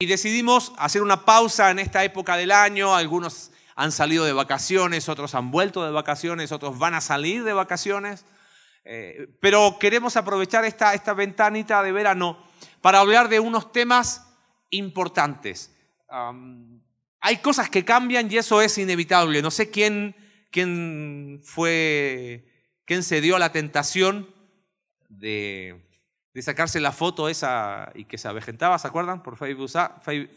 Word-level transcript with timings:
Y 0.00 0.06
decidimos 0.06 0.72
hacer 0.78 1.02
una 1.02 1.24
pausa 1.24 1.72
en 1.72 1.80
esta 1.80 2.04
época 2.04 2.36
del 2.36 2.52
año. 2.52 2.94
Algunos 2.94 3.50
han 3.74 3.90
salido 3.90 4.24
de 4.24 4.32
vacaciones, 4.32 5.08
otros 5.08 5.34
han 5.34 5.50
vuelto 5.50 5.84
de 5.84 5.90
vacaciones, 5.90 6.52
otros 6.52 6.78
van 6.78 6.94
a 6.94 7.00
salir 7.00 7.42
de 7.42 7.52
vacaciones. 7.52 8.24
Eh, 8.84 9.26
pero 9.40 9.76
queremos 9.80 10.16
aprovechar 10.16 10.64
esta, 10.64 10.94
esta 10.94 11.14
ventanita 11.14 11.82
de 11.82 11.90
verano 11.90 12.38
para 12.80 13.00
hablar 13.00 13.28
de 13.28 13.40
unos 13.40 13.72
temas 13.72 14.24
importantes. 14.70 15.74
hay 17.20 17.38
cosas 17.38 17.68
que 17.68 17.84
cambian 17.84 18.30
y 18.30 18.36
eso 18.36 18.62
es 18.62 18.78
inevitable. 18.78 19.42
No 19.42 19.50
sé 19.50 19.68
quién, 19.68 20.14
quién 20.52 21.40
fue, 21.42 22.46
quién 22.84 23.02
se 23.02 23.20
dio 23.20 23.34
a 23.34 23.40
la 23.40 23.50
tentación 23.50 24.32
de, 25.08 25.87
de 26.38 26.42
sacarse 26.42 26.78
la 26.78 26.92
foto 26.92 27.28
esa 27.28 27.90
y 27.96 28.04
que 28.04 28.16
se 28.16 28.28
avejentaba, 28.28 28.78
¿se 28.78 28.86
acuerdan? 28.86 29.24
Por 29.24 29.36
Facebook, 29.36 29.68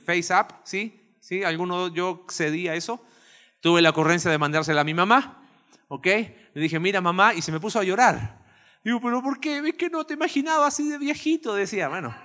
FaceApp, 0.03 0.51
¿sí? 0.63 0.99
¿Sí? 1.19 1.43
¿Alguno 1.43 1.89
yo 1.89 2.25
cedí 2.27 2.67
a 2.67 2.73
eso? 2.73 3.05
Tuve 3.59 3.83
la 3.83 3.91
ocurrencia 3.91 4.31
de 4.31 4.39
mandársela 4.39 4.81
a 4.81 4.83
mi 4.83 4.95
mamá, 4.95 5.43
¿ok? 5.89 6.07
Le 6.07 6.61
dije, 6.61 6.79
mira 6.79 7.01
mamá, 7.01 7.35
y 7.35 7.43
se 7.43 7.51
me 7.51 7.59
puso 7.59 7.77
a 7.77 7.83
llorar. 7.83 8.39
Digo, 8.83 8.99
pero 8.99 9.21
¿por 9.21 9.39
qué? 9.39 9.61
¿Ves 9.61 9.75
que 9.75 9.91
no 9.91 10.03
te 10.03 10.15
imaginaba 10.15 10.65
así 10.65 10.89
de 10.89 10.97
viejito? 10.97 11.53
Decía, 11.53 11.87
bueno, 11.87 12.15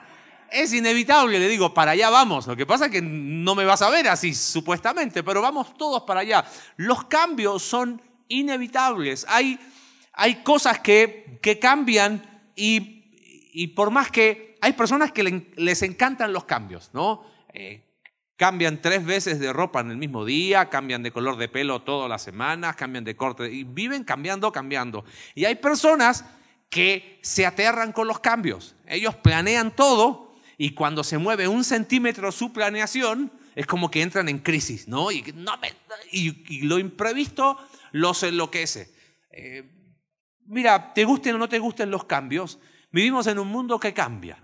es 0.50 0.72
inevitable, 0.72 1.38
le 1.38 1.46
digo, 1.46 1.74
para 1.74 1.90
allá 1.90 2.08
vamos. 2.08 2.46
Lo 2.46 2.56
que 2.56 2.64
pasa 2.64 2.86
es 2.86 2.92
que 2.92 3.02
no 3.02 3.54
me 3.54 3.66
vas 3.66 3.82
a 3.82 3.90
ver 3.90 4.08
así, 4.08 4.32
supuestamente, 4.32 5.22
pero 5.22 5.42
vamos 5.42 5.76
todos 5.76 6.04
para 6.04 6.20
allá. 6.20 6.46
Los 6.78 7.04
cambios 7.04 7.62
son 7.62 8.00
inevitables. 8.28 9.26
Hay, 9.28 9.60
hay 10.14 10.36
cosas 10.36 10.78
que, 10.78 11.38
que 11.42 11.58
cambian 11.58 12.22
y, 12.56 12.95
y, 13.58 13.68
por 13.68 13.90
más 13.90 14.10
que 14.10 14.56
hay 14.60 14.74
personas 14.74 15.12
que 15.12 15.22
les 15.56 15.82
encantan 15.82 16.34
los 16.34 16.44
cambios, 16.44 16.90
¿no? 16.92 17.24
Eh, 17.54 17.82
cambian 18.36 18.82
tres 18.82 19.02
veces 19.02 19.40
de 19.40 19.50
ropa 19.50 19.80
en 19.80 19.90
el 19.90 19.96
mismo 19.96 20.26
día, 20.26 20.68
cambian 20.68 21.02
de 21.02 21.10
color 21.10 21.38
de 21.38 21.48
pelo 21.48 21.80
todas 21.80 22.10
las 22.10 22.22
semanas, 22.22 22.76
cambian 22.76 23.02
de 23.04 23.16
corte 23.16 23.50
y 23.50 23.64
viven 23.64 24.04
cambiando, 24.04 24.52
cambiando. 24.52 25.06
Y 25.34 25.46
hay 25.46 25.54
personas 25.54 26.26
que 26.68 27.18
se 27.22 27.46
aterran 27.46 27.92
con 27.92 28.06
los 28.06 28.20
cambios. 28.20 28.76
Ellos 28.86 29.14
planean 29.14 29.74
todo 29.74 30.34
y 30.58 30.72
cuando 30.72 31.02
se 31.02 31.16
mueve 31.16 31.48
un 31.48 31.64
centímetro 31.64 32.32
su 32.32 32.52
planeación, 32.52 33.32
es 33.54 33.66
como 33.66 33.90
que 33.90 34.02
entran 34.02 34.28
en 34.28 34.40
crisis, 34.40 34.86
¿no? 34.86 35.10
Y, 35.10 35.24
lo 36.60 36.78
imprevisto 36.78 37.56
los 37.92 38.22
enloquece. 38.22 38.92
Eh, 39.30 39.64
mira, 40.44 40.92
te 40.92 41.06
gusten 41.06 41.36
o 41.36 41.38
no 41.38 41.48
te 41.48 41.58
gusten 41.58 41.90
los 41.90 42.04
cambios, 42.04 42.58
vivimos 42.96 43.26
en 43.26 43.38
un 43.38 43.48
mundo 43.48 43.78
que 43.78 43.92
cambia. 43.92 44.38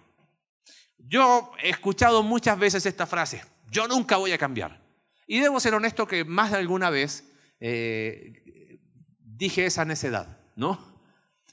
Yo 0.98 1.52
he 1.62 1.70
escuchado 1.70 2.22
muchas 2.22 2.58
veces 2.58 2.84
esta 2.84 3.06
frase, 3.06 3.42
yo 3.70 3.88
nunca 3.88 4.18
voy 4.18 4.32
a 4.32 4.38
cambiar. 4.38 4.78
Y 5.26 5.40
debo 5.40 5.58
ser 5.58 5.74
honesto 5.74 6.06
que 6.06 6.26
más 6.26 6.50
de 6.50 6.58
alguna 6.58 6.90
vez 6.90 7.32
eh, 7.60 8.78
dije 9.18 9.64
esa 9.64 9.86
necedad, 9.86 10.38
¿no? 10.54 10.78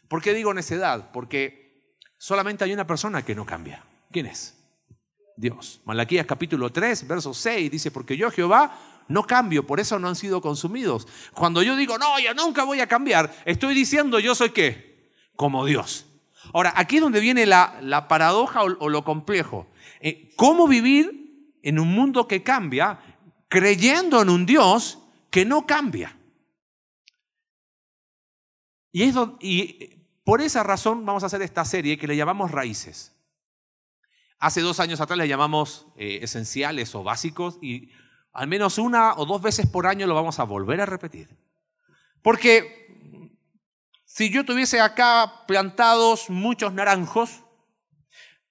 ¿Por 0.10 0.22
qué 0.22 0.34
digo 0.34 0.54
necedad? 0.54 1.12
Porque 1.14 1.96
solamente 2.18 2.66
hay 2.66 2.74
una 2.74 2.86
persona 2.86 3.24
que 3.24 3.34
no 3.34 3.46
cambia. 3.46 3.86
¿Quién 4.12 4.26
es? 4.26 4.58
Dios. 5.38 5.80
Malaquías 5.86 6.26
capítulo 6.26 6.70
3, 6.70 7.08
verso 7.08 7.34
6 7.34 7.72
dice, 7.72 7.92
porque 7.92 8.18
yo 8.18 8.30
Jehová 8.30 8.78
no 9.08 9.26
cambio, 9.26 9.66
por 9.66 9.80
eso 9.80 9.98
no 10.00 10.10
han 10.10 10.18
sido 10.18 10.42
consumidos. 10.42 11.08
Cuando 11.34 11.64
yo 11.64 11.78
digo, 11.78 11.98
no, 11.98 12.20
yo 12.20 12.34
nunca 12.34 12.66
voy 12.66 12.82
a 12.82 12.88
cambiar, 12.88 13.34
estoy 13.46 13.74
diciendo, 13.74 14.20
yo 14.20 14.36
soy 14.36 14.50
qué? 14.50 15.14
Como 15.38 15.66
Dios. 15.66 16.09
Ahora, 16.54 16.74
aquí 16.76 16.98
es 16.98 17.02
donde 17.02 17.20
viene 17.20 17.46
la, 17.46 18.08
paradoja 18.08 18.64
o, 18.64 18.90
lo 18.90 19.04
complejo. 19.04 19.68
Eh, 20.00 20.32
¿Cómo 20.36 20.68
vivir 20.68 21.56
en 21.62 21.80
un 21.80 21.90
mundo 21.90 22.28
que 22.28 22.44
cambia 22.44 23.00
creyendo 23.48 24.22
en 24.22 24.30
un 24.30 24.46
Dios 24.46 25.00
que 25.30 25.46
no 25.46 25.66
cambia? 25.66 26.18
Y, 28.92 29.04
eso, 29.04 29.38
y 29.40 30.06
por 30.24 30.42
esa 30.42 30.64
razón 30.64 31.06
vamos 31.06 31.24
a 31.24 31.28
hacer 31.28 31.42
esta 31.42 31.66
serie 31.66 31.98
que 31.98 32.08
le 32.08 32.16
llamamos 32.16 32.52
Raíces. 32.52 33.16
Hace 34.40 34.62
dos 34.62 34.80
años 34.80 35.02
atrás 35.02 35.18
le 35.18 35.28
llamamos 35.28 35.88
eh, 35.98 36.20
esenciales 36.22 36.96
o 36.96 37.04
básicos 37.04 37.60
y 37.62 37.92
al 38.32 38.48
menos 38.48 38.78
una 38.78 39.14
o 39.16 39.26
dos 39.26 39.42
veces 39.42 39.68
por 39.68 39.86
año 39.86 40.08
lo 40.08 40.16
vamos 40.16 40.40
a 40.40 40.46
volver 40.46 40.80
a 40.82 40.86
repetir. 40.86 41.30
Porque 42.22 42.89
si 44.20 44.30
yo 44.30 44.44
tuviese 44.44 44.82
acá 44.82 45.46
plantados 45.48 46.30
muchos 46.30 46.74
naranjos, 46.74 47.46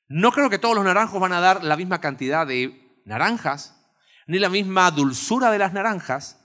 no 0.07 0.33
creo 0.33 0.49
que 0.49 0.59
todos 0.59 0.75
los 0.75 0.83
naranjos 0.83 1.21
van 1.21 1.35
a 1.35 1.43
dar 1.43 1.63
la 1.63 1.77
misma 1.77 2.01
cantidad 2.01 2.47
de 2.47 3.03
naranjas, 3.05 3.79
ni 4.27 4.39
la 4.39 4.49
misma 4.49 4.91
dulzura 4.91 5.51
de 5.51 5.59
las 5.59 5.75
naranjas. 5.75 6.41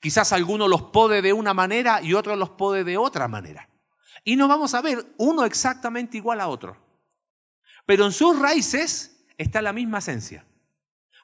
Quizás 0.00 0.32
alguno 0.32 0.66
los 0.66 0.82
pode 0.82 1.22
de 1.22 1.32
una 1.32 1.54
manera 1.54 2.02
y 2.02 2.14
otro 2.14 2.34
los 2.34 2.50
pode 2.50 2.82
de 2.82 2.96
otra 2.98 3.28
manera. 3.28 3.68
Y 4.24 4.34
no 4.34 4.48
vamos 4.48 4.74
a 4.74 4.82
ver 4.82 5.06
uno 5.18 5.44
exactamente 5.44 6.16
igual 6.16 6.40
a 6.40 6.48
otro. 6.48 6.76
Pero 7.86 8.04
en 8.06 8.10
sus 8.10 8.36
raíces 8.40 9.24
está 9.38 9.62
la 9.62 9.72
misma 9.72 9.98
esencia. 9.98 10.44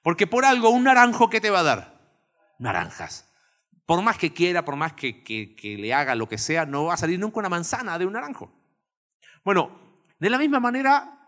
Porque 0.05 0.29
por 0.29 0.45
algo 0.45 0.71
un 0.71 0.85
naranjo, 0.85 1.29
¿qué 1.29 1.41
te 1.41 1.51
va 1.51 1.59
a 1.59 1.65
dar? 1.65 2.01
Naranjas. 2.61 3.29
Por 3.91 4.03
más 4.03 4.19
que 4.19 4.33
quiera, 4.33 4.65
por 4.65 4.77
más 4.77 4.93
que, 4.93 5.77
le 5.77 5.93
haga 5.93 6.15
lo 6.15 6.29
que 6.29 6.39
sea, 6.39 6.65
no 6.65 6.85
va 6.85 6.95
a 6.95 6.97
salir 6.97 7.19
nunca 7.19 7.41
una 7.41 7.49
manzana 7.49 7.99
de 7.99 8.07
un 8.07 8.13
naranjo. 8.13 8.49
Bueno, 9.45 9.81
de 10.21 10.31
la 10.31 10.39
misma 10.39 10.61
manera, 10.61 11.19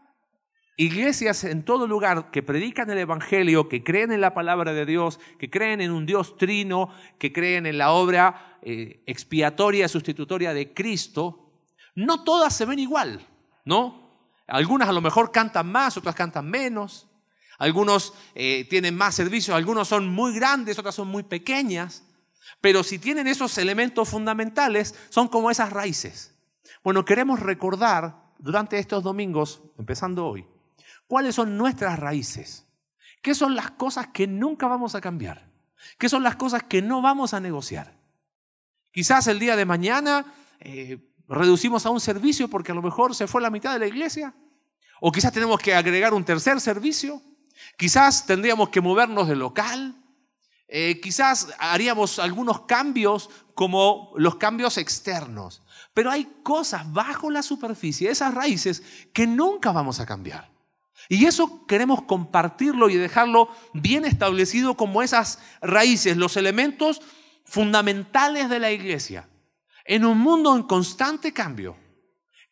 iglesias 0.77 1.43
en 1.43 1.65
todo 1.65 1.89
lugar 1.89 2.31
que 2.31 2.45
predican 2.45 2.89
el 2.89 2.99
Evangelio, 2.99 3.69
que 3.69 3.83
creen 3.83 4.13
en 4.13 4.21
la 4.21 4.33
palabra 4.33 4.73
de 4.73 4.87
Dios, 4.87 5.19
que 5.41 5.51
creen 5.51 5.81
en 5.81 5.91
un 5.91 6.07
Dios 6.07 6.37
trino, 6.37 6.91
que 7.19 7.33
creen 7.33 7.67
en 7.67 7.79
la 7.79 7.91
obra 7.91 8.61
eh, 8.63 9.03
expiatoria, 9.07 9.89
sustitutoria 9.89 10.55
de 10.55 10.73
Cristo, 10.73 11.51
no 11.97 12.23
todas 12.23 12.55
se 12.55 12.65
ven 12.65 12.79
igual, 12.79 13.27
¿no? 13.65 14.09
Algunas 14.47 14.89
a 14.89 14.93
lo 14.93 15.01
mejor 15.01 15.33
cantan 15.33 15.67
más, 15.67 15.97
otras 15.97 16.15
cantan 16.15 16.49
menos. 16.49 17.09
Algunos 17.59 18.15
eh, 18.37 18.69
tienen 18.71 18.97
más 18.97 19.17
servicios, 19.17 19.57
algunos 19.57 19.89
son 19.89 20.09
muy 20.09 20.33
grandes, 20.33 20.79
otras 20.79 20.95
son 20.95 21.09
muy 21.09 21.25
pequeñas. 21.25 22.05
Pero 22.63 22.83
si 22.85 22.99
tienen 22.99 23.27
esos 23.27 23.59
elementos 23.59 24.09
fundamentales, 24.09 24.95
son 25.11 25.29
como 25.29 25.51
esas 25.51 25.71
raíces. 25.71 26.35
Bueno, 26.83 27.05
queremos 27.05 27.41
recordar 27.41 28.23
durante 28.39 28.79
estos 28.79 29.03
domingos, 29.03 29.63
empezando 29.79 30.27
hoy, 30.27 30.47
cuáles 31.07 31.35
son 31.35 31.59
nuestras 31.59 31.99
raíces. 31.99 32.65
¿Qué 33.21 33.35
son 33.35 33.55
las 33.57 33.73
cosas 33.73 34.09
que 34.09 34.27
nunca 34.27 34.69
vamos 34.69 34.95
a 34.95 35.01
cambiar? 35.01 35.51
¿Qué 35.99 36.09
son 36.09 36.23
las 36.23 36.37
cosas 36.37 36.63
que 36.63 36.81
no 36.83 37.03
vamos 37.03 37.35
a 37.35 37.41
negociar? 37.41 37.97
Quizás 38.93 39.27
el 39.27 39.39
día 39.39 39.57
de 39.57 39.65
mañana 39.65 40.33
eh, 40.61 40.99
reducimos 41.29 41.85
a 41.85 41.91
un 41.91 42.01
servicio 42.01 42.49
porque 42.49 42.73
a 42.73 42.75
lo 42.75 42.83
mejor 42.83 43.15
se 43.15 43.27
fue 43.27 43.43
la 43.43 43.51
mitad 43.51 43.73
de 43.73 43.81
la 43.81 43.87
iglesia. 43.87 44.35
O 45.01 45.11
quizás 45.11 45.33
tenemos 45.33 45.59
que 45.59 45.75
agregar 45.75 46.15
un 46.15 46.25
tercer 46.25 46.61
servicio. 46.61 47.21
Quizás 47.77 48.25
tendríamos 48.25 48.69
que 48.69 48.81
movernos 48.81 49.27
de 49.27 49.35
local. 49.35 50.02
Eh, 50.75 51.01
quizás 51.03 51.49
haríamos 51.59 52.19
algunos 52.19 52.63
cambios 52.63 53.29
como 53.55 54.11
los 54.17 54.37
cambios 54.37 54.79
externos. 54.79 55.61
Pero 55.93 56.11
hay 56.11 56.25
cosas 56.43 56.91
bajo 56.91 57.31
la 57.31 57.43
superficie, 57.43 58.11
esas 58.11 58.33
raíces, 58.33 58.83
que 59.13 59.27
nunca 59.27 59.71
vamos 59.71 60.01
a 60.01 60.07
cambiar. 60.07 60.51
Y 61.11 61.27
eso 61.27 61.67
queremos 61.67 62.05
compartirlo 62.05 62.89
y 62.89 62.97
dejarlo 62.97 63.51
bien 63.75 64.07
establecido 64.07 64.75
como 64.75 65.03
esas 65.03 65.41
raíces, 65.61 66.17
los 66.17 66.39
elementos 66.39 67.03
fundamentales 67.45 68.49
de 68.49 68.59
la 68.59 68.73
iglesia. 68.73 69.29
En 69.85 70.07
un 70.07 70.17
mundo 70.17 70.57
en 70.57 70.63
constante 70.63 71.35
cambio, 71.35 71.77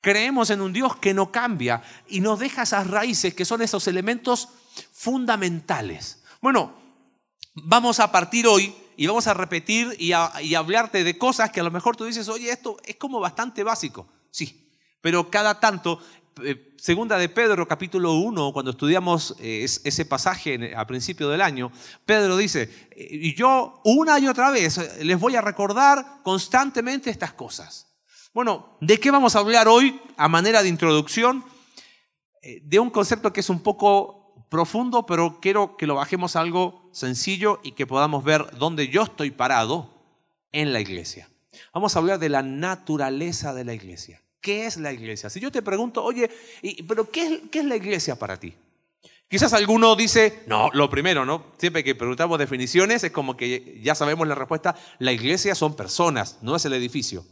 creemos 0.03 0.51
en 0.51 0.61
un 0.61 0.75
Dios 0.75 0.95
que 0.97 1.15
no 1.15 1.33
cambia 1.33 1.83
y 2.07 2.21
nos 2.21 2.39
deja 2.39 2.65
esas 2.65 2.87
raíces 2.87 3.33
que 3.33 3.47
son 3.47 3.63
esos 3.63 3.89
elementos 3.89 4.51
fundamentales. 4.93 6.23
Bueno, 6.43 6.80
vamos 7.55 8.01
a 8.01 8.11
partir 8.13 8.47
hoy 8.47 8.75
y 8.97 9.07
vamos 9.07 9.27
a 9.27 9.35
repetir 9.35 9.97
y, 9.99 10.13
hablarte 10.13 11.05
de 11.05 11.19
cosas 11.19 11.51
que 11.51 11.61
a 11.61 11.63
lo 11.63 11.71
mejor 11.71 11.97
tú 11.97 12.05
dices, 12.05 12.29
oye, 12.29 12.51
esto 12.51 12.77
es 12.85 12.97
como 12.97 13.19
bastante 13.19 13.65
básico. 13.65 14.07
Sí, 14.31 14.69
pero 15.01 15.31
cada 15.31 15.59
tanto 15.59 16.01
eh, 16.43 16.75
segunda 16.77 17.19
de 17.19 17.29
Pedro, 17.29 17.67
capítulo 17.67 18.13
1, 18.15 18.53
cuando 18.53 18.73
estudiamos 18.73 19.35
eh, 19.41 19.65
ese 19.65 20.05
pasaje 20.05 20.75
a 20.77 20.87
principio 20.87 21.29
del 21.29 21.41
año, 21.41 21.73
Pedro 22.05 22.37
dice, 22.37 22.89
eh, 22.91 23.09
y 23.11 23.35
yo 23.35 23.81
una 23.85 24.19
y 24.19 24.29
otra 24.29 24.51
vez 24.51 24.79
les 25.03 25.19
voy 25.19 25.35
a 25.37 25.41
recordar 25.41 26.21
constantemente 26.23 27.11
estas 27.11 27.33
cosas. 27.33 27.87
Bueno, 28.33 28.77
¿de 28.81 29.01
qué 29.01 29.11
vamos 29.11 29.35
a 29.35 29.41
hablar 29.41 29.67
hoy 29.67 30.01
a 30.17 30.29
manera 30.29 30.63
de 30.63 30.69
introducción? 30.69 31.45
De 32.63 32.79
un 32.79 32.89
concepto 32.91 33.33
que 33.33 33.41
es 33.41 33.51
un 33.51 33.63
poco 33.63 34.20
profundo, 34.51 35.07
pero 35.07 35.39
quiero 35.41 35.79
que 35.79 35.87
lo 35.87 35.95
bajemos 35.95 36.37
algo 36.37 36.91
sencillo 36.93 37.61
y 37.63 37.73
que 37.73 37.87
podamos 37.87 38.23
ver 38.25 38.45
dónde 38.59 38.89
yo 38.89 39.05
estoy 39.05 39.31
parado 39.31 39.89
en 40.53 40.75
la 40.75 40.81
iglesia. 40.81 41.31
Vamos 41.73 41.95
a 41.95 42.01
hablar 42.01 42.19
de 42.19 42.29
la 42.29 42.43
naturaleza 42.43 43.55
de 43.55 43.65
la 43.65 43.73
iglesia. 43.73 44.21
¿Qué 44.41 44.67
es 44.67 44.77
la 44.77 44.93
iglesia? 44.93 45.31
Si 45.31 45.39
yo 45.39 45.53
te 45.53 45.63
pregunto, 45.63 46.03
oye, 46.03 46.31
¿pero 46.87 47.11
qué 47.11 47.27
es, 47.27 47.41
qué 47.51 47.61
es 47.61 47.65
la 47.65 47.77
iglesia 47.77 48.19
para 48.19 48.39
ti? 48.39 48.55
Quizás 49.29 49.53
alguno 49.53 49.95
dice, 49.95 50.43
no, 50.49 50.71
lo 50.73 50.91
primero, 50.91 51.25
¿no? 51.25 51.53
Siempre 51.57 51.85
que 51.85 51.95
preguntamos 51.95 52.37
definiciones 52.39 53.05
es 53.05 53.13
como 53.13 53.37
que 53.37 53.81
ya 53.81 53.95
sabemos 53.95 54.27
la 54.27 54.35
respuesta, 54.35 54.75
la 54.99 55.13
iglesia 55.13 55.55
son 55.55 55.77
personas, 55.77 56.39
no 56.43 56.57
es 56.57 56.65
el 56.65 56.73
edificio. 56.73 57.25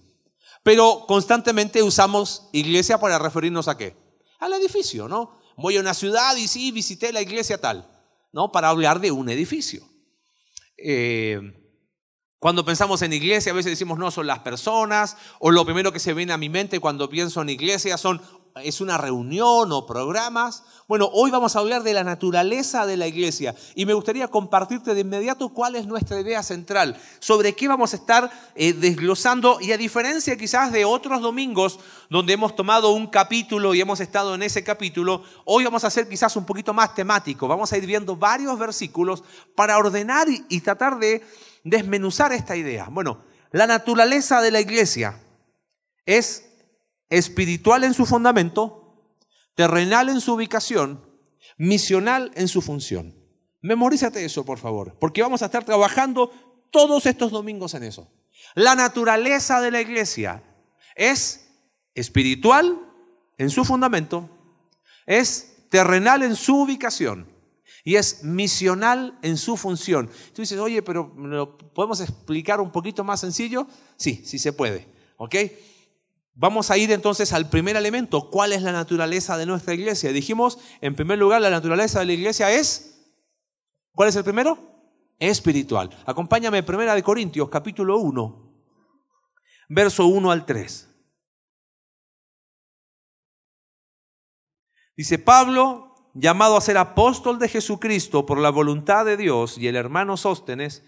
Pero 0.62 1.04
constantemente 1.08 1.82
usamos 1.82 2.48
iglesia 2.52 2.98
para 2.98 3.18
referirnos 3.18 3.66
a 3.66 3.76
qué? 3.76 3.96
Al 4.38 4.52
edificio, 4.52 5.08
¿no? 5.08 5.37
Voy 5.58 5.76
a 5.76 5.80
una 5.80 5.92
ciudad 5.92 6.36
y 6.36 6.46
sí, 6.46 6.70
visité 6.70 7.12
la 7.12 7.20
iglesia 7.20 7.60
tal, 7.60 7.90
¿no? 8.32 8.52
Para 8.52 8.68
hablar 8.68 9.00
de 9.00 9.10
un 9.10 9.28
edificio. 9.28 9.82
Eh, 10.76 11.40
cuando 12.38 12.64
pensamos 12.64 13.02
en 13.02 13.12
iglesia, 13.12 13.50
a 13.50 13.56
veces 13.56 13.72
decimos, 13.72 13.98
no, 13.98 14.12
son 14.12 14.28
las 14.28 14.38
personas, 14.38 15.16
o 15.40 15.50
lo 15.50 15.64
primero 15.64 15.92
que 15.92 15.98
se 15.98 16.14
viene 16.14 16.32
a 16.32 16.38
mi 16.38 16.48
mente 16.48 16.78
cuando 16.78 17.10
pienso 17.10 17.42
en 17.42 17.48
iglesia 17.48 17.98
son 17.98 18.22
es 18.62 18.80
una 18.80 18.98
reunión 18.98 19.72
o 19.72 19.86
programas. 19.86 20.62
Bueno, 20.86 21.08
hoy 21.12 21.30
vamos 21.30 21.54
a 21.54 21.58
hablar 21.58 21.82
de 21.82 21.92
la 21.92 22.04
naturaleza 22.04 22.86
de 22.86 22.96
la 22.96 23.06
iglesia 23.06 23.54
y 23.74 23.86
me 23.86 23.92
gustaría 23.92 24.28
compartirte 24.28 24.94
de 24.94 25.00
inmediato 25.00 25.50
cuál 25.50 25.76
es 25.76 25.86
nuestra 25.86 26.20
idea 26.20 26.42
central, 26.42 26.96
sobre 27.18 27.54
qué 27.54 27.68
vamos 27.68 27.92
a 27.92 27.96
estar 27.96 28.30
eh, 28.54 28.72
desglosando 28.72 29.60
y 29.60 29.72
a 29.72 29.76
diferencia 29.78 30.36
quizás 30.36 30.72
de 30.72 30.84
otros 30.84 31.20
domingos 31.20 31.78
donde 32.08 32.32
hemos 32.32 32.56
tomado 32.56 32.92
un 32.92 33.08
capítulo 33.08 33.74
y 33.74 33.80
hemos 33.80 34.00
estado 34.00 34.34
en 34.34 34.42
ese 34.42 34.64
capítulo, 34.64 35.22
hoy 35.44 35.64
vamos 35.64 35.84
a 35.84 35.88
hacer 35.88 36.08
quizás 36.08 36.36
un 36.36 36.46
poquito 36.46 36.72
más 36.72 36.94
temático, 36.94 37.48
vamos 37.48 37.72
a 37.72 37.76
ir 37.76 37.86
viendo 37.86 38.16
varios 38.16 38.58
versículos 38.58 39.22
para 39.54 39.76
ordenar 39.76 40.26
y 40.48 40.60
tratar 40.60 40.98
de 40.98 41.22
desmenuzar 41.64 42.32
esta 42.32 42.56
idea. 42.56 42.88
Bueno, 42.90 43.18
la 43.52 43.66
naturaleza 43.66 44.40
de 44.40 44.50
la 44.50 44.60
iglesia 44.60 45.20
es 46.06 46.47
espiritual 47.10 47.84
en 47.84 47.94
su 47.94 48.06
fundamento, 48.06 49.12
terrenal 49.54 50.08
en 50.08 50.20
su 50.20 50.34
ubicación, 50.34 51.04
misional 51.56 52.30
en 52.34 52.48
su 52.48 52.62
función. 52.62 53.14
Memorízate 53.60 54.24
eso, 54.24 54.44
por 54.44 54.58
favor, 54.58 54.96
porque 55.00 55.22
vamos 55.22 55.42
a 55.42 55.46
estar 55.46 55.64
trabajando 55.64 56.30
todos 56.70 57.06
estos 57.06 57.32
domingos 57.32 57.74
en 57.74 57.82
eso. 57.82 58.08
La 58.54 58.74
naturaleza 58.74 59.60
de 59.60 59.70
la 59.70 59.80
iglesia 59.80 60.42
es 60.94 61.48
espiritual 61.94 62.78
en 63.36 63.50
su 63.50 63.64
fundamento, 63.64 64.28
es 65.06 65.56
terrenal 65.70 66.22
en 66.22 66.36
su 66.36 66.62
ubicación 66.62 67.26
y 67.84 67.96
es 67.96 68.22
misional 68.22 69.18
en 69.22 69.36
su 69.36 69.56
función. 69.56 70.10
Tú 70.34 70.42
dices, 70.42 70.58
oye, 70.58 70.82
pero 70.82 71.12
¿lo 71.16 71.56
podemos 71.56 72.00
explicar 72.00 72.60
un 72.60 72.70
poquito 72.70 73.02
más 73.04 73.20
sencillo? 73.20 73.66
Sí, 73.96 74.22
sí 74.24 74.38
se 74.38 74.52
puede. 74.52 74.86
¿Ok? 75.16 75.34
Vamos 76.40 76.70
a 76.70 76.78
ir 76.78 76.92
entonces 76.92 77.32
al 77.32 77.50
primer 77.50 77.74
elemento. 77.74 78.30
¿Cuál 78.30 78.52
es 78.52 78.62
la 78.62 78.70
naturaleza 78.70 79.36
de 79.36 79.44
nuestra 79.44 79.74
iglesia? 79.74 80.12
Dijimos, 80.12 80.60
en 80.80 80.94
primer 80.94 81.18
lugar, 81.18 81.42
la 81.42 81.50
naturaleza 81.50 81.98
de 81.98 82.06
la 82.06 82.12
iglesia 82.12 82.52
es... 82.52 83.12
¿Cuál 83.92 84.08
es 84.08 84.14
el 84.14 84.22
primero? 84.22 84.56
Espiritual. 85.18 85.90
Acompáñame, 86.06 86.62
primera 86.62 86.94
de 86.94 87.02
Corintios, 87.02 87.48
capítulo 87.48 87.98
1, 87.98 88.54
verso 89.68 90.06
1 90.06 90.30
al 90.30 90.46
3. 90.46 90.88
Dice 94.96 95.18
Pablo, 95.18 95.92
llamado 96.14 96.56
a 96.56 96.60
ser 96.60 96.78
apóstol 96.78 97.40
de 97.40 97.48
Jesucristo 97.48 98.26
por 98.26 98.38
la 98.38 98.50
voluntad 98.50 99.04
de 99.04 99.16
Dios, 99.16 99.58
y 99.58 99.66
el 99.66 99.74
hermano 99.74 100.16
Sóstenes. 100.16 100.84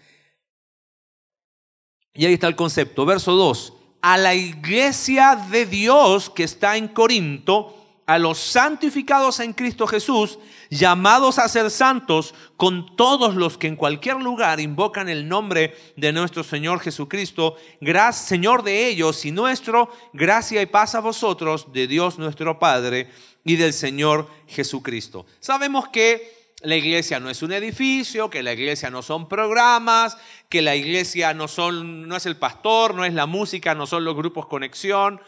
Y 2.13 2.25
ahí 2.25 2.35
está 2.35 2.47
el 2.47 2.55
concepto. 2.55 3.05
Verso 3.05 3.33
2 3.33 3.79
a 4.01 4.17
la 4.17 4.33
iglesia 4.33 5.35
de 5.49 5.65
Dios 5.65 6.29
que 6.29 6.43
está 6.43 6.77
en 6.77 6.87
Corinto, 6.87 7.77
a 8.07 8.17
los 8.17 8.39
santificados 8.39 9.39
en 9.39 9.53
Cristo 9.53 9.87
Jesús, 9.87 10.37
llamados 10.69 11.39
a 11.39 11.47
ser 11.47 11.69
santos, 11.69 12.33
con 12.57 12.95
todos 12.95 13.35
los 13.35 13.57
que 13.57 13.67
en 13.67 13.75
cualquier 13.75 14.17
lugar 14.17 14.59
invocan 14.59 15.07
el 15.07 15.27
nombre 15.27 15.75
de 15.95 16.11
nuestro 16.11 16.43
Señor 16.43 16.79
Jesucristo, 16.79 17.55
gracias, 17.79 18.27
Señor 18.27 18.63
de 18.63 18.87
ellos 18.87 19.23
y 19.23 19.31
nuestro, 19.31 19.89
gracia 20.13 20.61
y 20.61 20.65
paz 20.65 20.95
a 20.95 20.99
vosotros, 20.99 21.71
de 21.71 21.87
Dios 21.87 22.17
nuestro 22.17 22.59
Padre 22.59 23.09
y 23.45 23.55
del 23.55 23.71
Señor 23.71 24.27
Jesucristo. 24.47 25.25
Sabemos 25.39 25.87
que 25.89 26.40
la 26.63 26.75
iglesia 26.75 27.19
no 27.19 27.29
es 27.29 27.41
un 27.41 27.51
edificio, 27.51 28.29
que 28.29 28.43
la 28.43 28.53
iglesia 28.53 28.89
no 28.89 29.01
son 29.01 29.27
programas, 29.27 30.17
que 30.49 30.61
la 30.61 30.75
iglesia 30.75 31.33
no, 31.33 31.47
son, 31.47 32.07
no 32.07 32.15
es 32.15 32.25
el 32.25 32.37
pastor, 32.37 32.93
no 32.93 33.05
es 33.05 33.13
la 33.13 33.25
música, 33.25 33.73
no 33.73 33.87
son 33.87 34.03
los 34.03 34.15
grupos 34.15 34.47
conexión. 34.47 35.21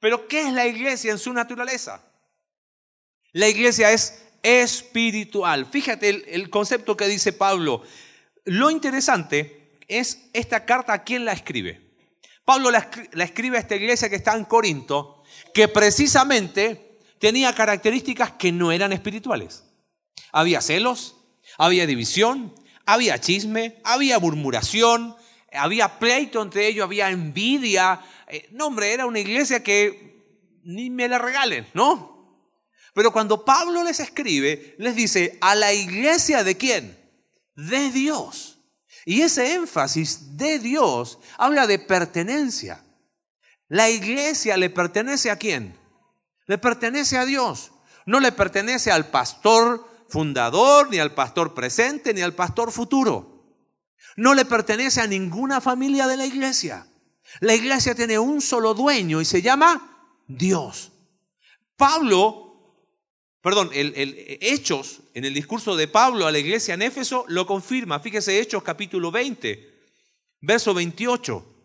Pero 0.00 0.28
¿qué 0.28 0.42
es 0.42 0.52
la 0.52 0.66
iglesia 0.66 1.12
en 1.12 1.18
su 1.18 1.32
naturaleza? 1.32 2.04
La 3.32 3.48
iglesia 3.48 3.92
es 3.92 4.24
espiritual. 4.42 5.66
Fíjate 5.66 6.34
el, 6.34 6.50
concepto 6.50 6.96
que 6.96 7.08
dice 7.08 7.32
Pablo. 7.32 7.82
Lo 8.44 8.70
interesante 8.70 9.78
es 9.88 10.28
esta 10.32 10.64
carta 10.64 10.92
a 10.92 11.04
quién 11.04 11.24
la 11.24 11.32
escribe. 11.32 11.80
Pablo 12.44 12.70
la 12.70 13.24
escribe 13.24 13.56
a 13.56 13.60
esta 13.60 13.74
iglesia 13.74 14.08
que 14.08 14.16
está 14.16 14.36
en 14.36 14.44
Corinto, 14.44 15.24
que 15.52 15.66
precisamente 15.68 16.98
tenía 17.18 17.52
características 17.52 18.32
que 18.32 18.52
no 18.52 18.70
eran 18.70 18.92
espirituales. 18.92 19.65
Había 20.32 20.60
celos, 20.60 21.16
había 21.58 21.86
división, 21.86 22.54
había 22.84 23.20
chisme, 23.20 23.80
había 23.84 24.18
murmuración, 24.18 25.16
había 25.52 25.98
pleito 25.98 26.42
entre 26.42 26.68
ellos, 26.68 26.84
había 26.84 27.10
envidia. 27.10 28.00
Eh, 28.28 28.48
no, 28.52 28.66
hombre, 28.66 28.92
era 28.92 29.06
una 29.06 29.20
iglesia 29.20 29.62
que 29.62 30.60
ni 30.64 30.90
me 30.90 31.08
la 31.08 31.18
regalen, 31.18 31.66
¿no? 31.74 32.16
Pero 32.94 33.12
cuando 33.12 33.44
Pablo 33.44 33.84
les 33.84 34.00
escribe, 34.00 34.74
les 34.78 34.96
dice, 34.96 35.38
¿a 35.40 35.54
la 35.54 35.72
iglesia 35.72 36.44
de 36.44 36.56
quién? 36.56 36.98
De 37.54 37.90
Dios. 37.90 38.58
Y 39.04 39.20
ese 39.20 39.54
énfasis 39.54 40.36
de 40.36 40.58
Dios 40.58 41.18
habla 41.38 41.66
de 41.66 41.78
pertenencia. 41.78 42.82
La 43.68 43.90
iglesia 43.90 44.56
le 44.56 44.70
pertenece 44.70 45.30
a 45.30 45.36
quién? 45.36 45.78
Le 46.46 46.58
pertenece 46.58 47.18
a 47.18 47.24
Dios. 47.24 47.72
No 48.06 48.18
le 48.18 48.32
pertenece 48.32 48.90
al 48.90 49.08
pastor, 49.10 49.86
fundador, 50.08 50.90
ni 50.90 50.98
al 50.98 51.14
pastor 51.14 51.54
presente, 51.54 52.14
ni 52.14 52.20
al 52.20 52.34
pastor 52.34 52.72
futuro. 52.72 53.36
No 54.16 54.34
le 54.34 54.44
pertenece 54.44 55.00
a 55.00 55.06
ninguna 55.06 55.60
familia 55.60 56.06
de 56.06 56.16
la 56.16 56.26
iglesia. 56.26 56.86
La 57.40 57.54
iglesia 57.54 57.94
tiene 57.94 58.18
un 58.18 58.40
solo 58.40 58.74
dueño 58.74 59.20
y 59.20 59.24
se 59.24 59.42
llama 59.42 60.22
Dios. 60.26 60.92
Pablo, 61.76 62.82
perdón, 63.42 63.70
el, 63.74 63.92
Hechos, 64.40 65.00
en 65.12 65.24
el 65.24 65.34
discurso 65.34 65.76
de 65.76 65.88
Pablo 65.88 66.26
a 66.26 66.32
la 66.32 66.38
iglesia 66.38 66.74
en 66.74 66.82
Éfeso, 66.82 67.24
lo 67.28 67.46
confirma. 67.46 68.00
Fíjese 68.00 68.40
Hechos 68.40 68.62
capítulo 68.62 69.10
20, 69.10 69.74
verso 70.40 70.72
28. 70.72 71.55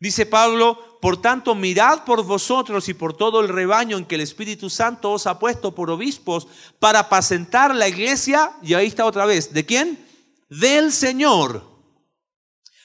Dice 0.00 0.24
Pablo, 0.24 0.98
por 1.02 1.20
tanto, 1.20 1.54
mirad 1.54 2.04
por 2.04 2.24
vosotros 2.24 2.88
y 2.88 2.94
por 2.94 3.14
todo 3.14 3.40
el 3.40 3.48
rebaño 3.48 3.98
en 3.98 4.06
que 4.06 4.14
el 4.14 4.22
Espíritu 4.22 4.70
Santo 4.70 5.12
os 5.12 5.26
ha 5.26 5.38
puesto 5.38 5.74
por 5.74 5.90
obispos 5.90 6.48
para 6.78 7.00
apacentar 7.00 7.74
la 7.74 7.86
iglesia, 7.86 8.56
y 8.62 8.72
ahí 8.72 8.86
está 8.86 9.04
otra 9.04 9.26
vez, 9.26 9.52
¿de 9.52 9.66
quién? 9.66 10.06
Del 10.48 10.90
Señor, 10.90 11.64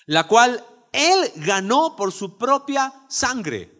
la 0.05 0.27
cual 0.27 0.65
Él 0.91 1.31
ganó 1.37 1.95
por 1.95 2.11
su 2.11 2.37
propia 2.37 2.93
sangre. 3.07 3.71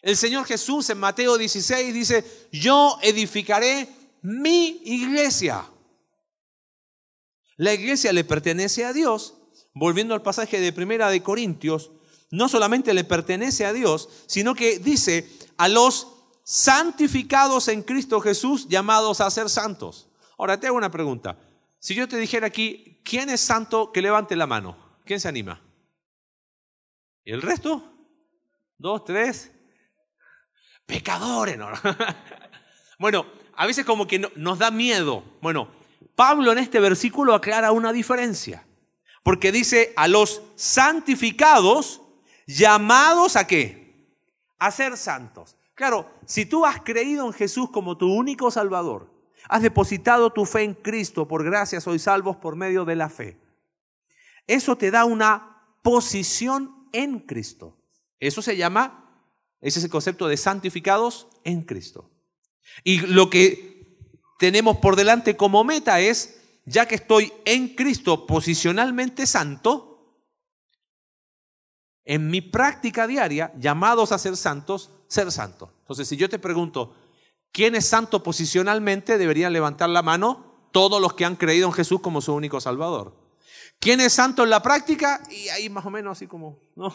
El 0.00 0.16
Señor 0.16 0.44
Jesús 0.44 0.88
en 0.90 0.98
Mateo 0.98 1.36
16 1.36 1.92
dice, 1.92 2.48
yo 2.52 2.96
edificaré 3.02 3.88
mi 4.22 4.82
iglesia. 4.84 5.64
La 7.56 7.74
iglesia 7.74 8.12
le 8.12 8.24
pertenece 8.24 8.84
a 8.84 8.92
Dios. 8.92 9.34
Volviendo 9.74 10.14
al 10.14 10.22
pasaje 10.22 10.60
de 10.60 10.72
Primera 10.72 11.08
de 11.08 11.22
Corintios, 11.22 11.92
no 12.32 12.48
solamente 12.48 12.94
le 12.94 13.04
pertenece 13.04 13.66
a 13.66 13.72
Dios, 13.72 14.08
sino 14.26 14.54
que 14.54 14.78
dice 14.78 15.30
a 15.58 15.68
los 15.68 16.08
santificados 16.42 17.68
en 17.68 17.82
Cristo 17.82 18.20
Jesús, 18.20 18.66
llamados 18.68 19.20
a 19.20 19.30
ser 19.30 19.48
santos. 19.50 20.08
Ahora 20.38 20.58
te 20.58 20.66
hago 20.66 20.76
una 20.76 20.90
pregunta. 20.90 21.38
Si 21.78 21.94
yo 21.94 22.08
te 22.08 22.16
dijera 22.16 22.46
aquí, 22.46 23.00
¿quién 23.04 23.28
es 23.28 23.42
santo? 23.42 23.92
Que 23.92 24.00
levante 24.00 24.34
la 24.34 24.46
mano. 24.46 24.76
¿Quién 25.04 25.20
se 25.20 25.28
anima? 25.28 25.60
¿Y 27.22 27.32
el 27.32 27.42
resto? 27.42 27.84
¿Dos, 28.78 29.04
tres? 29.04 29.52
Pecadores, 30.86 31.58
¿no? 31.58 31.68
bueno, 32.98 33.26
a 33.54 33.66
veces 33.66 33.84
como 33.84 34.06
que 34.06 34.18
nos 34.36 34.58
da 34.58 34.70
miedo. 34.70 35.22
Bueno, 35.42 35.68
Pablo 36.14 36.50
en 36.50 36.58
este 36.58 36.80
versículo 36.80 37.34
aclara 37.34 37.72
una 37.72 37.92
diferencia. 37.92 38.66
Porque 39.22 39.52
dice 39.52 39.92
a 39.96 40.08
los 40.08 40.40
santificados 40.56 42.02
llamados 42.46 43.36
a 43.36 43.46
qué? 43.46 44.16
A 44.58 44.70
ser 44.70 44.96
santos. 44.96 45.56
Claro, 45.74 46.10
si 46.26 46.46
tú 46.46 46.64
has 46.66 46.80
creído 46.80 47.26
en 47.26 47.32
Jesús 47.32 47.70
como 47.70 47.96
tu 47.96 48.12
único 48.12 48.50
Salvador, 48.50 49.10
has 49.48 49.62
depositado 49.62 50.32
tu 50.32 50.44
fe 50.44 50.62
en 50.62 50.74
Cristo, 50.74 51.26
por 51.26 51.44
gracia 51.44 51.80
soy 51.80 51.98
salvos 51.98 52.36
por 52.36 52.56
medio 52.56 52.84
de 52.84 52.96
la 52.96 53.08
fe. 53.08 53.38
Eso 54.46 54.76
te 54.76 54.90
da 54.90 55.04
una 55.04 55.64
posición 55.82 56.88
en 56.92 57.20
Cristo. 57.20 57.76
Eso 58.20 58.42
se 58.42 58.56
llama, 58.56 59.26
ese 59.60 59.78
es 59.78 59.84
el 59.84 59.90
concepto 59.90 60.28
de 60.28 60.36
santificados 60.36 61.28
en 61.44 61.62
Cristo. 61.62 62.10
Y 62.84 63.00
lo 63.00 63.30
que 63.30 63.98
tenemos 64.38 64.76
por 64.78 64.96
delante 64.96 65.36
como 65.36 65.64
meta 65.64 66.00
es, 66.00 66.40
ya 66.64 66.86
que 66.86 66.94
estoy 66.94 67.32
en 67.44 67.74
Cristo 67.74 68.26
posicionalmente 68.26 69.26
santo, 69.26 69.91
en 72.04 72.30
mi 72.30 72.40
práctica 72.40 73.06
diaria, 73.06 73.52
llamados 73.58 74.12
a 74.12 74.18
ser 74.18 74.36
santos, 74.36 74.90
ser 75.08 75.30
santos. 75.30 75.70
Entonces, 75.80 76.08
si 76.08 76.16
yo 76.16 76.28
te 76.28 76.38
pregunto, 76.38 76.94
¿quién 77.52 77.74
es 77.74 77.86
santo 77.86 78.22
posicionalmente? 78.22 79.18
Deberían 79.18 79.52
levantar 79.52 79.90
la 79.90 80.02
mano 80.02 80.68
todos 80.72 81.00
los 81.00 81.14
que 81.14 81.24
han 81.24 81.36
creído 81.36 81.66
en 81.66 81.72
Jesús 81.72 82.00
como 82.00 82.20
su 82.20 82.34
único 82.34 82.60
Salvador. 82.60 83.16
¿Quién 83.78 84.00
es 84.00 84.12
santo 84.12 84.44
en 84.44 84.50
la 84.50 84.62
práctica? 84.62 85.22
Y 85.30 85.48
ahí 85.48 85.68
más 85.68 85.84
o 85.86 85.90
menos 85.90 86.18
así 86.18 86.26
como, 86.26 86.60
¿no? 86.76 86.94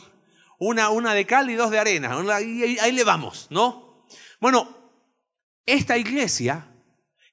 Una, 0.59 0.89
una 0.89 1.13
de 1.13 1.25
cal 1.25 1.49
y 1.49 1.55
dos 1.55 1.69
de 1.69 1.79
arena. 1.79 2.17
Ahí, 2.33 2.77
ahí 2.79 2.91
le 2.91 3.03
vamos, 3.03 3.47
¿no? 3.49 4.05
Bueno, 4.39 4.67
esta 5.65 5.97
iglesia 5.97 6.73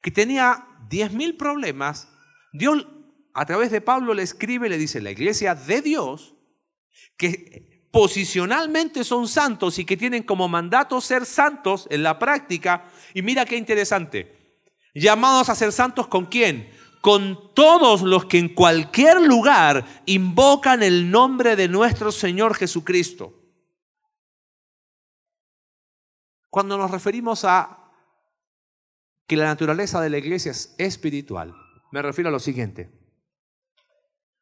que 0.02 0.10
tenía 0.10 0.66
diez 0.88 1.12
mil 1.12 1.36
problemas, 1.36 2.08
Dios 2.52 2.86
a 3.32 3.46
través 3.46 3.70
de 3.70 3.80
Pablo 3.80 4.14
le 4.14 4.22
escribe, 4.22 4.68
le 4.68 4.78
dice, 4.78 5.00
la 5.00 5.10
iglesia 5.10 5.54
de 5.54 5.82
Dios, 5.82 6.33
que 7.16 7.88
posicionalmente 7.90 9.04
son 9.04 9.28
santos 9.28 9.78
y 9.78 9.84
que 9.84 9.96
tienen 9.96 10.24
como 10.24 10.48
mandato 10.48 11.00
ser 11.00 11.24
santos 11.24 11.86
en 11.90 12.02
la 12.02 12.18
práctica. 12.18 12.90
Y 13.14 13.22
mira 13.22 13.44
qué 13.44 13.56
interesante, 13.56 14.60
llamados 14.94 15.48
a 15.48 15.54
ser 15.54 15.70
santos 15.70 16.08
con 16.08 16.26
quién? 16.26 16.70
Con 17.00 17.54
todos 17.54 18.02
los 18.02 18.24
que 18.24 18.38
en 18.38 18.48
cualquier 18.48 19.20
lugar 19.20 19.84
invocan 20.06 20.82
el 20.82 21.08
nombre 21.08 21.54
de 21.54 21.68
nuestro 21.68 22.10
Señor 22.10 22.56
Jesucristo. 22.56 23.32
Cuando 26.50 26.76
nos 26.76 26.90
referimos 26.90 27.44
a 27.44 27.92
que 29.28 29.36
la 29.36 29.44
naturaleza 29.44 30.00
de 30.00 30.10
la 30.10 30.18
iglesia 30.18 30.50
es 30.50 30.74
espiritual, 30.78 31.54
me 31.92 32.02
refiero 32.02 32.28
a 32.28 32.32
lo 32.32 32.40
siguiente. 32.40 32.90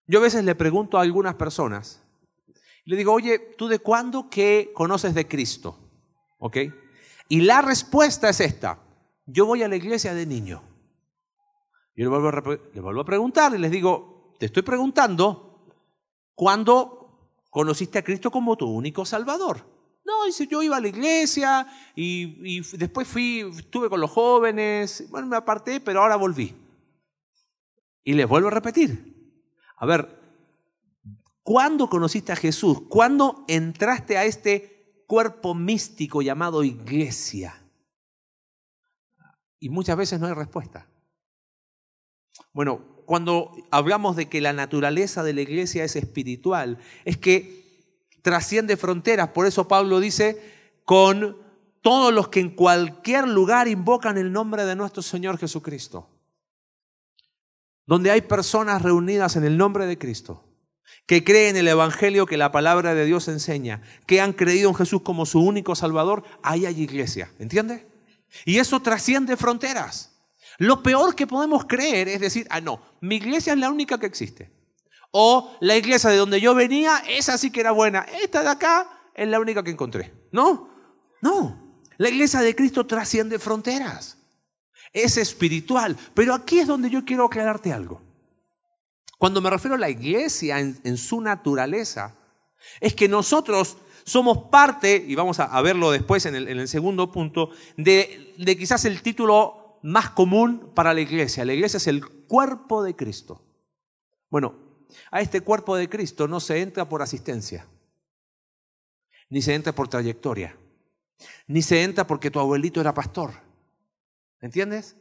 Yo 0.07 0.21
a 0.21 0.23
veces 0.23 0.45
le 0.45 0.55
pregunto 0.55 0.97
a 0.97 1.03
algunas 1.03 1.35
personas, 1.35 2.03
le 2.85 2.97
digo, 2.97 3.13
oye, 3.13 3.39
¿tú 3.57 3.69
de 3.69 3.79
cuándo 3.79 4.29
que 4.29 4.73
conoces 4.75 5.15
de 5.15 5.29
Cristo? 5.29 5.79
¿Ok? 6.39 6.57
Y 7.29 7.43
la 7.43 7.63
respuesta 7.63 8.29
es 8.29 8.41
esta, 8.41 8.79
yo 9.27 9.47
voy 9.47 9.63
a 9.63 9.69
la 9.69 9.77
iglesia 9.77 10.15
de 10.15 10.27
niño. 10.27 10.63
Yo 11.95 12.05
le 12.05 12.09
vuelvo 12.09 12.29
a, 12.29 12.59
le 12.75 12.81
vuelvo 12.81 13.01
a 13.01 13.05
preguntar 13.05 13.55
y 13.55 13.59
les 13.59 13.71
digo, 13.71 14.35
te 14.39 14.47
estoy 14.47 14.63
preguntando, 14.63 15.69
¿cuándo 16.35 17.39
conociste 17.51 17.99
a 17.99 18.05
Cristo 18.05 18.31
como 18.31 18.57
tu 18.57 18.67
único 18.67 19.05
Salvador? 19.05 19.73
No, 20.05 20.25
dice, 20.27 20.47
yo 20.47 20.63
iba 20.63 20.77
a 20.77 20.81
la 20.81 20.89
iglesia 20.89 21.67
y, 21.95 22.61
después 22.77 23.07
fui, 23.07 23.41
estuve 23.57 23.89
con 23.89 24.01
los 24.01 24.11
jóvenes, 24.11 25.09
bueno, 25.11 25.29
me 25.29 25.37
aparté, 25.37 25.81
pero 25.81 26.01
ahora 26.03 26.17
volví. 26.17 26.55
Y 28.03 28.15
les 28.15 28.29
vuelvo 28.29 28.49
a 28.49 28.51
repetir. 28.51 29.41
A 29.77 29.87
ver, 29.87 30.22
¿cuándo 31.43 31.89
conociste 31.89 32.33
a 32.33 32.37
Jesús? 32.37 32.83
¿Cuándo 32.89 33.45
entraste 33.49 34.17
a 34.17 34.25
este 34.25 35.05
cuerpo 35.07 35.55
místico 35.55 36.23
llamado 36.23 36.65
iglesia? 36.65 37.63
Y 39.59 39.69
muchas 39.69 39.97
veces 39.97 40.19
no 40.21 40.27
hay 40.27 40.35
respuesta. 40.35 40.87
Bueno, 42.53 42.93
cuando 43.07 43.53
hablamos 43.71 44.17
de 44.17 44.29
que 44.29 44.41
la 44.41 44.53
naturaleza 44.53 45.23
de 45.23 45.35
la 45.35 45.43
iglesia 45.43 45.85
es 45.85 45.97
espiritual, 45.97 46.79
es 47.05 47.17
que 47.17 47.63
trasciende 48.23 48.77
fronteras. 48.77 49.29
Por 49.29 49.47
eso 49.47 49.69
Pablo 49.69 50.01
dice, 50.01 50.41
con 50.85 51.37
todos 51.83 52.13
los 52.13 52.29
que 52.29 52.41
en 52.41 52.51
cualquier 52.51 53.29
lugar 53.29 53.69
invocan 53.69 54.17
el 54.17 54.33
nombre 54.33 54.65
de 54.65 54.77
nuestro 54.77 55.03
Señor 55.03 55.39
Jesucristo. 55.39 56.09
Donde 57.87 58.11
hay 58.11 58.23
personas 58.23 58.83
reunidas 58.83 59.37
en 59.37 59.45
el 59.45 59.59
nombre 59.59 59.87
de 59.87 59.99
Cristo, 59.99 60.45
que 61.07 61.25
creen 61.25 61.57
el 61.57 61.69
Evangelio 61.69 62.27
que 62.27 62.37
la 62.37 62.53
palabra 62.53 62.95
de 62.95 63.05
Dios 63.05 63.29
enseña, 63.29 63.83
que 64.07 64.21
han 64.21 64.33
creído 64.33 64.69
en 64.69 64.75
Jesús 64.75 65.03
como 65.03 65.27
su 65.27 65.41
único 65.41 65.75
Salvador, 65.75 66.25
ahí 66.43 66.67
hay 66.67 66.81
iglesia. 66.81 67.31
¿Entiende? 67.39 67.87
Y 68.45 68.59
eso 68.59 68.81
trasciende 68.81 69.37
fronteras. 69.37 70.13
Lo 70.59 70.83
peor 70.83 71.15
que 71.15 71.27
podemos 71.27 71.65
creer 71.65 72.09
es 72.09 72.21
decir, 72.21 72.47
ah, 72.51 72.61
no, 72.61 72.81
mi 73.01 73.17
iglesia 73.17 73.53
es 73.53 73.59
la 73.59 73.71
única 73.71 73.99
que 73.99 74.07
existe. 74.07 74.51
O 75.11 75.57
la 75.61 75.77
iglesia 75.77 76.11
de 76.11 76.17
donde 76.17 76.41
yo 76.41 76.55
venía, 76.55 77.03
esa 77.09 77.37
sí 77.37 77.51
que 77.51 77.61
era 77.61 77.73
buena. 77.73 78.07
Esta 78.23 78.43
de 78.43 78.49
acá 78.49 78.89
es 79.15 79.29
la 79.29 79.41
única 79.41 79.63
que 79.63 79.71
encontré. 79.71 80.13
No, 80.31 80.71
no. 81.21 81.77
La 81.99 82.09
iglesia 82.09 82.41
de 82.41 82.55
Cristo 82.55 82.87
trasciende 82.87 83.39
fronteras. 83.39 84.17
Es 84.93 85.17
espiritual. 85.19 85.97
Pero 86.15 86.35
aquí 86.35 86.61
es 86.61 86.67
donde 86.67 86.89
yo 86.89 87.05
quiero 87.05 87.27
aclararte 87.27 87.73
algo. 87.73 88.01
Cuando 89.23 89.41
me 89.41 89.51
refiero 89.51 89.77
a 89.77 89.79
la 89.79 89.89
iglesia 89.89 90.59
en, 90.59 90.97
su 90.97 91.21
naturaleza, 91.21 92.17
es 92.81 92.93
que 92.93 93.07
nosotros 93.07 93.77
somos 94.03 94.51
parte, 94.51 94.97
y 94.97 95.15
vamos 95.15 95.39
a, 95.39 95.63
verlo 95.63 95.93
después 95.93 96.27
en 96.27 96.35
el, 96.35 96.67
segundo 96.67 97.13
punto, 97.13 97.51
de, 97.77 98.35
quizás 98.59 98.85
el 98.85 99.01
título 99.01 99.79
más 99.85 100.11
común 100.11 100.73
para 100.75 100.93
la 100.93 101.03
iglesia. 101.03 101.45
La 101.45 101.55
iglesia 101.55 101.77
es 101.77 101.87
el 101.87 102.05
cuerpo 102.05 102.83
de 102.83 102.97
Cristo. 102.97 103.41
Bueno, 104.29 104.57
a 105.13 105.21
este 105.21 105.41
cuerpo 105.41 105.77
de 105.77 105.89
Cristo 105.89 106.27
no 106.27 106.41
se 106.41 106.61
entra 106.61 106.89
por 106.89 107.01
asistencia, 107.01 107.69
ni 109.31 109.41
se 109.41 109.55
entra 109.55 109.73
por 109.73 109.87
trayectoria, 109.87 110.57
ni 111.47 111.63
se 111.63 111.85
entra 111.85 112.09
porque 112.09 112.33
tu 112.33 112.41
abuelito 112.41 112.81
era 112.81 112.93
pastor. 112.93 113.35
¿Entiendes? 114.41 114.97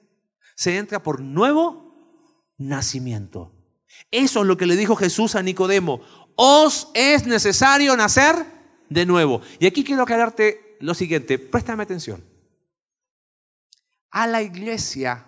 Se 0.55 0.77
entra 0.77 1.01
por 1.01 1.21
nuevo 1.21 2.51
nacimiento. 2.59 3.57
Eso 4.09 4.41
es 4.41 4.47
lo 4.47 4.57
que 4.57 4.65
le 4.65 4.75
dijo 4.75 4.95
Jesús 4.95 5.35
a 5.35 5.43
Nicodemo. 5.43 6.01
Os 6.35 6.89
es 6.93 7.25
necesario 7.25 7.95
nacer 7.95 8.45
de 8.89 9.05
nuevo. 9.05 9.41
Y 9.59 9.67
aquí 9.67 9.83
quiero 9.83 10.03
aclararte 10.03 10.77
lo 10.79 10.93
siguiente, 10.93 11.39
préstame 11.39 11.83
atención. 11.83 12.23
A 14.09 14.27
la 14.27 14.41
iglesia, 14.41 15.27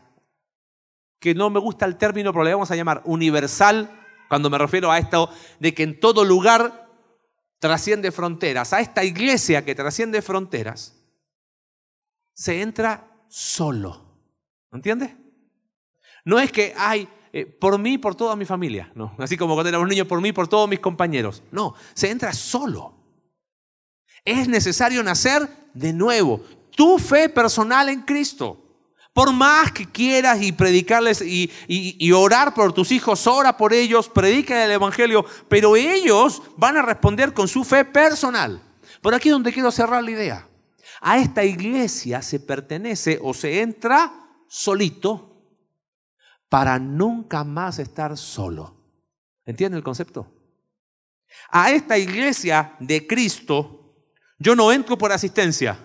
que 1.20 1.34
no 1.34 1.50
me 1.50 1.60
gusta 1.60 1.86
el 1.86 1.98
término, 1.98 2.34
pero 2.34 2.44
le 2.44 2.54
vamos 2.54 2.72
a 2.72 2.76
llamar 2.76 3.02
universal 3.06 3.90
cuando 4.28 4.50
me 4.50 4.58
refiero 4.58 4.92
a 4.92 4.98
esto 4.98 5.30
de 5.60 5.74
que 5.74 5.84
en 5.84 6.00
todo 6.00 6.26
lugar 6.26 6.90
trasciende 7.60 8.12
fronteras, 8.12 8.74
a 8.74 8.82
esta 8.82 9.04
iglesia 9.04 9.64
que 9.64 9.76
trasciende 9.76 10.22
fronteras, 10.22 11.00
se 12.34 12.62
entra 12.62 13.08
solo. 13.30 14.04
¿Entiendes? 14.72 15.12
No 16.26 16.40
es 16.40 16.52
que, 16.52 16.74
hay 16.76 17.08
eh, 17.36 17.48
por 17.48 17.80
mí, 17.80 17.98
por 17.98 18.14
toda 18.14 18.36
mi 18.36 18.46
familia, 18.46 18.92
no. 18.94 19.16
Así 19.18 19.36
como 19.38 19.56
cuando 19.56 19.70
éramos 19.70 19.88
niños, 19.88 20.06
por 20.06 20.22
mí, 20.22 20.32
por 20.32 20.48
todos 20.48 20.70
mis 20.70 20.80
compañeros. 20.80 21.42
No, 21.52 21.74
se 21.96 22.12
entra 22.12 22.32
solo. 22.32 22.94
Es 24.24 24.48
necesario 24.48 25.02
nacer 25.02 25.50
de 25.74 25.94
nuevo. 25.94 26.42
Tu 26.76 27.00
fe 27.00 27.30
personal 27.30 27.90
en 27.90 28.02
Cristo. 28.02 28.60
Por 29.14 29.34
más 29.34 29.72
que 29.72 29.86
quieras 29.86 30.44
y 30.44 30.52
predicarles 30.52 31.22
y, 31.22 32.12
orar 32.12 32.54
por 32.54 32.72
tus 32.72 32.92
hijos, 32.92 33.26
ora 33.26 33.58
por 33.58 33.74
ellos, 33.74 34.10
predica 34.10 34.64
el 34.64 34.72
Evangelio, 34.72 35.26
pero 35.48 35.76
ellos 35.76 36.42
van 36.58 36.78
a 36.78 36.82
responder 36.84 37.34
con 37.34 37.48
su 37.48 37.64
fe 37.64 37.84
personal. 37.84 38.62
Por 39.02 39.14
aquí 39.14 39.30
es 39.30 39.34
donde 39.34 39.54
quiero 39.54 39.72
cerrar 39.72 40.04
la 40.04 40.12
idea. 40.12 40.48
A 41.02 41.18
esta 41.18 41.44
iglesia 41.44 42.22
se 42.22 42.40
pertenece 42.40 43.20
o 43.22 43.34
se 43.34 43.62
entra 43.62 44.14
solito 44.48 45.33
para 46.54 46.78
nunca 46.78 47.44
más 47.44 47.80
estar 47.80 48.16
solo. 48.16 48.76
¿Entiende 49.44 49.76
el 49.76 49.84
concepto? 49.84 50.28
A 51.50 51.72
esta 51.72 51.98
iglesia 51.98 52.76
de 52.80 53.08
Cristo 53.08 53.96
yo 54.38 54.56
no 54.56 54.72
entro 54.72 54.96
por 54.96 55.12
asistencia. 55.12 55.80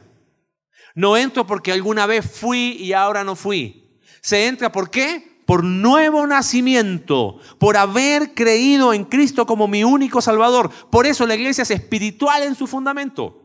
No 0.95 1.17
entro 1.17 1.47
porque 1.47 1.73
alguna 1.73 2.05
vez 2.05 2.31
fui 2.31 2.77
y 2.79 2.93
ahora 2.93 3.25
no 3.25 3.35
fui. 3.35 3.99
Se 4.21 4.47
entra 4.47 4.71
por 4.71 4.91
qué? 4.91 5.41
Por 5.47 5.65
nuevo 5.65 6.27
nacimiento, 6.27 7.41
por 7.59 7.79
haber 7.79 8.35
creído 8.35 8.93
en 8.93 9.05
Cristo 9.05 9.47
como 9.47 9.69
mi 9.69 9.85
único 9.85 10.21
Salvador. 10.21 10.71
Por 10.91 11.07
eso 11.07 11.27
la 11.27 11.35
iglesia 11.35 11.63
es 11.63 11.71
espiritual 11.71 12.43
en 12.43 12.55
su 12.55 12.67
fundamento. 12.67 13.41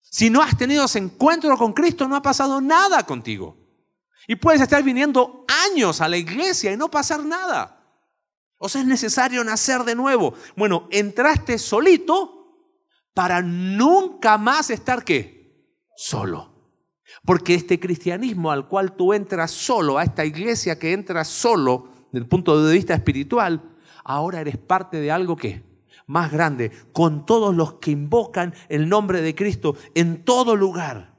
Si 0.00 0.28
no 0.28 0.42
has 0.42 0.58
tenido 0.58 0.86
ese 0.86 0.98
encuentro 0.98 1.56
con 1.56 1.72
Cristo, 1.72 2.08
no 2.08 2.16
ha 2.16 2.22
pasado 2.22 2.60
nada 2.60 3.06
contigo. 3.06 3.61
Y 4.26 4.36
puedes 4.36 4.60
estar 4.60 4.82
viniendo 4.82 5.44
años 5.70 6.00
a 6.00 6.08
la 6.08 6.16
iglesia 6.16 6.72
y 6.72 6.76
no 6.76 6.90
pasar 6.90 7.24
nada. 7.24 7.78
O 8.58 8.68
sea, 8.68 8.80
es 8.80 8.86
necesario 8.86 9.42
nacer 9.42 9.82
de 9.82 9.94
nuevo. 9.94 10.34
Bueno, 10.56 10.86
entraste 10.90 11.58
solito 11.58 12.42
para 13.14 13.42
nunca 13.42 14.38
más 14.38 14.70
estar 14.70 15.04
qué? 15.04 15.76
Solo. 15.96 16.52
Porque 17.24 17.54
este 17.54 17.78
cristianismo 17.78 18.50
al 18.50 18.68
cual 18.68 18.94
tú 18.96 19.12
entras 19.12 19.50
solo, 19.50 19.98
a 19.98 20.04
esta 20.04 20.24
iglesia 20.24 20.78
que 20.78 20.92
entras 20.92 21.28
solo, 21.28 21.88
desde 22.12 22.24
el 22.24 22.28
punto 22.28 22.64
de 22.64 22.74
vista 22.74 22.94
espiritual, 22.94 23.62
ahora 24.04 24.40
eres 24.40 24.56
parte 24.56 25.00
de 25.00 25.10
algo 25.10 25.36
que 25.36 25.62
más 26.06 26.30
grande, 26.30 26.70
con 26.92 27.26
todos 27.26 27.54
los 27.54 27.74
que 27.74 27.90
invocan 27.90 28.54
el 28.68 28.88
nombre 28.88 29.22
de 29.22 29.34
Cristo 29.34 29.76
en 29.94 30.24
todo 30.24 30.56
lugar. 30.56 31.11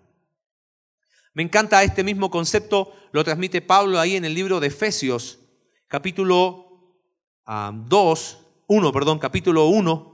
Me 1.33 1.41
encanta 1.43 1.83
este 1.83 2.03
mismo 2.03 2.29
concepto, 2.29 2.93
lo 3.11 3.23
transmite 3.23 3.61
Pablo 3.61 3.99
ahí 3.99 4.15
en 4.15 4.25
el 4.25 4.35
libro 4.35 4.59
de 4.59 4.67
Efesios, 4.67 5.39
capítulo 5.87 6.99
2, 7.45 7.47
ah, 7.47 7.73
1, 8.67 8.91
perdón, 8.91 9.19
capítulo 9.19 9.65
1. 9.65 10.13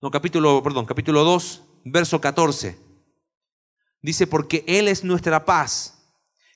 No, 0.00 0.10
capítulo, 0.10 0.62
perdón, 0.64 0.84
capítulo 0.84 1.22
2, 1.22 1.62
verso 1.84 2.20
14. 2.20 2.76
Dice, 4.00 4.26
porque 4.26 4.64
Él 4.66 4.88
es 4.88 5.04
nuestra 5.04 5.44
paz 5.44 6.01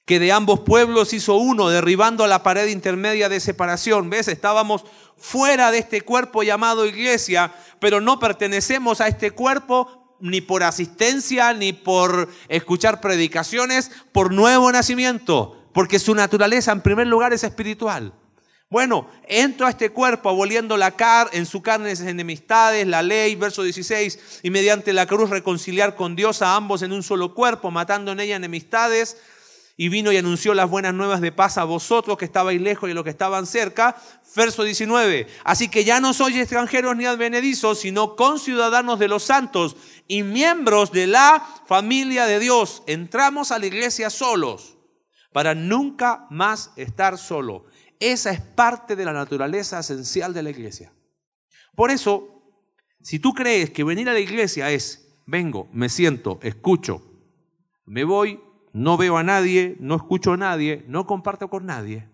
que 0.07 0.21
de 0.21 0.31
ambos 0.31 0.61
pueblos 0.61 1.13
hizo 1.13 1.35
uno, 1.35 1.69
derribando 1.69 2.27
la 2.29 2.45
pared 2.45 2.69
intermedia 2.69 3.29
de 3.29 3.41
separación. 3.41 4.09
¿Ves? 4.09 4.29
Estábamos 4.29 4.85
fuera 5.17 5.73
de 5.73 5.79
este 5.79 6.01
cuerpo 6.01 6.45
llamado 6.45 6.87
iglesia, 6.87 7.53
pero 7.81 8.01
no 8.01 8.21
pertenecemos 8.21 9.01
a 9.01 9.09
este 9.09 9.33
cuerpo 9.33 10.17
ni 10.21 10.41
por 10.41 10.63
asistencia, 10.63 11.53
ni 11.53 11.73
por 11.73 12.29
escuchar 12.49 13.01
predicaciones, 13.01 13.91
por 14.13 14.33
nuevo 14.33 14.71
nacimiento, 14.71 15.69
porque 15.75 15.99
su 15.99 16.15
naturaleza 16.15 16.71
en 16.71 16.83
primer 16.83 17.09
lugar 17.09 17.33
es 17.33 17.43
espiritual. 17.43 18.15
Bueno, 18.71 19.09
entro 19.29 19.67
a 19.67 19.71
este 19.71 19.91
cuerpo 19.91 20.29
aboliendo 20.29 20.77
la 20.77 20.93
car 20.93 21.29
en 21.33 21.47
su 21.47 21.63
carne 21.63 21.91
enemistades, 21.93 22.87
la 22.87 23.03
ley, 23.03 23.35
verso 23.35 23.65
16, 23.65 24.41
y 24.45 24.51
mediante 24.51 24.93
la 24.93 25.07
cruz 25.07 25.31
reconciliar 25.31 25.97
con 25.97 26.15
Dios 26.15 26.43
a 26.43 26.55
ambos 26.55 26.83
en 26.83 26.93
un 26.93 27.03
solo 27.03 27.35
cuerpo, 27.35 27.73
matando 27.73 28.13
en 28.13 28.21
ella 28.21 28.37
enemistades 28.37 29.17
y 29.77 29.91
vino 29.91 30.11
y 30.11 30.17
anunció 30.17 30.55
las 30.55 30.71
buenas 30.71 30.95
nuevas 30.95 31.21
de 31.21 31.33
paz 31.33 31.59
a 31.59 31.65
vosotros 31.65 32.17
que 32.17 32.25
estabais 32.25 32.61
lejos 32.61 32.89
y 32.89 32.93
a 32.93 32.95
los 32.95 33.05
que 33.05 33.11
estaban 33.11 33.47
cerca. 33.47 33.97
Verso 34.35 34.65
19. 34.65 35.27
Así 35.45 35.69
que 35.69 35.85
ya 35.85 36.01
no 36.01 36.15
sois 36.15 36.37
extranjeros 36.37 36.97
ni 36.97 37.05
advenedizos, 37.05 37.81
sino 37.81 38.17
conciudadanos 38.17 38.99
de 38.99 39.09
los 39.09 39.25
santos 39.25 39.77
y 40.09 40.23
miembros 40.23 40.93
de 40.93 41.07
la 41.07 41.47
familia 41.67 42.25
de 42.25 42.39
Dios. 42.39 42.83
Entramos 42.87 43.53
a 43.53 43.59
la 43.59 43.67
iglesia 43.67 44.09
solos 44.09 44.79
para 45.33 45.55
nunca 45.55 46.27
más 46.31 46.73
estar 46.77 47.19
solo. 47.19 47.67
Esa 48.01 48.31
es 48.31 48.41
parte 48.41 48.97
de 48.97 49.05
la 49.05 49.13
naturaleza 49.13 49.79
esencial 49.81 50.33
de 50.33 50.43
la 50.43 50.51
iglesia. 50.51 50.93
Por 51.75 51.91
eso, 51.91 52.43
si 53.03 53.19
tú 53.19 53.35
crees 53.35 53.71
que 53.71 53.85
venir 53.85 54.09
a 54.09 54.15
la 54.15 54.21
iglesia 54.21 54.71
es, 54.71 55.21
vengo, 55.27 55.69
me 55.73 55.91
siento, 55.91 56.39
escucho, 56.43 57.03
me 57.85 58.05
voy, 58.05 58.41
no 58.77 58.99
veo 58.99 59.17
a 59.17 59.23
nadie, 59.23 59.75
no 59.81 59.97
escucho 59.97 60.35
a 60.35 60.37
nadie, 60.37 60.85
no 60.87 61.07
comparto 61.07 61.49
con 61.49 61.65
nadie, 61.65 62.07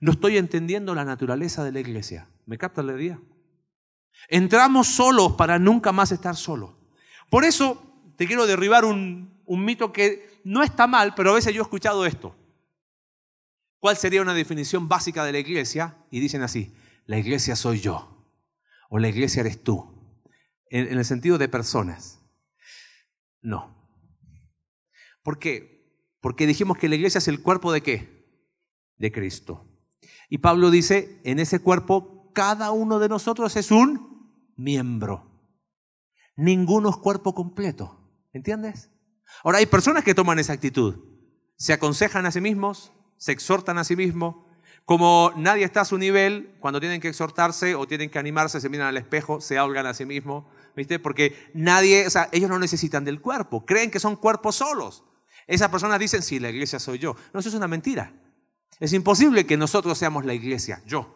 no 0.00 0.10
estoy 0.10 0.36
entendiendo 0.36 0.96
la 0.96 1.04
naturaleza 1.04 1.62
de 1.62 1.70
la 1.70 1.78
iglesia. 1.78 2.28
¿Me 2.44 2.58
capta 2.58 2.82
la 2.82 3.00
idea? 3.00 3.20
Entramos 4.28 4.88
solos 4.88 5.34
para 5.34 5.60
nunca 5.60 5.92
más 5.92 6.10
estar 6.10 6.34
solos. 6.34 6.72
Por 7.30 7.44
eso 7.44 7.80
te 8.16 8.26
quiero 8.26 8.48
derribar 8.48 8.84
un, 8.84 9.40
un 9.44 9.64
mito 9.64 9.92
que 9.92 10.40
no 10.42 10.64
está 10.64 10.88
mal, 10.88 11.14
pero 11.14 11.30
a 11.30 11.34
veces 11.34 11.54
yo 11.54 11.62
he 11.62 11.62
escuchado 11.62 12.04
esto. 12.04 12.34
¿Cuál 13.78 13.96
sería 13.96 14.22
una 14.22 14.34
definición 14.34 14.88
básica 14.88 15.24
de 15.24 15.30
la 15.30 15.38
iglesia? 15.38 15.98
Y 16.10 16.18
dicen 16.18 16.42
así, 16.42 16.74
la 17.04 17.18
iglesia 17.18 17.54
soy 17.54 17.78
yo, 17.78 18.26
o 18.90 18.98
la 18.98 19.08
iglesia 19.08 19.38
eres 19.38 19.62
tú, 19.62 19.88
en, 20.68 20.88
en 20.88 20.98
el 20.98 21.04
sentido 21.04 21.38
de 21.38 21.48
personas. 21.48 22.18
No. 23.40 23.72
¿Por 25.22 25.38
qué? 25.38 25.75
Porque 26.26 26.48
dijimos 26.48 26.76
que 26.76 26.88
la 26.88 26.96
iglesia 26.96 27.18
es 27.18 27.28
el 27.28 27.40
cuerpo 27.40 27.70
de 27.70 27.84
qué? 27.84 28.26
De 28.98 29.12
Cristo. 29.12 29.64
Y 30.28 30.38
Pablo 30.38 30.72
dice, 30.72 31.20
en 31.22 31.38
ese 31.38 31.60
cuerpo 31.60 32.32
cada 32.34 32.72
uno 32.72 32.98
de 32.98 33.08
nosotros 33.08 33.54
es 33.54 33.70
un 33.70 34.52
miembro. 34.56 35.30
Ninguno 36.34 36.90
es 36.90 36.96
cuerpo 36.96 37.32
completo. 37.32 38.10
¿Entiendes? 38.32 38.90
Ahora 39.44 39.58
hay 39.58 39.66
personas 39.66 40.02
que 40.02 40.16
toman 40.16 40.40
esa 40.40 40.52
actitud. 40.52 40.96
Se 41.58 41.72
aconsejan 41.72 42.26
a 42.26 42.32
sí 42.32 42.40
mismos, 42.40 42.92
se 43.18 43.30
exhortan 43.30 43.78
a 43.78 43.84
sí 43.84 43.94
mismos. 43.94 44.34
Como 44.84 45.30
nadie 45.36 45.62
está 45.62 45.82
a 45.82 45.84
su 45.84 45.96
nivel, 45.96 46.56
cuando 46.58 46.80
tienen 46.80 47.00
que 47.00 47.06
exhortarse 47.06 47.76
o 47.76 47.86
tienen 47.86 48.10
que 48.10 48.18
animarse, 48.18 48.60
se 48.60 48.68
miran 48.68 48.88
al 48.88 48.96
espejo, 48.96 49.40
se 49.40 49.58
ahogan 49.58 49.86
a 49.86 49.94
sí 49.94 50.04
mismos. 50.04 50.44
¿Viste? 50.74 50.98
Porque 50.98 51.36
nadie, 51.54 52.04
o 52.04 52.10
sea, 52.10 52.28
ellos 52.32 52.50
no 52.50 52.58
necesitan 52.58 53.04
del 53.04 53.20
cuerpo. 53.20 53.64
Creen 53.64 53.92
que 53.92 54.00
son 54.00 54.16
cuerpos 54.16 54.56
solos. 54.56 55.04
Esas 55.46 55.70
personas 55.70 56.00
dicen, 56.00 56.22
sí, 56.22 56.40
la 56.40 56.50
iglesia 56.50 56.78
soy 56.78 56.98
yo. 56.98 57.14
No, 57.32 57.40
es 57.40 57.54
una 57.54 57.68
mentira. 57.68 58.12
Es 58.80 58.92
imposible 58.92 59.46
que 59.46 59.56
nosotros 59.56 59.96
seamos 59.96 60.24
la 60.24 60.34
iglesia, 60.34 60.82
yo. 60.86 61.14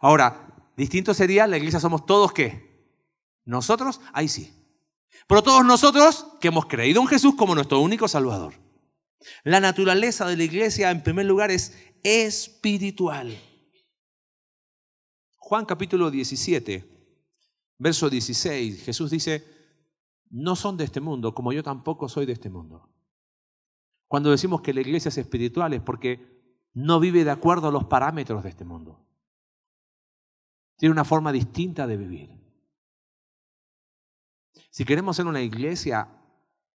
Ahora, 0.00 0.70
distinto 0.76 1.14
sería, 1.14 1.46
la 1.46 1.56
iglesia 1.56 1.80
somos 1.80 2.06
todos 2.06 2.32
qué? 2.32 2.68
Nosotros, 3.44 4.00
ahí 4.12 4.28
sí. 4.28 4.54
Pero 5.26 5.42
todos 5.42 5.64
nosotros 5.64 6.26
que 6.40 6.48
hemos 6.48 6.66
creído 6.66 7.00
en 7.00 7.08
Jesús 7.08 7.34
como 7.34 7.54
nuestro 7.54 7.80
único 7.80 8.06
Salvador. 8.06 8.54
La 9.44 9.60
naturaleza 9.60 10.26
de 10.26 10.36
la 10.36 10.44
iglesia, 10.44 10.90
en 10.90 11.02
primer 11.02 11.26
lugar, 11.26 11.50
es 11.50 11.76
espiritual. 12.02 13.36
Juan 15.38 15.64
capítulo 15.64 16.10
17, 16.10 16.84
verso 17.78 18.10
16, 18.10 18.84
Jesús 18.84 19.10
dice, 19.10 19.44
no 20.30 20.54
son 20.54 20.76
de 20.76 20.84
este 20.84 21.00
mundo, 21.00 21.34
como 21.34 21.52
yo 21.52 21.62
tampoco 21.62 22.08
soy 22.08 22.26
de 22.26 22.34
este 22.34 22.50
mundo. 22.50 22.88
Cuando 24.08 24.30
decimos 24.30 24.62
que 24.62 24.72
la 24.72 24.80
iglesia 24.80 25.10
es 25.10 25.18
espiritual 25.18 25.74
es 25.74 25.82
porque 25.82 26.38
no 26.72 26.98
vive 26.98 27.24
de 27.24 27.30
acuerdo 27.30 27.68
a 27.68 27.72
los 27.72 27.84
parámetros 27.84 28.42
de 28.42 28.48
este 28.48 28.64
mundo. 28.64 29.06
Tiene 30.76 30.92
una 30.92 31.04
forma 31.04 31.30
distinta 31.30 31.86
de 31.86 31.96
vivir. 31.96 32.30
Si 34.70 34.84
queremos 34.84 35.16
ser 35.16 35.26
una 35.26 35.42
iglesia 35.42 36.08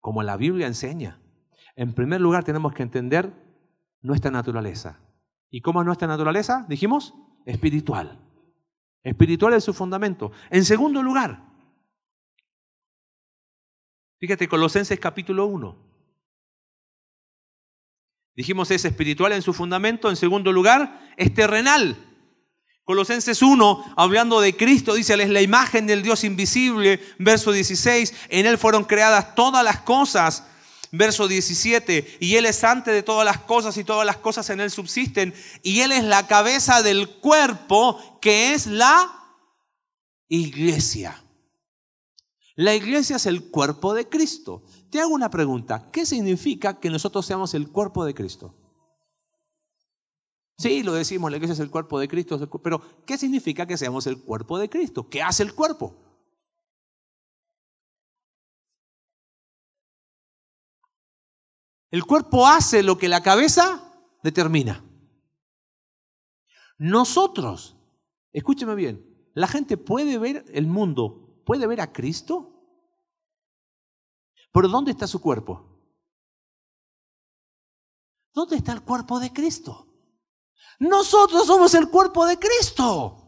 como 0.01 0.23
la 0.23 0.37
Biblia 0.37 0.67
enseña, 0.67 1.21
en 1.75 1.95
primer 1.95 2.21
lugar 2.21 2.45
tenemos 2.45 2.75
que 2.75 2.83
entender 2.83 3.33
nuestra 4.03 4.31
naturaleza. 4.31 5.01
¿Y 5.51 5.61
cómo 5.63 5.81
es 5.81 5.87
nuestra 5.87 6.09
naturaleza? 6.09 6.67
Dijimos, 6.69 7.15
espiritual. 7.47 8.19
Espiritual 9.03 9.55
es 9.55 9.65
su 9.65 9.73
fundamento. 9.73 10.33
En 10.51 10.65
segundo 10.65 11.03
lugar, 11.03 11.45
fíjate 14.19 14.49
Colosenses 14.49 14.99
capítulo 15.01 15.47
1. 15.47 15.92
Dijimos 18.35 18.71
es 18.71 18.85
espiritual 18.85 19.33
en 19.33 19.43
su 19.43 19.53
fundamento. 19.53 20.09
En 20.09 20.17
segundo 20.17 20.53
lugar, 20.53 21.01
es 21.17 21.35
terrenal. 21.35 21.97
Colosenses 22.85 23.43
1, 23.43 23.95
hablando 23.97 24.41
de 24.41 24.57
Cristo, 24.57 24.95
dice, 24.95 25.15
Él 25.15 25.21
es 25.21 25.31
la 25.31 25.41
imagen 25.41 25.87
del 25.87 26.03
Dios 26.03 26.25
invisible. 26.25 27.01
Verso 27.19 27.53
16, 27.53 28.13
en 28.29 28.47
Él 28.47 28.59
fueron 28.59 28.85
creadas 28.85 29.35
todas 29.35 29.63
las 29.65 29.81
cosas. 29.83 30.45
Verso 30.91 31.27
17, 31.27 32.19
y 32.21 32.37
Él 32.37 32.45
es 32.45 32.63
antes 32.65 32.93
de 32.93 33.03
todas 33.03 33.25
las 33.25 33.39
cosas 33.39 33.79
y 33.79 33.85
todas 33.85 34.05
las 34.05 34.19
cosas 34.19 34.51
en 34.51 34.61
Él 34.61 34.71
subsisten. 34.71 35.33
Y 35.63 35.81
Él 35.81 35.93
es 35.93 36.05
la 36.05 36.27
cabeza 36.27 36.83
del 36.83 37.09
cuerpo 37.09 38.19
que 38.21 38.53
es 38.53 38.67
la 38.67 39.11
iglesia. 40.29 41.22
La 42.57 42.75
iglesia 42.75 43.17
es 43.17 43.27
el 43.27 43.51
cuerpo 43.51 43.95
de 43.95 44.09
Cristo. 44.09 44.63
Te 44.91 45.01
hago 45.01 45.15
una 45.15 45.31
pregunta. 45.31 45.91
¿Qué 45.91 46.05
significa 46.05 46.79
que 46.79 46.91
nosotros 46.91 47.25
seamos 47.25 47.55
el 47.55 47.69
cuerpo 47.69 48.05
de 48.05 48.15
Cristo? 48.15 48.55
Sí, 50.59 50.83
lo 50.83 50.93
decimos, 50.93 51.31
la 51.31 51.39
iglesia 51.39 51.55
es 51.55 51.61
el 51.61 51.71
cuerpo 51.71 51.99
de 51.99 52.07
Cristo, 52.07 52.39
pero 52.63 52.81
¿qué 53.05 53.19
significa 53.19 53.67
que 53.67 53.77
seamos 53.77 54.07
el 54.07 54.23
cuerpo 54.23 54.59
de 54.59 54.69
Cristo? 54.69 55.09
¿Qué 55.09 55.21
hace 55.21 55.43
el 55.43 55.55
cuerpo? 55.55 55.97
El 61.91 62.05
cuerpo 62.05 62.47
hace 62.47 62.83
lo 62.83 62.97
que 62.97 63.09
la 63.09 63.23
cabeza 63.23 63.93
determina. 64.23 64.85
Nosotros, 66.79 67.77
escúcheme 68.33 68.75
bien, 68.75 69.05
la 69.35 69.49
gente 69.49 69.77
puede 69.77 70.17
ver 70.19 70.45
el 70.53 70.67
mundo, 70.67 71.32
puede 71.45 71.67
ver 71.67 71.81
a 71.81 71.93
Cristo 71.93 72.53
pero 74.53 74.69
¿dónde 74.69 74.91
está 74.91 75.07
su 75.07 75.21
cuerpo? 75.21 75.65
¿Dónde 78.35 78.57
está 78.57 78.73
el 78.73 78.83
cuerpo 78.83 79.19
de 79.19 79.33
Cristo? 79.33 79.87
Nosotros 80.79 81.47
somos 81.47 81.75
el 81.75 81.89
cuerpo 81.89 82.27
de 82.27 82.39
Cristo. 82.39 83.19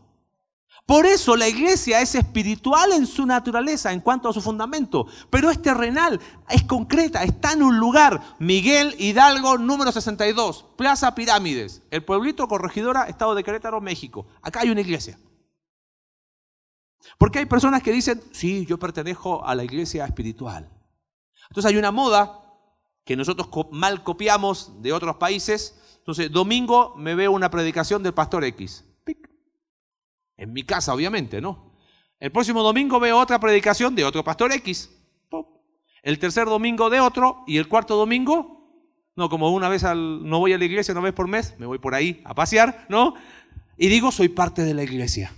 Por 0.86 1.06
eso 1.06 1.34
la 1.34 1.48
iglesia 1.48 2.02
es 2.02 2.14
espiritual 2.14 2.92
en 2.92 3.06
su 3.06 3.24
naturaleza, 3.24 3.90
en 3.90 4.00
cuanto 4.00 4.28
a 4.28 4.34
su 4.34 4.42
fundamento, 4.42 5.06
pero 5.30 5.50
es 5.50 5.62
terrenal, 5.62 6.20
es 6.50 6.62
concreta, 6.64 7.22
está 7.24 7.52
en 7.52 7.62
un 7.62 7.78
lugar. 7.78 8.36
Miguel 8.38 8.94
Hidalgo, 8.98 9.56
número 9.56 9.92
62, 9.92 10.66
Plaza 10.76 11.14
Pirámides, 11.14 11.80
el 11.90 12.04
pueblito 12.04 12.46
Corregidora, 12.48 13.04
Estado 13.04 13.34
de 13.34 13.44
Querétaro, 13.44 13.80
México. 13.80 14.26
Acá 14.42 14.60
hay 14.60 14.70
una 14.70 14.82
iglesia. 14.82 15.18
Porque 17.18 17.38
hay 17.38 17.46
personas 17.46 17.82
que 17.82 17.92
dicen, 17.92 18.22
sí, 18.32 18.66
yo 18.66 18.78
pertenezco 18.78 19.44
a 19.44 19.54
la 19.54 19.64
iglesia 19.64 20.04
espiritual. 20.04 20.68
Entonces 21.48 21.70
hay 21.70 21.76
una 21.76 21.90
moda 21.90 22.40
que 23.04 23.16
nosotros 23.16 23.48
mal 23.70 24.02
copiamos 24.02 24.82
de 24.82 24.92
otros 24.92 25.16
países. 25.16 25.78
Entonces, 25.98 26.30
domingo 26.30 26.94
me 26.96 27.14
veo 27.14 27.32
una 27.32 27.50
predicación 27.50 28.02
del 28.02 28.14
pastor 28.14 28.44
X. 28.44 28.84
En 30.36 30.52
mi 30.52 30.64
casa, 30.64 30.92
obviamente, 30.92 31.40
¿no? 31.40 31.74
El 32.18 32.32
próximo 32.32 32.62
domingo 32.62 32.98
veo 32.98 33.18
otra 33.18 33.38
predicación 33.38 33.94
de 33.94 34.04
otro 34.04 34.24
pastor 34.24 34.52
X. 34.52 34.90
El 36.02 36.18
tercer 36.18 36.46
domingo 36.46 36.90
de 36.90 37.00
otro 37.00 37.44
y 37.46 37.56
el 37.56 37.68
cuarto 37.68 37.96
domingo, 37.96 38.68
no, 39.16 39.28
como 39.28 39.50
una 39.50 39.68
vez 39.68 39.84
al, 39.84 40.28
no 40.28 40.38
voy 40.38 40.52
a 40.52 40.58
la 40.58 40.64
iglesia 40.64 40.92
una 40.92 41.00
vez 41.00 41.14
por 41.14 41.28
mes, 41.28 41.54
me 41.58 41.66
voy 41.66 41.78
por 41.78 41.94
ahí 41.94 42.20
a 42.24 42.34
pasear, 42.34 42.86
¿no? 42.88 43.14
Y 43.78 43.88
digo, 43.88 44.12
soy 44.12 44.28
parte 44.28 44.62
de 44.64 44.74
la 44.74 44.82
iglesia. 44.82 45.32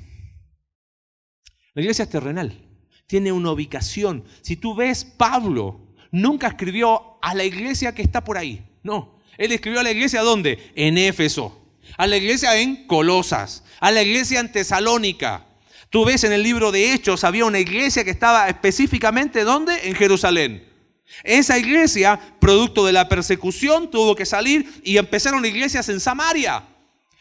La 1.77 1.83
iglesia 1.83 2.05
es 2.05 2.09
terrenal, 2.09 2.59
tiene 3.07 3.33
una 3.33 3.53
ubicación. 3.53 4.25
Si 4.41 4.57
tú 4.57 4.75
ves, 4.75 5.05
Pablo 5.05 5.79
nunca 6.11 6.47
escribió 6.49 7.19
a 7.21 7.35
la 7.35 7.45
iglesia 7.45 7.95
que 7.95 8.01
está 8.01 8.25
por 8.25 8.39
ahí, 8.39 8.65
no. 8.83 9.19
Él 9.37 9.53
escribió 9.53 9.81
a 9.81 9.83
la 9.83 9.91
iglesia 9.91 10.23
¿dónde? 10.23 10.73
En 10.75 10.97
Éfeso, 10.97 11.61
a 11.99 12.07
la 12.07 12.17
iglesia 12.17 12.59
en 12.59 12.87
Colosas, 12.87 13.63
a 13.79 13.91
la 13.91 14.03
iglesia 14.03 14.41
en 14.41 14.51
Tesalónica. 14.51 15.45
Tú 15.91 16.07
ves 16.07 16.25
en 16.25 16.33
el 16.33 16.43
libro 16.43 16.73
de 16.73 16.95
Hechos, 16.95 17.25
había 17.25 17.45
una 17.45 17.61
iglesia 17.61 18.05
que 18.05 18.11
estaba 18.11 18.49
específicamente 18.49 19.45
¿dónde? 19.45 19.87
En 19.87 19.95
Jerusalén. 19.97 20.67
Esa 21.25 21.59
iglesia, 21.59 22.19
producto 22.41 22.87
de 22.87 22.95
la 22.95 23.07
persecución, 23.07 23.91
tuvo 23.91 24.17
que 24.17 24.25
salir 24.25 24.81
y 24.83 24.97
empezaron 24.97 25.45
iglesias 25.45 25.91
en 25.91 26.01
Samaria. 26.01 26.65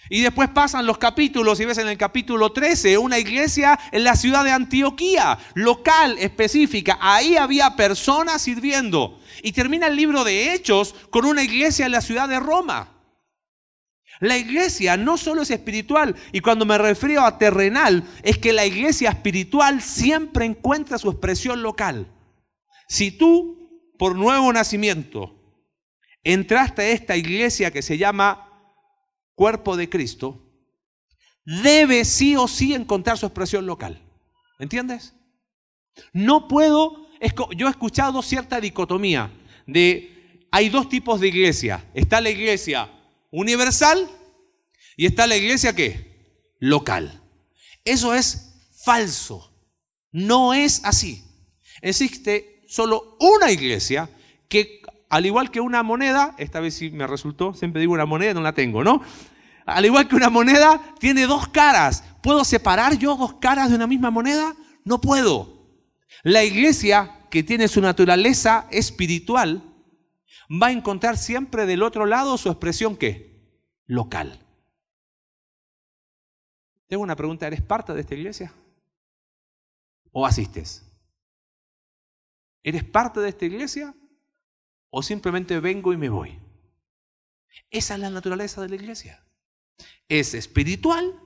Y 0.10 0.22
después 0.22 0.50
pasan 0.50 0.86
los 0.86 0.98
capítulos 0.98 1.60
y 1.60 1.66
ves 1.66 1.80
en 1.80 1.88
el 1.88 1.98
capítulo 1.98 2.52
13 2.52 2.98
una 2.98 3.18
iglesia 3.18 3.80
en 3.92 4.04
la 4.04 4.16
ciudad 4.16 4.44
de 4.44 4.52
Antioquía, 4.52 5.38
local, 5.56 6.18
específica. 6.20 6.98
Ahí 7.02 7.38
había 7.38 7.76
personas 7.76 8.44
sirviendo. 8.44 9.20
Y 9.42 9.52
termina 9.52 9.88
el 9.88 9.96
libro 9.96 10.24
de 10.24 10.54
Hechos 10.54 10.94
con 11.10 11.26
una 11.26 11.44
iglesia 11.44 11.88
en 11.88 11.92
la 11.92 12.02
ciudad 12.02 12.30
de 12.30 12.40
Roma. 12.40 12.92
La 14.20 14.38
iglesia 14.38 14.96
no 14.96 15.18
solo 15.18 15.42
es 15.42 15.52
espiritual, 15.52 16.16
y 16.32 16.40
cuando 16.40 16.66
me 16.66 16.78
refiero 16.78 17.26
a 17.26 17.38
terrenal, 17.38 18.04
es 18.24 18.38
que 18.38 18.54
la 18.54 18.66
iglesia 18.66 19.10
espiritual 19.10 19.82
siempre 19.82 20.46
encuentra 20.46 20.98
su 20.98 21.10
expresión 21.10 21.62
local. 21.62 22.08
Si 22.88 23.12
tú, 23.12 23.92
por 23.98 24.16
nuevo 24.16 24.54
nacimiento, 24.54 25.36
entraste 26.24 26.84
a 26.84 26.90
esta 26.90 27.18
iglesia 27.18 27.72
que 27.72 27.82
se 27.82 27.98
llama 27.98 28.45
cuerpo 29.36 29.78
de 29.78 29.90
Cristo, 29.90 30.42
debe 31.46 32.06
sí 32.06 32.36
o 32.36 32.48
sí 32.48 32.74
encontrar 32.74 33.18
su 33.18 33.26
expresión 33.26 33.66
local. 33.66 34.02
¿Entiendes? 34.60 35.14
No 36.14 36.48
puedo, 36.48 37.08
yo 37.56 37.68
he 37.68 37.70
escuchado 37.70 38.22
cierta 38.22 38.60
dicotomía 38.60 39.32
de, 39.68 40.48
hay 40.52 40.70
dos 40.70 40.90
tipos 40.90 41.20
de 41.20 41.28
iglesia. 41.28 41.86
Está 41.94 42.22
la 42.22 42.30
iglesia 42.30 42.90
universal 43.32 44.10
y 44.98 45.06
está 45.06 45.28
la 45.28 45.38
iglesia 45.38 45.76
qué? 45.76 46.54
Local. 46.60 47.22
Eso 47.84 48.14
es 48.14 48.72
falso. 48.84 49.52
No 50.12 50.54
es 50.54 50.82
así. 50.84 51.24
Existe 51.82 52.64
solo 52.68 53.18
una 53.20 53.52
iglesia 53.52 54.10
que, 54.48 54.82
al 55.10 55.26
igual 55.26 55.52
que 55.52 55.62
una 55.62 55.84
moneda, 55.84 56.36
esta 56.38 56.60
vez 56.60 56.76
sí 56.76 56.90
me 56.90 57.08
resultó, 57.08 57.54
siempre 57.54 57.80
digo 57.80 57.94
una 57.94 58.06
moneda, 58.06 58.34
no 58.34 58.42
la 58.42 58.54
tengo, 58.54 58.84
¿no? 58.84 59.02
Al 59.66 59.86
igual 59.86 60.08
que 60.08 60.16
una 60.16 60.30
moneda, 60.30 60.82
tiene 61.00 61.26
dos 61.26 61.48
caras. 61.48 62.04
¿Puedo 62.22 62.44
separar 62.44 62.98
yo 62.98 63.16
dos 63.16 63.36
caras 63.36 63.70
de 63.70 63.76
una 63.76 63.88
misma 63.88 64.12
moneda? 64.12 64.56
No 64.84 65.02
puedo. 65.02 65.56
La 66.24 66.44
iglesia 66.44 67.28
que 67.30 67.44
tiene 67.44 67.68
su 67.68 67.82
naturaleza 67.82 68.68
espiritual 68.72 69.64
va 70.50 70.68
a 70.68 70.72
encontrar 70.72 71.18
siempre 71.18 71.66
del 71.66 71.84
otro 71.84 72.06
lado 72.06 72.38
su 72.38 72.50
expresión 72.50 72.96
qué? 72.96 73.60
Local. 73.88 74.40
Tengo 76.88 77.04
una 77.04 77.16
pregunta, 77.16 77.48
¿eres 77.48 77.62
parte 77.62 77.94
de 77.94 78.02
esta 78.02 78.16
iglesia? 78.16 78.54
¿O 80.12 80.26
asistes? 80.26 80.84
¿Eres 82.64 82.84
parte 82.84 83.20
de 83.20 83.30
esta 83.30 83.46
iglesia? 83.46 83.96
¿O 84.98 85.04
simplemente 85.04 85.60
vengo 85.60 85.92
y 85.92 85.98
me 85.98 86.08
voy? 86.08 86.40
Esa 87.70 87.96
es 87.96 88.00
la 88.00 88.10
naturaleza 88.10 88.62
de 88.62 88.70
la 88.70 88.76
iglesia. 88.76 89.28
Es 90.08 90.34
espiritual 90.34 91.20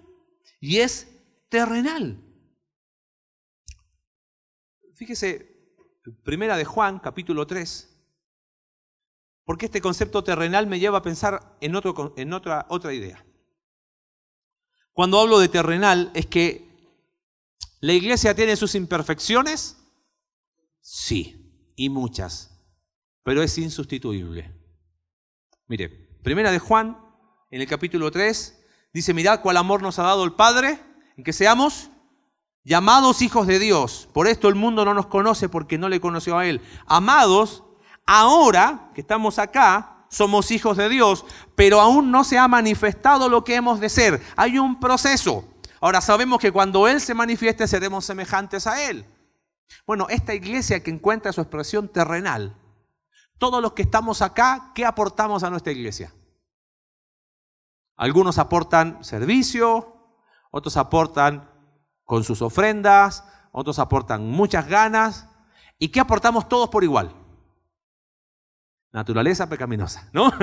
y 0.60 0.78
es 0.78 1.08
terrenal. 1.50 2.20
Fíjese, 4.96 5.70
primera 6.24 6.58
de 6.58 6.66
Juan, 6.66 6.98
capítulo 6.98 7.46
3, 7.46 7.96
porque 9.44 9.68
este 9.68 9.82
concepto 9.82 10.24
terrenal 10.24 10.66
me 10.66 10.80
lleva 10.80 10.98
a 10.98 11.04
pensar 11.04 11.56
en, 11.62 11.76
en 12.16 12.34
otra, 12.34 12.66
otra 12.70 12.92
idea. 12.92 13.24
Cuando 14.94 15.20
hablo 15.20 15.38
de 15.38 15.48
terrenal 15.48 16.10
es 16.16 16.26
que 16.26 16.68
la 17.82 17.94
iglesia 17.94 18.34
tiene 18.34 18.56
sus 18.56 18.74
imperfecciones, 18.74 19.78
sí, 20.82 21.72
y 21.76 21.90
muchas, 21.90 22.59
pero 23.24 23.44
es 23.44 23.58
insustituible. 23.58 24.54
Mire, 25.68 25.90
primera 26.24 26.52
de 26.52 26.60
Juan, 26.60 26.98
en 27.52 27.62
el 27.62 27.68
capítulo 27.68 28.12
3, 28.12 28.66
dice, 28.94 29.14
mirad 29.14 29.42
cuál 29.42 29.58
amor 29.58 29.82
nos 29.82 30.00
ha 30.00 30.04
dado 30.04 30.24
el 30.24 30.34
Padre, 30.34 30.80
en 31.18 31.24
que 31.24 31.34
seamos 31.34 31.90
llamados 32.64 33.22
hijos 33.22 33.48
de 33.48 33.60
Dios. 33.60 34.10
Por 34.14 34.28
esto 34.28 34.48
el 34.48 34.56
mundo 34.56 34.86
no 34.86 34.94
nos 34.94 35.08
conoce 35.08 35.50
porque 35.50 35.78
no 35.78 35.90
le 35.90 36.02
conoció 36.02 36.38
a 36.38 36.48
Él. 36.48 36.62
Amados, 36.86 37.64
Ahora 38.12 38.90
que 38.96 39.02
estamos 39.02 39.38
acá, 39.38 40.08
somos 40.10 40.50
hijos 40.50 40.78
de 40.78 40.90
Dios, 40.90 41.24
pero 41.54 41.80
aún 41.80 42.10
no 42.10 42.24
se 42.24 42.40
ha 42.40 42.48
manifestado 42.48 43.30
lo 43.30 43.44
que 43.44 43.54
hemos 43.54 43.80
de 43.80 43.88
ser. 43.88 44.20
Hay 44.36 44.58
un 44.58 44.80
proceso. 44.80 45.48
Ahora 45.80 46.02
sabemos 46.02 46.40
que 46.40 46.52
cuando 46.52 46.88
Él 46.88 47.02
se 47.02 47.14
manifieste 47.14 47.68
seremos 47.68 48.06
semejantes 48.06 48.66
a 48.66 48.90
Él. 48.90 49.06
Bueno, 49.86 50.08
esta 50.10 50.34
iglesia 50.34 50.82
que 50.82 50.90
encuentra 50.90 51.32
su 51.32 51.42
expresión 51.42 51.88
terrenal, 51.88 52.59
todos 53.40 53.62
los 53.62 53.74
que 53.74 53.82
estamos 53.82 54.22
acá, 54.22 54.72
¿qué 54.76 54.86
aportamos 54.86 55.44
a 55.44 55.50
nuestra 55.50 55.72
iglesia? 55.72 56.14
Algunos 57.96 58.38
aportan 58.38 59.04
servicio, 59.04 59.96
otros 60.52 60.78
aportan 60.78 61.50
con 62.04 62.24
sus 62.24 62.42
ofrendas, 62.42 63.24
otros 63.52 63.80
aportan 63.80 64.30
muchas 64.30 64.68
ganas. 64.68 65.28
¿Y 65.80 65.90
qué 65.90 66.00
aportamos 66.00 66.48
todos 66.48 66.70
por 66.70 66.84
igual? 66.84 67.16
naturaleza 68.92 69.48
pecaminosa, 69.48 70.10
¿no? 70.14 70.32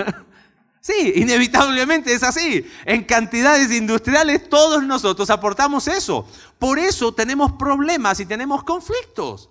Sí, 0.78 1.14
inevitablemente 1.16 2.14
es 2.14 2.22
así. 2.22 2.64
En 2.84 3.02
cantidades 3.02 3.72
industriales 3.72 4.48
todos 4.48 4.84
nosotros 4.84 5.28
aportamos 5.30 5.88
eso. 5.88 6.28
Por 6.60 6.78
eso 6.78 7.12
tenemos 7.12 7.50
problemas 7.54 8.20
y 8.20 8.26
tenemos 8.26 8.62
conflictos. 8.62 9.50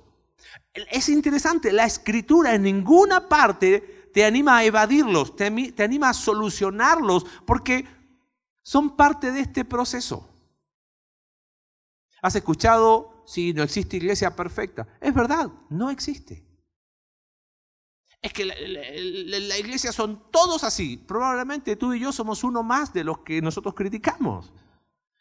Es 0.73 1.09
interesante, 1.09 1.71
la 1.71 1.85
escritura 1.85 2.53
en 2.53 2.63
ninguna 2.63 3.27
parte 3.27 4.09
te 4.13 4.25
anima 4.25 4.57
a 4.57 4.63
evadirlos, 4.63 5.35
te, 5.35 5.51
te 5.71 5.83
anima 5.83 6.09
a 6.09 6.13
solucionarlos, 6.13 7.25
porque 7.45 7.85
son 8.61 8.95
parte 8.95 9.31
de 9.31 9.41
este 9.41 9.65
proceso. 9.65 10.29
¿Has 12.21 12.35
escuchado 12.35 13.23
si 13.27 13.53
no 13.53 13.63
existe 13.63 13.97
iglesia 13.97 14.35
perfecta? 14.35 14.87
Es 14.99 15.13
verdad, 15.13 15.49
no 15.69 15.89
existe 15.89 16.45
es 18.25 18.33
que 18.33 18.43
la, 18.43 19.57
iglesia 19.59 19.91
son 19.91 20.31
todos 20.31 20.63
así. 20.63 20.97
Probablemente 20.97 21.75
tú 21.75 21.93
y 21.93 21.99
yo 21.99 22.11
somos 22.11 22.43
uno 22.43 22.63
más 22.63 22.91
de 22.91 23.03
los 23.03 23.19
que 23.19 23.39
nosotros 23.39 23.75
criticamos. 23.75 24.51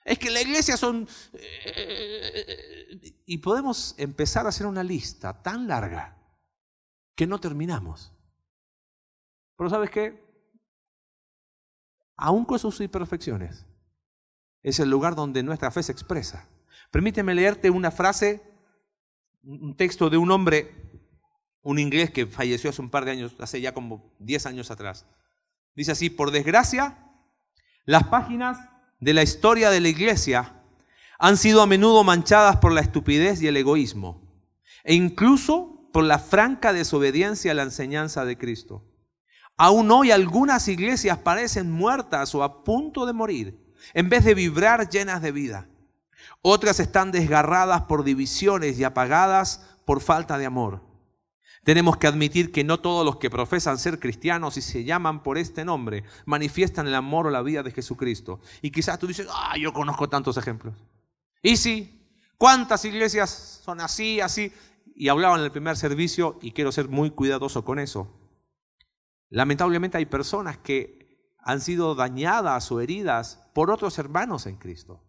Es 0.04 0.18
que 0.18 0.30
la 0.30 0.42
iglesia 0.42 0.76
son... 0.76 1.08
Eh, 1.32 3.22
y 3.26 3.38
podemos 3.38 3.94
empezar 3.98 4.46
a 4.46 4.50
hacer 4.50 4.66
una 4.66 4.84
lista 4.84 5.42
tan 5.42 5.66
larga 5.66 6.16
que 7.14 7.26
no 7.26 7.40
terminamos. 7.40 8.12
Pero 9.56 9.70
¿sabes 9.70 9.90
qué? 9.90 10.22
Aún 12.16 12.44
con 12.44 12.58
sus 12.58 12.80
imperfecciones, 12.80 13.66
es 14.62 14.78
el 14.78 14.90
lugar 14.90 15.14
donde 15.14 15.42
nuestra 15.42 15.70
fe 15.70 15.82
se 15.82 15.92
expresa. 15.92 16.48
Permíteme 16.90 17.34
leerte 17.34 17.70
una 17.70 17.90
frase, 17.90 18.42
un 19.42 19.76
texto 19.76 20.10
de 20.10 20.16
un 20.16 20.30
hombre 20.30 20.84
un 21.64 21.78
inglés 21.78 22.10
que 22.10 22.26
falleció 22.26 22.70
hace 22.70 22.82
un 22.82 22.90
par 22.90 23.04
de 23.06 23.12
años, 23.12 23.34
hace 23.40 23.60
ya 23.60 23.72
como 23.72 24.14
10 24.18 24.46
años 24.46 24.70
atrás. 24.70 25.06
Dice 25.74 25.92
así, 25.92 26.10
por 26.10 26.30
desgracia, 26.30 27.10
las 27.86 28.04
páginas 28.04 28.58
de 29.00 29.14
la 29.14 29.22
historia 29.22 29.70
de 29.70 29.80
la 29.80 29.88
iglesia 29.88 30.62
han 31.18 31.36
sido 31.36 31.62
a 31.62 31.66
menudo 31.66 32.04
manchadas 32.04 32.56
por 32.56 32.72
la 32.72 32.80
estupidez 32.80 33.40
y 33.42 33.46
el 33.46 33.56
egoísmo, 33.56 34.20
e 34.82 34.94
incluso 34.94 35.88
por 35.92 36.04
la 36.04 36.18
franca 36.18 36.72
desobediencia 36.72 37.52
a 37.52 37.54
la 37.54 37.62
enseñanza 37.62 38.24
de 38.24 38.36
Cristo. 38.36 38.84
Aún 39.56 39.90
hoy 39.90 40.10
algunas 40.10 40.66
iglesias 40.66 41.18
parecen 41.18 41.70
muertas 41.70 42.34
o 42.34 42.42
a 42.42 42.64
punto 42.64 43.06
de 43.06 43.12
morir, 43.12 43.58
en 43.92 44.08
vez 44.08 44.24
de 44.24 44.34
vibrar 44.34 44.88
llenas 44.88 45.22
de 45.22 45.32
vida. 45.32 45.68
Otras 46.42 46.80
están 46.80 47.12
desgarradas 47.12 47.82
por 47.82 48.04
divisiones 48.04 48.78
y 48.78 48.84
apagadas 48.84 49.78
por 49.84 50.00
falta 50.00 50.38
de 50.38 50.46
amor. 50.46 50.82
Tenemos 51.64 51.96
que 51.96 52.06
admitir 52.06 52.52
que 52.52 52.62
no 52.62 52.80
todos 52.80 53.04
los 53.04 53.16
que 53.16 53.30
profesan 53.30 53.78
ser 53.78 53.98
cristianos 53.98 54.56
y 54.56 54.62
se 54.62 54.84
llaman 54.84 55.22
por 55.22 55.38
este 55.38 55.64
nombre 55.64 56.04
manifiestan 56.26 56.86
el 56.86 56.94
amor 56.94 57.26
o 57.26 57.30
la 57.30 57.42
vida 57.42 57.62
de 57.62 57.72
Jesucristo. 57.72 58.40
Y 58.62 58.70
quizás 58.70 58.98
tú 58.98 59.06
dices, 59.06 59.26
ah, 59.30 59.56
yo 59.58 59.72
conozco 59.72 60.08
tantos 60.08 60.36
ejemplos. 60.36 60.74
Y 61.42 61.56
sí, 61.56 62.04
¿Cuántas 62.38 62.84
iglesias 62.84 63.62
son 63.64 63.80
así, 63.80 64.20
así? 64.20 64.52
Y 64.94 65.08
hablaban 65.08 65.40
en 65.40 65.46
el 65.46 65.52
primer 65.52 65.76
servicio, 65.76 66.38
y 66.42 66.52
quiero 66.52 66.72
ser 66.72 66.88
muy 66.88 67.10
cuidadoso 67.10 67.64
con 67.64 67.78
eso. 67.78 68.08
Lamentablemente 69.30 69.98
hay 69.98 70.06
personas 70.06 70.58
que 70.58 71.32
han 71.38 71.60
sido 71.60 71.94
dañadas 71.94 72.70
o 72.70 72.80
heridas 72.80 73.42
por 73.54 73.70
otros 73.70 73.98
hermanos 73.98 74.46
en 74.46 74.56
Cristo. 74.56 75.02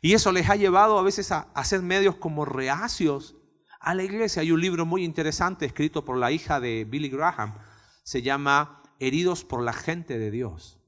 Y 0.00 0.14
eso 0.14 0.32
les 0.32 0.48
ha 0.48 0.56
llevado 0.56 0.98
a 0.98 1.02
veces 1.02 1.32
a, 1.32 1.48
hacer 1.54 1.82
medios 1.82 2.16
como 2.16 2.44
reacios 2.44 3.36
a 3.82 3.94
la 3.94 4.04
iglesia. 4.04 4.42
Hay 4.42 4.52
un 4.52 4.60
libro 4.60 4.86
muy 4.86 5.04
interesante 5.04 5.66
escrito 5.66 6.04
por 6.04 6.16
la 6.16 6.32
hija 6.32 6.60
de 6.60 6.84
Billy 6.84 7.08
Graham, 7.08 7.54
se 8.04 8.22
llama 8.22 8.82
Heridos 8.98 9.44
por 9.44 9.62
la 9.62 9.72
gente 9.72 10.18
de 10.18 10.30
Dios. 10.30 10.78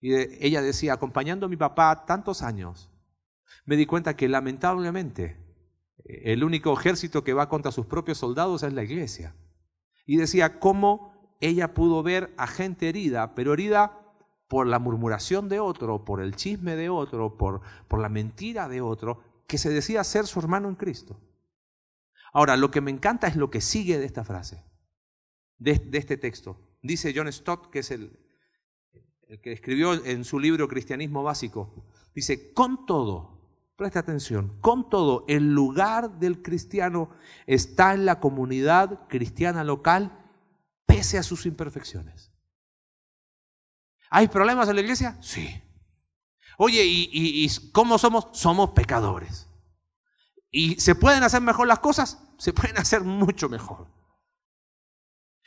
Y 0.00 0.14
ella 0.44 0.62
decía, 0.62 0.94
acompañando 0.94 1.46
a 1.46 1.48
mi 1.48 1.56
papá 1.56 2.04
tantos 2.06 2.42
años, 2.42 2.90
me 3.64 3.76
di 3.76 3.86
cuenta 3.86 4.16
que 4.16 4.28
lamentablemente 4.28 5.36
el 6.04 6.42
único 6.42 6.72
ejército 6.72 7.22
que 7.22 7.32
va 7.32 7.48
contra 7.48 7.70
sus 7.70 7.86
propios 7.86 8.18
soldados 8.18 8.64
es 8.64 8.72
la 8.72 8.82
iglesia. 8.82 9.36
Y 10.04 10.16
decía 10.16 10.58
cómo 10.58 11.36
ella 11.40 11.74
pudo 11.74 12.02
ver 12.02 12.34
a 12.36 12.48
gente 12.48 12.88
herida, 12.88 13.36
pero 13.36 13.52
herida 13.52 14.00
por 14.48 14.66
la 14.66 14.80
murmuración 14.80 15.48
de 15.48 15.60
otro, 15.60 16.04
por 16.04 16.20
el 16.20 16.34
chisme 16.34 16.74
de 16.74 16.88
otro, 16.88 17.38
por, 17.38 17.60
por 17.86 18.00
la 18.00 18.08
mentira 18.08 18.68
de 18.68 18.80
otro, 18.80 19.22
que 19.46 19.58
se 19.58 19.70
decía 19.70 20.02
ser 20.02 20.26
su 20.26 20.40
hermano 20.40 20.68
en 20.68 20.74
Cristo. 20.74 21.20
Ahora, 22.32 22.56
lo 22.56 22.70
que 22.70 22.80
me 22.80 22.90
encanta 22.90 23.26
es 23.26 23.36
lo 23.36 23.50
que 23.50 23.60
sigue 23.60 23.98
de 23.98 24.06
esta 24.06 24.24
frase, 24.24 24.64
de, 25.58 25.82
este 25.92 26.16
texto. 26.16 26.58
Dice 26.82 27.12
John 27.14 27.30
Stott, 27.30 27.70
que 27.70 27.80
es 27.80 27.90
el, 27.90 28.18
el 29.28 29.40
que 29.40 29.52
escribió 29.52 29.92
en 30.04 30.24
su 30.24 30.40
libro 30.40 30.66
Cristianismo 30.66 31.22
Básico, 31.22 31.84
dice, 32.14 32.54
con 32.54 32.86
todo, 32.86 33.38
presta 33.76 34.00
atención, 34.00 34.58
con 34.60 34.88
todo, 34.88 35.26
el 35.28 35.52
lugar 35.52 36.18
del 36.18 36.42
cristiano 36.42 37.10
está 37.46 37.92
en 37.92 38.06
la 38.06 38.18
comunidad 38.18 39.06
cristiana 39.08 39.62
local 39.62 40.18
pese 40.86 41.18
a 41.18 41.22
sus 41.22 41.44
imperfecciones. 41.44 42.32
¿Hay 44.08 44.28
problemas 44.28 44.68
en 44.68 44.76
la 44.76 44.82
iglesia? 44.82 45.18
Sí. 45.20 45.62
Oye, 46.56 46.84
¿y, 46.84 47.10
y 47.12 47.70
cómo 47.72 47.98
somos? 47.98 48.28
Somos 48.32 48.70
pecadores. 48.70 49.48
¿Y 50.52 50.78
se 50.78 50.94
pueden 50.94 51.22
hacer 51.24 51.40
mejor 51.40 51.66
las 51.66 51.78
cosas? 51.78 52.18
Se 52.36 52.52
pueden 52.52 52.76
hacer 52.76 53.00
mucho 53.00 53.48
mejor. 53.48 53.88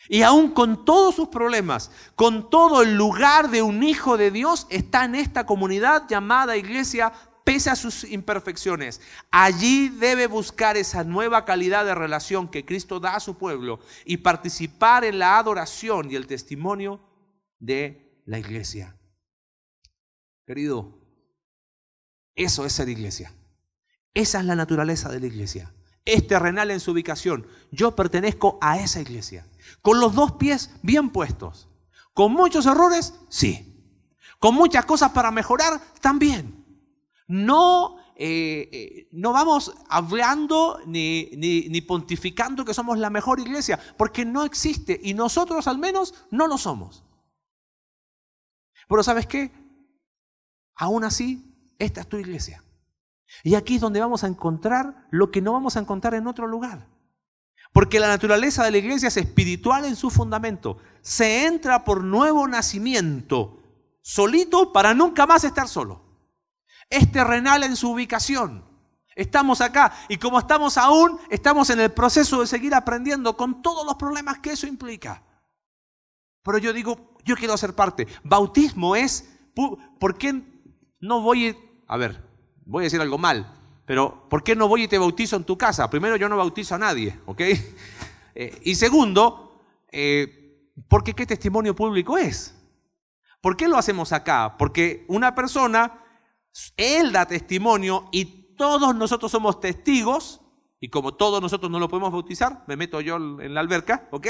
Y 0.10 0.24
aún 0.24 0.52
con 0.52 0.84
todos 0.84 1.15
sus 1.15 1.30
problemas, 1.30 1.91
con 2.15 2.50
todo 2.50 2.82
el 2.82 2.96
lugar 2.96 3.50
de 3.50 3.62
un 3.62 3.84
hijo 3.84 4.18
de 4.18 4.32
Dios, 4.32 4.68
está 4.70 5.06
en 5.06 5.15
esta 5.15 5.46
comunidad 5.46 6.08
llamada 6.08 6.58
iglesia 6.58 7.13
pese 7.44 7.70
a 7.70 7.76
sus 7.76 8.04
imperfecciones. 8.04 9.00
Allí 9.30 9.89
debe 9.89 10.26
buscar 10.28 10.78
esa 10.78 11.04
nueva 11.04 11.46
calidad 11.46 11.86
de 11.86 11.96
relación 11.96 12.48
que 12.48 12.65
Cristo 12.65 13.00
da 13.00 13.15
a 13.15 13.20
su 13.20 13.38
pueblo 13.38 13.80
y 14.04 14.18
participar 14.18 15.06
en 15.06 15.20
la 15.20 15.38
adoración 15.38 16.12
y 16.12 16.15
el 16.15 16.28
testimonio 16.28 17.00
de 17.60 18.22
la 18.26 18.39
iglesia. 18.39 18.98
Querido, 20.46 21.00
eso 22.36 22.65
es 22.65 22.74
ser 22.74 22.89
iglesia. 22.89 23.32
Esa 24.15 24.39
es 24.39 24.45
la 24.45 24.56
naturaleza 24.56 25.10
de 25.10 25.19
la 25.19 25.28
iglesia 25.28 25.71
es 26.06 26.28
terrenal 26.28 26.71
en 26.71 26.80
su 26.80 26.91
ubicación. 26.91 27.47
Yo 27.71 27.95
pertenezco 27.95 28.58
a 28.62 28.80
esa 28.80 29.01
iglesia. 29.01 29.45
Con 29.82 29.99
los 29.99 30.13
dos 30.13 30.34
pies 30.34 30.71
bien 30.84 31.10
puestos. 31.10 31.67
Con 32.13 32.32
muchos 32.32 32.65
errores, 32.67 33.15
sí. 33.28 33.73
Con 34.39 34.54
muchas 34.54 34.86
cosas 34.86 35.12
para 35.12 35.32
mejorar, 35.32 35.82
también. 35.99 36.63
No, 37.28 37.97
eh, 38.15 38.69
eh, 38.71 39.08
no 39.12 39.34
vamos 39.34 39.73
hablando 39.89 40.80
ni, 40.86 41.32
ni, 41.36 41.67
ni 41.69 41.82
pontificando 41.82 42.63
que 42.63 42.75
somos 42.75 42.99
la 42.99 43.10
mejor 43.10 43.39
iglesia, 43.39 43.80
porque 43.97 44.23
no 44.23 44.45
existe 44.45 44.99
y 45.04 45.15
nosotros 45.15 45.67
al 45.67 45.80
menos 45.80 46.13
no 46.30 46.47
lo 46.47 46.60
somos. 46.60 47.04
Pero 48.88 49.01
¿sabes 49.01 49.25
qué? 49.25 49.51
Aún 50.75 51.04
así, 51.04 51.73
esta 51.80 52.01
es 52.01 52.08
tu 52.08 52.17
iglesia. 52.17 52.64
Y 53.44 53.56
aquí 53.56 53.76
es 53.76 53.82
donde 53.82 54.00
vamos 54.00 54.24
a 54.24 54.28
encontrar 54.28 55.08
lo 55.12 55.32
que 55.32 55.42
no 55.42 55.54
vamos 55.54 55.76
a 55.76 55.80
encontrar 55.80 56.14
en 56.14 56.28
otro 56.28 56.48
lugar. 56.48 56.88
Porque 57.74 58.00
la 58.00 58.08
naturaleza 58.08 58.64
de 58.64 58.72
la 58.72 58.78
iglesia 58.78 59.10
es 59.10 59.18
espiritual 59.18 59.86
en 59.86 59.96
su 59.96 60.10
fundamento. 60.10 60.78
Se 61.02 61.46
entra 61.46 61.84
por 61.84 62.04
nuevo 62.04 62.48
nacimiento, 62.48 63.62
solito 64.02 64.72
para 64.72 64.94
nunca 64.94 65.26
más 65.26 65.44
estar 65.44 65.68
solo. 65.68 66.02
Es 66.90 67.12
terrenal 67.12 67.64
en 67.64 67.76
su 67.76 67.92
ubicación. 67.92 68.64
Estamos 69.16 69.62
acá 69.62 69.94
y 70.10 70.18
como 70.18 70.40
estamos 70.40 70.78
aún, 70.78 71.20
estamos 71.30 71.70
en 71.70 71.80
el 71.80 71.92
proceso 71.92 72.42
de 72.42 72.48
seguir 72.48 72.74
aprendiendo 72.74 73.36
con 73.38 73.62
todos 73.62 73.86
los 73.86 73.96
problemas 73.96 74.40
que 74.40 74.52
eso 74.52 74.68
implica. 74.68 75.24
Pero 76.44 76.58
yo 76.58 76.74
digo, 76.74 77.18
yo 77.24 77.36
quiero 77.36 77.58
ser 77.58 77.74
parte. 77.74 78.08
Bautismo 78.24 78.96
es, 78.96 79.30
¿por 80.00 80.18
qué 80.18 80.44
no 81.00 81.22
voy 81.22 81.58
a 81.88 81.98
ver, 81.98 82.24
voy 82.65 82.84
a 82.84 82.86
decir 82.86 83.01
algo 83.01 83.17
mal, 83.17 83.54
pero 83.86 84.28
¿por 84.30 84.43
qué 84.43 84.56
no 84.56 84.67
voy 84.67 84.84
y 84.84 84.88
te 84.88 84.97
bautizo 84.97 85.36
en 85.36 85.43
tu 85.43 85.58
casa? 85.58 85.89
Primero, 85.89 86.15
yo 86.15 86.28
no 86.28 86.38
bautizo 86.38 86.75
a 86.75 86.80
nadie, 86.80 87.19
¿ok? 87.25 87.41
Eh, 88.38 88.60
y 88.65 88.75
segundo, 88.75 89.62
eh, 89.93 90.73
porque 90.89 91.13
¿qué 91.13 91.25
testimonio 91.25 91.73
público 91.73 92.17
es? 92.17 92.54
¿Por 93.39 93.56
qué 93.56 93.69
lo 93.69 93.78
hacemos 93.78 94.12
acá? 94.12 94.58
Porque 94.58 95.06
una 95.08 95.34
persona, 95.34 96.04
él 96.75 97.13
da 97.13 97.25
testimonio 97.25 98.10
y 98.12 98.56
todos 98.58 98.93
nosotros 98.93 99.32
somos 99.32 99.62
testigos, 99.62 100.41
y 100.82 100.89
como 100.89 101.13
todos 101.13 101.41
nosotros 101.41 101.71
no 101.71 101.80
lo 101.80 101.88
podemos 101.88 102.12
bautizar, 102.12 102.65
me 102.67 102.75
meto 102.75 102.99
yo 102.99 103.15
en 103.15 103.54
la 103.54 103.62
alberca, 103.62 104.10
¿ok? 104.12 104.28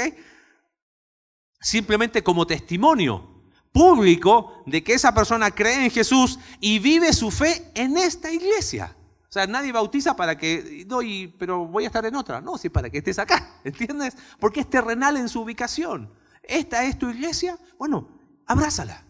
Simplemente 1.60 2.22
como 2.22 2.46
testimonio 2.46 3.35
público 3.76 4.62
de 4.64 4.82
que 4.82 4.94
esa 4.94 5.12
persona 5.12 5.50
cree 5.50 5.84
en 5.84 5.90
Jesús 5.90 6.38
y 6.60 6.78
vive 6.78 7.12
su 7.12 7.30
fe 7.30 7.70
en 7.74 7.98
esta 7.98 8.32
iglesia. 8.32 8.96
O 9.28 9.32
sea, 9.32 9.46
nadie 9.46 9.70
bautiza 9.70 10.16
para 10.16 10.38
que, 10.38 10.86
no, 10.88 11.00
pero 11.38 11.66
voy 11.66 11.84
a 11.84 11.88
estar 11.88 12.06
en 12.06 12.16
otra. 12.16 12.40
No, 12.40 12.56
sí, 12.56 12.70
para 12.70 12.88
que 12.88 12.98
estés 12.98 13.18
acá, 13.18 13.60
¿entiendes? 13.64 14.16
Porque 14.40 14.60
es 14.60 14.70
terrenal 14.70 15.18
en 15.18 15.28
su 15.28 15.42
ubicación. 15.42 16.10
¿Esta 16.42 16.84
es 16.84 16.98
tu 16.98 17.10
iglesia? 17.10 17.58
Bueno, 17.78 18.08
abrázala, 18.46 19.04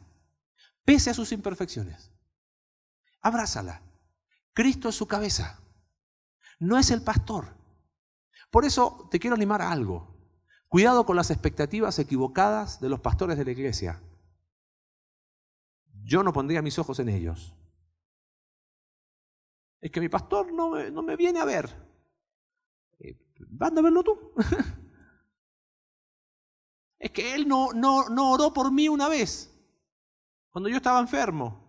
pese 0.85 1.11
a 1.11 1.15
sus 1.15 1.31
imperfecciones. 1.31 2.11
Abrázala. 3.21 3.83
Cristo 4.53 4.89
es 4.89 4.97
su 4.97 5.07
cabeza, 5.07 5.61
no 6.59 6.77
es 6.77 6.91
el 6.91 7.03
pastor. 7.03 7.55
Por 8.51 8.65
eso 8.65 9.07
te 9.13 9.21
quiero 9.21 9.37
animar 9.37 9.63
a 9.63 9.71
algo. 9.71 10.17
Cuidado 10.67 11.07
con 11.07 11.15
las 11.15 11.31
expectativas 11.31 12.01
equivocadas 12.01 12.81
de 12.81 12.89
los 12.89 12.99
pastores 12.99 13.39
de 13.39 13.45
la 13.45 13.51
iglesia 13.53 14.01
yo 16.07 16.23
no 16.23 16.33
pondría 16.33 16.63
mis 16.63 16.79
ojos 16.79 17.01
en 17.01 17.09
ellos. 17.09 17.53
Es 19.81 19.91
que 19.91 20.01
mi 20.01 20.09
pastor 20.09 20.53
no 20.53 20.71
me, 20.71 20.91
no 20.91 21.03
me 21.03 21.17
viene 21.17 21.41
a 21.41 21.45
ver. 21.45 21.69
Eh, 23.01 23.19
van 23.51 23.77
a 23.77 23.83
verlo 23.83 24.05
tú. 24.05 24.33
es 26.99 27.11
que 27.11 27.35
él 27.35 27.49
no, 27.49 27.73
no, 27.73 28.09
no 28.09 28.31
oró 28.31 28.53
por 28.53 28.73
mí 28.73 28.89
una 28.89 29.09
vez, 29.09 29.53
cuando 30.51 30.69
yo 30.69 30.77
estaba 30.77 31.01
enfermo. 31.01 31.61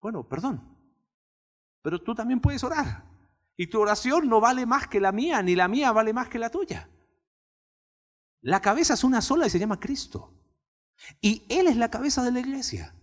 Bueno, 0.00 0.28
perdón. 0.28 0.76
Pero 1.82 2.02
tú 2.02 2.14
también 2.14 2.40
puedes 2.40 2.62
orar. 2.62 3.04
Y 3.56 3.66
tu 3.66 3.80
oración 3.80 4.28
no 4.28 4.40
vale 4.40 4.66
más 4.66 4.88
que 4.88 5.00
la 5.00 5.12
mía, 5.12 5.42
ni 5.42 5.56
la 5.56 5.68
mía 5.68 5.92
vale 5.92 6.12
más 6.12 6.28
que 6.28 6.38
la 6.38 6.50
tuya. 6.50 6.88
La 8.42 8.60
cabeza 8.60 8.94
es 8.94 9.04
una 9.04 9.22
sola 9.22 9.46
y 9.46 9.50
se 9.50 9.58
llama 9.58 9.80
Cristo. 9.80 10.39
Y 11.20 11.44
Él 11.48 11.66
es 11.66 11.76
la 11.76 11.90
cabeza 11.90 12.22
de 12.22 12.32
la 12.32 12.40
iglesia. 12.40 12.94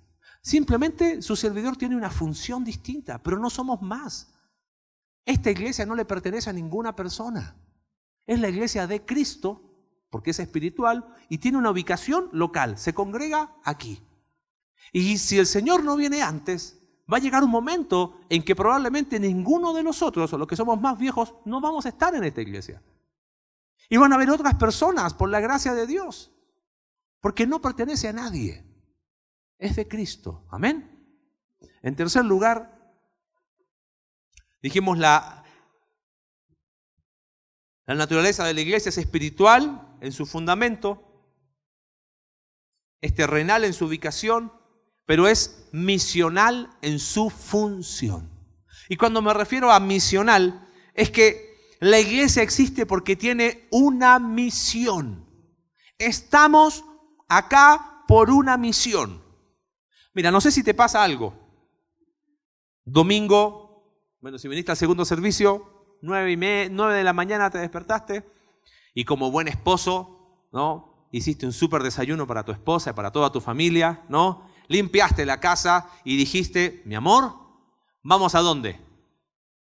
Simplemente 0.42 1.22
su 1.22 1.36
servidor 1.36 1.78
tiene 1.78 1.96
una 1.96 2.10
función 2.10 2.64
distinta, 2.64 3.22
pero 3.22 3.38
no 3.38 3.50
somos 3.50 3.82
más. 3.82 4.34
Esta 5.26 5.52
iglesia 5.52 5.86
no 5.86 5.96
le 5.96 6.06
pertenece 6.06 6.50
a 6.50 6.54
ninguna 6.54 6.96
persona. 6.96 7.56
Es 8.26 8.40
la 8.40 8.50
iglesia 8.50 8.88
de 8.88 9.06
Cristo, 9.06 9.62
porque 10.10 10.32
es 10.32 10.40
espiritual, 10.40 11.14
y 11.28 11.40
tiene 11.40 11.58
una 11.58 11.72
ubicación 11.72 12.30
local. 12.32 12.78
Se 12.78 12.94
congrega 12.94 13.56
aquí. 13.64 14.02
Y 14.94 15.18
si 15.18 15.38
el 15.38 15.48
Señor 15.48 15.84
no 15.84 15.98
viene 15.98 16.22
antes, 16.22 16.80
va 17.12 17.18
a 17.18 17.20
llegar 17.20 17.44
un 17.44 17.50
momento 17.50 18.20
en 18.30 18.44
que 18.44 18.56
probablemente 18.56 19.20
ninguno 19.20 19.74
de 19.74 19.84
nosotros, 19.84 20.32
o 20.32 20.38
los 20.38 20.48
que 20.48 20.56
somos 20.56 20.80
más 20.80 20.98
viejos, 20.98 21.34
no 21.46 21.60
vamos 21.60 21.86
a 21.86 21.90
estar 21.90 22.16
en 22.16 22.24
esta 22.24 22.42
iglesia. 22.42 22.82
Y 23.90 23.98
van 23.98 24.12
a 24.12 24.16
haber 24.16 24.30
otras 24.30 24.56
personas, 24.56 25.14
por 25.14 25.30
la 25.30 25.40
gracia 25.40 25.74
de 25.74 25.88
Dios, 25.88 26.32
porque 27.22 27.48
no 27.48 27.62
pertenece 27.62 28.08
a 28.08 28.14
nadie. 28.14 28.64
Es 29.58 29.76
de 29.76 29.88
Cristo. 29.88 30.48
Amén. 30.52 30.94
En 31.82 31.96
tercer 31.96 32.26
lugar, 32.26 32.96
dijimos 34.62 34.98
la, 34.98 35.44
la 37.86 37.96
naturaleza 37.96 38.46
de 38.46 38.54
la 38.54 38.62
iglesia 38.62 38.90
es 38.90 38.98
espiritual 38.98 39.98
en 40.02 40.12
su 40.12 40.26
fundamento, 40.26 41.04
es 43.02 43.14
terrenal 43.16 43.64
en 43.64 43.74
su 43.74 43.86
ubicación, 43.86 44.52
pero 45.06 45.28
es 45.28 45.70
misional 45.72 46.78
en 46.82 47.00
su 47.00 47.30
función. 47.30 48.30
Y 48.90 48.98
cuando 48.98 49.22
me 49.22 49.34
refiero 49.34 49.72
a 49.72 49.80
misional, 49.80 50.68
es 50.94 51.12
que 51.12 51.48
la 51.80 52.00
iglesia 52.00 52.44
existe 52.44 52.86
porque 52.86 53.16
tiene 53.16 53.68
una 53.72 54.20
misión. 54.20 55.26
Estamos 55.98 56.84
acá 57.28 58.04
por 58.08 58.30
una 58.30 58.58
misión. 58.58 59.24
Mira, 60.14 60.32
no 60.32 60.42
sé 60.42 60.52
si 60.52 60.64
te 60.64 60.74
pasa 60.74 61.04
algo. 61.04 61.34
Domingo, 62.86 63.68
bueno, 64.22 64.38
si 64.38 64.48
viniste 64.48 64.72
al 64.72 64.78
segundo 64.78 65.06
servicio, 65.06 65.98
nueve, 66.02 66.32
y 66.32 66.36
de 66.36 67.04
la 67.04 67.14
mañana 67.14 67.50
te 67.50 67.58
despertaste 67.58 68.26
y 68.94 69.06
como 69.06 69.32
buen 69.32 69.48
esposo, 69.48 70.48
¿no? 70.52 71.08
Hiciste 71.12 71.46
un 71.46 71.54
súper 71.54 71.84
desayuno 71.84 72.28
para 72.28 72.44
tu 72.44 72.52
esposa 72.52 72.92
y 72.92 72.94
para 72.94 73.12
toda 73.12 73.32
tu 73.32 73.42
familia, 73.42 74.04
¿no? 74.10 74.50
Limpiaste 74.68 75.26
la 75.26 75.40
casa 75.40 75.90
y 76.04 76.18
dijiste, 76.18 76.82
mi 76.86 76.96
amor, 76.96 77.34
¿vamos 78.04 78.36
a 78.36 78.42
dónde? 78.42 78.80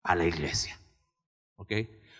A 0.03 0.15
la 0.15 0.25
iglesia. 0.25 0.79
¿Ok? 1.55 1.71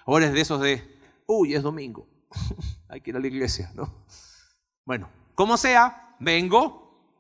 Ahora 0.06 0.27
es 0.27 0.34
de 0.34 0.41
esos 0.41 0.62
de, 0.62 0.99
uy, 1.27 1.54
es 1.54 1.63
domingo, 1.63 2.08
hay 2.89 3.01
que 3.01 3.12
ir 3.12 3.17
a 3.17 3.19
la 3.19 3.27
iglesia, 3.27 3.71
¿no? 3.75 4.06
Bueno, 4.86 5.10
como 5.41 5.58
sea, 5.58 6.15
vengo, 6.19 7.17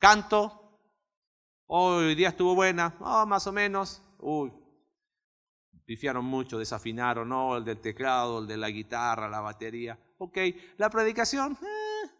canto, 0.00 0.80
hoy 1.66 2.16
día 2.16 2.30
estuvo 2.30 2.56
buena, 2.56 2.96
oh, 2.98 3.24
más 3.24 3.46
o 3.46 3.52
menos, 3.52 4.02
uy, 4.18 4.52
pifiaron 5.84 6.24
mucho, 6.24 6.58
desafinaron, 6.58 7.28
no, 7.28 7.56
el 7.56 7.64
del 7.64 7.80
teclado, 7.80 8.40
el 8.40 8.48
de 8.48 8.56
la 8.56 8.68
guitarra, 8.68 9.28
la 9.28 9.40
batería, 9.40 9.96
ok, 10.18 10.38
la 10.76 10.90
predicación 10.90 11.52
eh, 11.52 12.10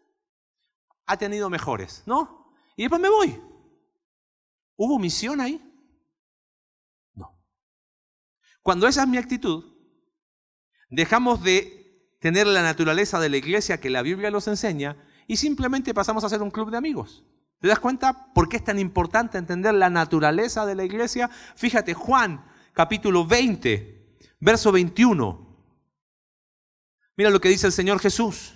ha 1.07 1.17
tenido 1.17 1.49
mejores, 1.49 2.03
¿no? 2.05 2.55
Y 2.77 2.83
después 2.83 3.01
me 3.01 3.09
voy. 3.09 3.37
¿Hubo 4.77 4.97
misión 4.97 5.41
ahí? 5.41 5.61
No. 7.15 7.37
Cuando 8.61 8.87
esa 8.87 9.01
es 9.01 9.09
mi 9.09 9.17
actitud, 9.17 9.75
dejamos 10.89 11.43
de 11.43 11.80
tener 12.21 12.45
la 12.45 12.61
naturaleza 12.61 13.19
de 13.19 13.29
la 13.29 13.37
iglesia 13.37 13.81
que 13.81 13.89
la 13.89 14.03
Biblia 14.03 14.31
nos 14.31 14.47
enseña 14.47 14.95
y 15.27 15.37
simplemente 15.37 15.93
pasamos 15.93 16.23
a 16.23 16.29
ser 16.29 16.41
un 16.41 16.51
club 16.51 16.69
de 16.69 16.77
amigos. 16.77 17.25
¿Te 17.59 17.67
das 17.67 17.79
cuenta 17.79 18.31
por 18.33 18.47
qué 18.47 18.57
es 18.57 18.63
tan 18.63 18.79
importante 18.79 19.37
entender 19.37 19.73
la 19.73 19.89
naturaleza 19.89 20.65
de 20.65 20.75
la 20.75 20.85
iglesia? 20.85 21.29
Fíjate, 21.55 21.95
Juan 21.95 22.45
capítulo 22.73 23.25
20, 23.25 24.17
verso 24.39 24.71
21. 24.71 25.51
Mira 27.17 27.31
lo 27.31 27.41
que 27.41 27.49
dice 27.49 27.67
el 27.67 27.73
Señor 27.73 27.99
Jesús. 27.99 28.53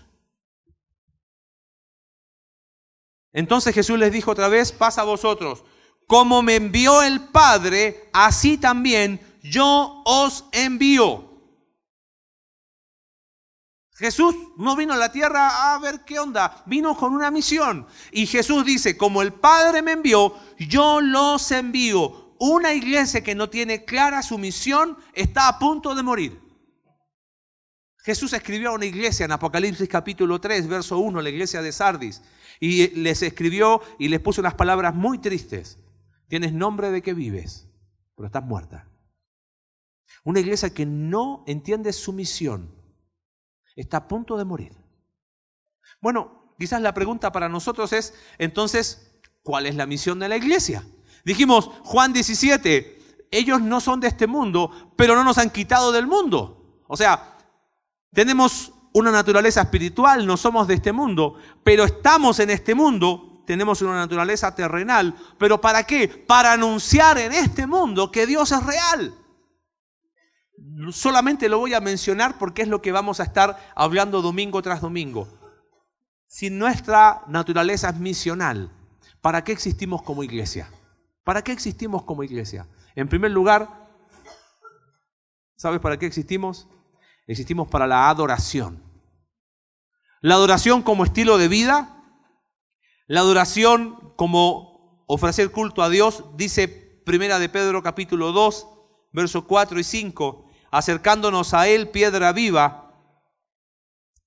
Entonces 3.33 3.73
Jesús 3.73 3.97
les 3.97 4.13
dijo 4.13 4.31
otra 4.31 4.47
vez, 4.47 4.71
pasa 4.71 5.01
a 5.01 5.05
vosotros, 5.05 5.63
como 6.05 6.43
me 6.43 6.55
envió 6.55 7.01
el 7.01 7.19
Padre, 7.29 8.09
así 8.13 8.57
también 8.57 9.19
yo 9.41 10.03
os 10.05 10.45
envío. 10.51 11.24
Jesús 13.95 14.35
no 14.57 14.75
vino 14.75 14.93
a 14.93 14.97
la 14.97 15.11
tierra 15.11 15.73
a 15.73 15.79
ver 15.79 16.01
qué 16.05 16.19
onda, 16.19 16.63
vino 16.65 16.97
con 16.97 17.13
una 17.13 17.31
misión. 17.31 17.87
Y 18.11 18.27
Jesús 18.27 18.65
dice, 18.65 18.97
como 18.97 19.21
el 19.21 19.33
Padre 19.33 19.81
me 19.81 19.93
envió, 19.93 20.35
yo 20.59 20.99
los 20.99 21.49
envío. 21.51 22.35
Una 22.37 22.73
iglesia 22.73 23.23
que 23.23 23.35
no 23.35 23.49
tiene 23.49 23.85
clara 23.85 24.21
su 24.21 24.37
misión 24.37 24.97
está 25.13 25.47
a 25.47 25.57
punto 25.57 25.95
de 25.95 26.03
morir. 26.03 26.41
Jesús 27.99 28.33
escribió 28.33 28.69
a 28.69 28.73
una 28.73 28.85
iglesia 28.85 29.23
en 29.23 29.31
Apocalipsis 29.31 29.87
capítulo 29.87 30.41
3, 30.41 30.67
verso 30.67 30.99
1, 30.99 31.21
la 31.21 31.29
iglesia 31.29 31.61
de 31.61 31.71
Sardis, 31.71 32.21
y 32.59 32.89
les 32.89 33.23
escribió 33.23 33.81
y 33.97 34.09
les 34.09 34.19
puso 34.19 34.41
unas 34.41 34.55
palabras 34.55 34.93
muy 34.93 35.19
tristes. 35.19 35.79
Tienes 36.27 36.51
nombre 36.51 36.91
de 36.91 37.01
que 37.01 37.13
vives, 37.13 37.69
pero 38.15 38.27
estás 38.27 38.43
muerta. 38.43 38.89
Una 40.25 40.41
iglesia 40.41 40.73
que 40.73 40.85
no 40.85 41.45
entiende 41.47 41.93
su 41.93 42.11
misión 42.11 42.84
está 43.75 43.97
a 43.97 44.07
punto 44.07 44.37
de 44.37 44.45
morir. 44.45 44.73
Bueno, 46.01 46.53
quizás 46.57 46.81
la 46.81 46.93
pregunta 46.93 47.31
para 47.31 47.49
nosotros 47.49 47.93
es, 47.93 48.13
entonces, 48.37 49.19
¿cuál 49.43 49.65
es 49.65 49.75
la 49.75 49.85
misión 49.85 50.19
de 50.19 50.29
la 50.29 50.37
iglesia? 50.37 50.83
Dijimos, 51.23 51.69
Juan 51.83 52.13
17, 52.13 53.27
ellos 53.31 53.61
no 53.61 53.81
son 53.81 53.99
de 53.99 54.07
este 54.07 54.27
mundo, 54.27 54.93
pero 54.95 55.15
no 55.15 55.23
nos 55.23 55.37
han 55.37 55.49
quitado 55.49 55.91
del 55.91 56.07
mundo. 56.07 56.83
O 56.87 56.95
sea, 56.95 57.37
tenemos 58.13 58.71
una 58.93 59.11
naturaleza 59.11 59.61
espiritual, 59.61 60.25
no 60.25 60.37
somos 60.37 60.67
de 60.67 60.75
este 60.75 60.93
mundo, 60.93 61.35
pero 61.63 61.83
estamos 61.83 62.39
en 62.39 62.49
este 62.49 62.75
mundo, 62.75 63.43
tenemos 63.45 63.81
una 63.81 63.95
naturaleza 63.95 64.55
terrenal, 64.55 65.13
pero 65.37 65.59
¿para 65.59 65.83
qué? 65.83 66.07
Para 66.07 66.53
anunciar 66.53 67.17
en 67.17 67.33
este 67.33 67.67
mundo 67.67 68.11
que 68.11 68.25
Dios 68.25 68.51
es 68.51 68.63
real 68.63 69.24
solamente 70.91 71.49
lo 71.49 71.59
voy 71.59 71.73
a 71.73 71.81
mencionar 71.81 72.37
porque 72.37 72.61
es 72.61 72.67
lo 72.67 72.81
que 72.81 72.91
vamos 72.91 73.19
a 73.19 73.23
estar 73.23 73.71
hablando 73.75 74.21
domingo 74.21 74.61
tras 74.61 74.81
domingo. 74.81 75.27
Si 76.27 76.49
nuestra 76.49 77.23
naturaleza 77.27 77.89
es 77.89 77.97
misional, 77.97 78.71
¿para 79.21 79.43
qué 79.43 79.51
existimos 79.51 80.01
como 80.01 80.23
iglesia? 80.23 80.69
¿Para 81.23 81.43
qué 81.43 81.51
existimos 81.51 82.03
como 82.03 82.23
iglesia? 82.23 82.67
En 82.95 83.07
primer 83.07 83.31
lugar, 83.31 83.89
¿sabes 85.55 85.79
para 85.79 85.97
qué 85.97 86.05
existimos? 86.05 86.67
Existimos 87.27 87.67
para 87.67 87.87
la 87.87 88.09
adoración. 88.09 88.83
La 90.21 90.35
adoración 90.35 90.81
como 90.81 91.03
estilo 91.03 91.37
de 91.37 91.47
vida, 91.47 92.03
la 93.07 93.21
adoración 93.21 94.13
como 94.15 95.03
ofrecer 95.07 95.51
culto 95.51 95.83
a 95.83 95.89
Dios, 95.89 96.25
dice 96.35 96.67
Primera 97.05 97.37
de 97.37 97.49
Pedro 97.49 97.83
capítulo 97.83 98.31
2, 98.31 98.67
versos 99.11 99.43
4 99.45 99.79
y 99.79 99.83
5, 99.83 100.44
acercándonos 100.75 101.53
a 101.53 101.69
Él 101.69 101.87
piedra 101.87 102.33
viva, 102.33 102.91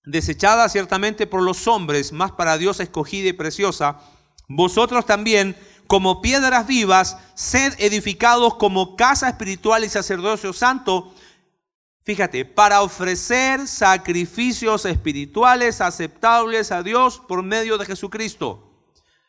desechada 0.02 0.66
ciertamente 0.70 1.26
por 1.26 1.42
los 1.42 1.68
hombres, 1.68 2.10
más 2.10 2.32
para 2.32 2.56
Dios 2.56 2.80
escogida 2.80 3.28
y 3.28 3.34
preciosa, 3.34 4.00
vosotros 4.48 5.04
también, 5.04 5.54
como 5.86 6.22
piedras 6.22 6.66
vivas, 6.66 7.18
sed 7.34 7.74
edificados 7.78 8.54
como 8.54 8.96
casa 8.96 9.28
espiritual 9.28 9.84
y 9.84 9.90
sacerdocio 9.90 10.54
santo, 10.54 11.14
fíjate, 12.06 12.46
para 12.46 12.80
ofrecer 12.80 13.68
sacrificios 13.68 14.86
espirituales 14.86 15.82
aceptables 15.82 16.72
a 16.72 16.82
Dios 16.82 17.20
por 17.28 17.42
medio 17.42 17.76
de 17.76 17.84
Jesucristo. 17.84 18.72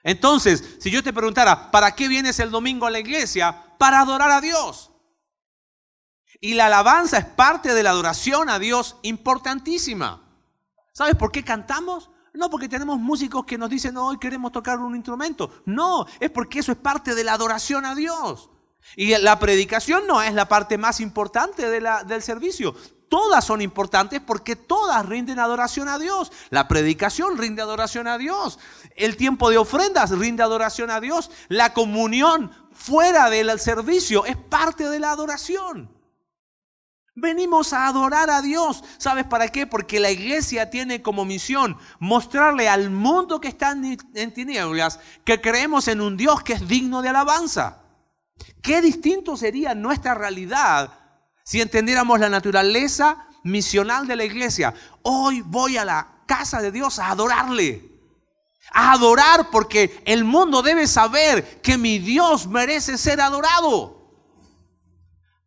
Entonces, 0.03 0.77
si 0.79 0.89
yo 0.89 1.03
te 1.03 1.11
preguntara, 1.11 1.69
¿para 1.69 1.93
qué 1.93 2.07
vienes 2.07 2.39
el 2.39 2.49
domingo 2.49 2.85
a 2.85 2.91
la 2.91 2.99
iglesia? 2.99 3.75
Para 3.77 3.99
adorar 3.99 4.31
a 4.31 4.39
Dios. 4.39 4.89
Y 6.41 6.53
la 6.53 6.67
alabanza 6.67 7.17
es 7.17 7.25
parte 7.25 7.73
de 7.73 7.83
la 7.83 7.89
adoración 7.89 8.49
a 8.49 8.59
Dios 8.59 8.95
importantísima. 9.01 10.21
¿Sabes 10.93 11.15
por 11.15 11.31
qué 11.31 11.43
cantamos? 11.43 12.09
No 12.33 12.49
porque 12.49 12.69
tenemos 12.69 12.99
músicos 12.99 13.45
que 13.45 13.57
nos 13.57 13.69
dicen, 13.69 13.97
hoy 13.97 14.17
queremos 14.17 14.51
tocar 14.51 14.79
un 14.79 14.95
instrumento. 14.95 15.51
No, 15.65 16.05
es 16.19 16.29
porque 16.29 16.59
eso 16.59 16.71
es 16.71 16.77
parte 16.77 17.15
de 17.15 17.23
la 17.23 17.33
adoración 17.33 17.85
a 17.85 17.95
Dios. 17.95 18.49
Y 18.95 19.15
la 19.17 19.37
predicación 19.39 20.07
no 20.07 20.21
es 20.21 20.33
la 20.33 20.47
parte 20.47 20.77
más 20.77 21.01
importante 21.01 21.69
del 21.69 22.21
servicio. 22.21 22.73
Todas 23.09 23.43
son 23.43 23.61
importantes 23.61 24.21
porque 24.21 24.55
todas 24.55 25.05
rinden 25.05 25.39
adoración 25.39 25.89
a 25.89 25.97
Dios. 25.99 26.31
La 26.51 26.67
predicación 26.67 27.37
rinde 27.37 27.61
adoración 27.61 28.07
a 28.07 28.17
Dios. 28.17 28.59
El 28.95 29.17
tiempo 29.17 29.49
de 29.49 29.57
ofrendas 29.57 30.11
rinde 30.11 30.43
adoración 30.43 30.91
a 30.91 31.01
Dios. 31.01 31.31
La 31.49 31.73
comunión 31.73 32.51
fuera 32.71 33.29
del 33.29 33.59
servicio 33.59 34.25
es 34.25 34.37
parte 34.37 34.89
de 34.89 34.99
la 34.99 35.11
adoración. 35.11 35.98
Venimos 37.19 37.73
a 37.73 37.87
adorar 37.87 38.29
a 38.29 38.41
Dios. 38.41 38.83
¿Sabes 38.97 39.25
para 39.25 39.49
qué? 39.49 39.67
Porque 39.67 39.99
la 39.99 40.11
iglesia 40.11 40.69
tiene 40.69 41.01
como 41.01 41.25
misión 41.25 41.77
mostrarle 41.99 42.69
al 42.69 42.89
mundo 42.89 43.41
que 43.41 43.49
está 43.49 43.71
en 43.71 44.33
tinieblas 44.33 44.99
que 45.25 45.41
creemos 45.41 45.87
en 45.87 46.01
un 46.01 46.17
Dios 46.17 46.43
que 46.43 46.53
es 46.53 46.67
digno 46.67 47.01
de 47.01 47.09
alabanza. 47.09 47.83
Qué 48.61 48.81
distinto 48.81 49.37
sería 49.37 49.75
nuestra 49.75 50.13
realidad 50.15 50.93
si 51.43 51.61
entendiéramos 51.61 52.19
la 52.19 52.29
naturaleza 52.29 53.27
misional 53.43 54.07
de 54.07 54.15
la 54.15 54.23
iglesia. 54.23 54.73
Hoy 55.01 55.41
voy 55.41 55.77
a 55.77 55.85
la 55.85 56.23
casa 56.25 56.61
de 56.61 56.71
Dios 56.71 56.99
a 56.99 57.09
adorarle. 57.09 57.89
A 58.71 58.91
adorar 58.91 59.49
porque 59.49 60.01
el 60.05 60.23
mundo 60.23 60.61
debe 60.61 60.87
saber 60.87 61.59
que 61.61 61.77
mi 61.77 61.97
Dios 61.97 62.47
merece 62.47 62.97
ser 62.97 63.19
adorado. 63.19 63.97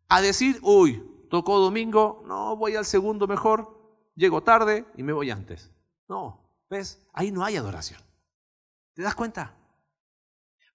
A 0.09 0.21
decir, 0.21 0.59
uy, 0.61 1.01
Tocó 1.33 1.57
domingo, 1.57 2.21
no, 2.27 2.55
voy 2.55 2.75
al 2.75 2.85
segundo 2.85 3.25
mejor, 3.25 3.75
llego 4.13 4.43
tarde 4.43 4.85
y 4.95 5.01
me 5.01 5.13
voy 5.13 5.31
antes. 5.31 5.71
No, 6.07 6.47
¿ves? 6.69 7.07
Ahí 7.11 7.31
no 7.31 7.43
hay 7.43 7.55
adoración. 7.57 7.99
¿Te 8.93 9.01
das 9.01 9.15
cuenta? 9.15 9.55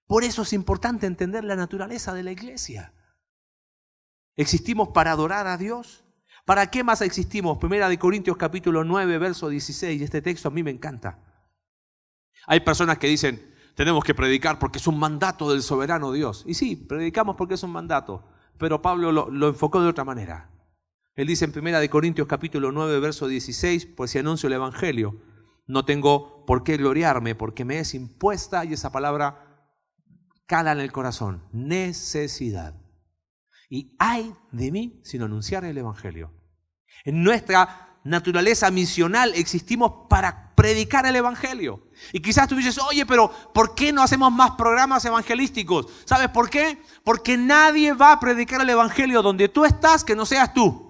Por 0.05 0.25
eso 0.25 0.41
es 0.41 0.51
importante 0.51 1.07
entender 1.07 1.45
la 1.45 1.55
naturaleza 1.55 2.13
de 2.13 2.23
la 2.23 2.33
iglesia. 2.33 2.93
¿Existimos 4.35 4.89
para 4.89 5.13
adorar 5.13 5.47
a 5.47 5.55
Dios? 5.55 6.03
¿Para 6.43 6.69
qué 6.69 6.83
más 6.83 6.99
existimos? 6.99 7.57
Primera 7.57 7.87
de 7.87 7.97
Corintios 7.97 8.35
capítulo 8.35 8.83
9, 8.83 9.17
verso 9.17 9.47
16. 9.47 10.01
Este 10.01 10.21
texto 10.21 10.49
a 10.49 10.51
mí 10.51 10.61
me 10.61 10.71
encanta. 10.71 11.19
Hay 12.47 12.59
personas 12.59 12.97
que 12.97 13.07
dicen, 13.07 13.55
tenemos 13.75 14.03
que 14.03 14.13
predicar 14.13 14.59
porque 14.59 14.79
es 14.79 14.87
un 14.87 14.99
mandato 14.99 15.49
del 15.51 15.63
soberano 15.63 16.11
Dios. 16.11 16.43
Y 16.45 16.53
sí, 16.53 16.75
predicamos 16.75 17.37
porque 17.37 17.53
es 17.53 17.63
un 17.63 17.71
mandato, 17.71 18.25
pero 18.59 18.81
Pablo 18.81 19.11
lo, 19.11 19.47
enfocó 19.47 19.81
de 19.81 19.87
otra 19.87 20.03
manera. 20.03 20.51
Él 21.15 21.27
dice 21.27 21.45
en 21.45 21.57
1 21.57 21.89
Corintios 21.89 22.27
capítulo 22.27 22.71
9, 22.71 22.99
verso 22.99 23.27
16, 23.27 23.87
pues 23.87 24.11
si 24.11 24.19
anuncio 24.19 24.47
el 24.47 24.53
Evangelio, 24.53 25.21
no 25.65 25.85
tengo 25.85 26.45
por 26.45 26.63
qué 26.63 26.77
gloriarme, 26.77 27.35
porque 27.35 27.65
me 27.65 27.79
es 27.79 27.95
impuesta, 27.95 28.65
y 28.65 28.73
esa 28.73 28.91
palabra 28.91 29.65
cala 30.45 30.71
en 30.73 30.79
el 30.79 30.91
corazón, 30.91 31.47
necesidad. 31.51 32.75
Y 33.69 33.95
hay 33.99 34.35
de 34.51 34.71
mí 34.71 35.01
sin 35.03 35.21
anunciar 35.21 35.63
el 35.63 35.77
Evangelio. 35.77 36.33
En 37.05 37.23
nuestra 37.23 37.88
naturaleza 38.03 38.71
misional 38.71 39.33
existimos 39.35 40.07
para 40.09 40.53
predicar 40.55 41.05
el 41.05 41.15
Evangelio. 41.15 41.81
Y 42.11 42.19
quizás 42.19 42.47
tú 42.47 42.55
dices, 42.55 42.77
oye, 42.79 43.05
pero 43.05 43.31
¿por 43.53 43.75
qué 43.75 43.93
no 43.93 44.01
hacemos 44.01 44.31
más 44.31 44.51
programas 44.51 45.05
evangelísticos? 45.05 45.87
¿Sabes 46.05 46.29
por 46.29 46.49
qué? 46.49 46.81
Porque 47.03 47.37
nadie 47.37 47.93
va 47.93 48.13
a 48.13 48.19
predicar 48.19 48.61
el 48.61 48.69
Evangelio 48.69 49.21
donde 49.21 49.49
tú 49.49 49.65
estás 49.65 50.03
que 50.03 50.15
no 50.15 50.25
seas 50.25 50.53
tú. 50.53 50.89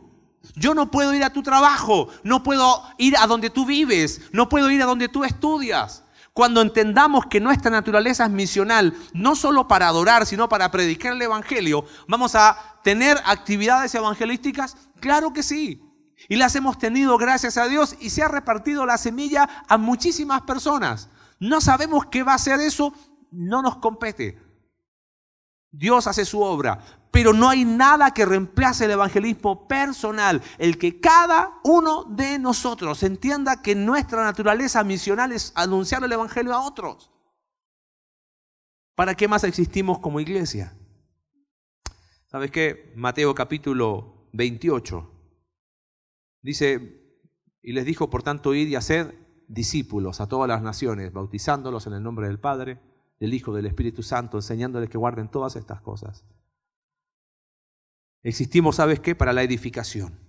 Yo 0.55 0.73
no 0.73 0.89
puedo 0.89 1.13
ir 1.13 1.23
a 1.23 1.31
tu 1.31 1.43
trabajo, 1.43 2.09
no 2.23 2.43
puedo 2.43 2.83
ir 2.97 3.15
a 3.17 3.27
donde 3.27 3.49
tú 3.49 3.65
vives, 3.65 4.21
no 4.31 4.49
puedo 4.49 4.69
ir 4.71 4.81
a 4.81 4.85
donde 4.85 5.09
tú 5.09 5.23
estudias. 5.23 6.03
Cuando 6.33 6.61
entendamos 6.61 7.25
que 7.25 7.39
nuestra 7.39 7.69
naturaleza 7.69 8.25
es 8.25 8.31
misional, 8.31 8.95
no 9.13 9.35
solo 9.35 9.67
para 9.67 9.87
adorar, 9.87 10.25
sino 10.25 10.47
para 10.47 10.71
predicar 10.71 11.13
el 11.13 11.21
Evangelio, 11.21 11.85
¿vamos 12.07 12.35
a 12.35 12.79
tener 12.83 13.19
actividades 13.25 13.93
evangelísticas? 13.93 14.77
Claro 14.99 15.33
que 15.33 15.43
sí. 15.43 15.88
Y 16.27 16.35
las 16.35 16.55
hemos 16.55 16.77
tenido 16.77 17.17
gracias 17.17 17.57
a 17.57 17.67
Dios 17.67 17.95
y 17.99 18.09
se 18.09 18.23
ha 18.23 18.27
repartido 18.27 18.85
la 18.85 18.97
semilla 18.97 19.63
a 19.67 19.77
muchísimas 19.77 20.41
personas. 20.41 21.09
No 21.39 21.61
sabemos 21.61 22.07
qué 22.07 22.23
va 22.23 22.33
a 22.33 22.39
ser 22.39 22.59
eso, 22.59 22.93
no 23.31 23.61
nos 23.61 23.77
compete. 23.77 24.41
Dios 25.71 26.07
hace 26.07 26.25
su 26.25 26.41
obra, 26.41 26.79
pero 27.11 27.31
no 27.31 27.47
hay 27.47 27.63
nada 27.63 28.11
que 28.11 28.25
reemplace 28.25 28.85
el 28.85 28.91
evangelismo 28.91 29.67
personal, 29.67 30.41
el 30.57 30.77
que 30.77 30.99
cada 30.99 31.59
uno 31.63 32.03
de 32.03 32.39
nosotros 32.39 33.03
entienda 33.03 33.61
que 33.61 33.75
nuestra 33.75 34.23
naturaleza 34.23 34.83
misional 34.83 35.31
es 35.31 35.53
anunciar 35.55 36.03
el 36.03 36.11
evangelio 36.11 36.53
a 36.53 36.65
otros. 36.65 37.11
¿Para 38.95 39.15
qué 39.15 39.27
más 39.27 39.43
existimos 39.43 39.99
como 39.99 40.19
iglesia? 40.19 40.75
¿Sabes 42.27 42.51
qué? 42.51 42.91
Mateo 42.95 43.33
capítulo 43.33 44.27
28 44.33 45.18
dice, 46.41 46.99
y 47.61 47.73
les 47.73 47.85
dijo, 47.85 48.09
por 48.09 48.23
tanto, 48.23 48.53
ir 48.53 48.67
y 48.67 48.75
hacer 48.75 49.17
discípulos 49.47 50.21
a 50.21 50.27
todas 50.27 50.47
las 50.47 50.61
naciones, 50.61 51.11
bautizándolos 51.11 51.87
en 51.87 51.93
el 51.93 52.03
nombre 52.03 52.27
del 52.27 52.39
Padre, 52.39 52.79
del 53.19 53.33
Hijo, 53.33 53.53
del 53.53 53.65
Espíritu 53.65 54.03
Santo, 54.03 54.37
enseñándoles 54.37 54.89
que 54.89 54.97
guarden 54.97 55.29
todas 55.29 55.55
estas 55.55 55.81
cosas. 55.81 56.25
Existimos, 58.23 58.77
¿sabes 58.77 58.99
qué? 58.99 59.15
Para 59.15 59.33
la 59.33 59.43
edificación. 59.43 60.19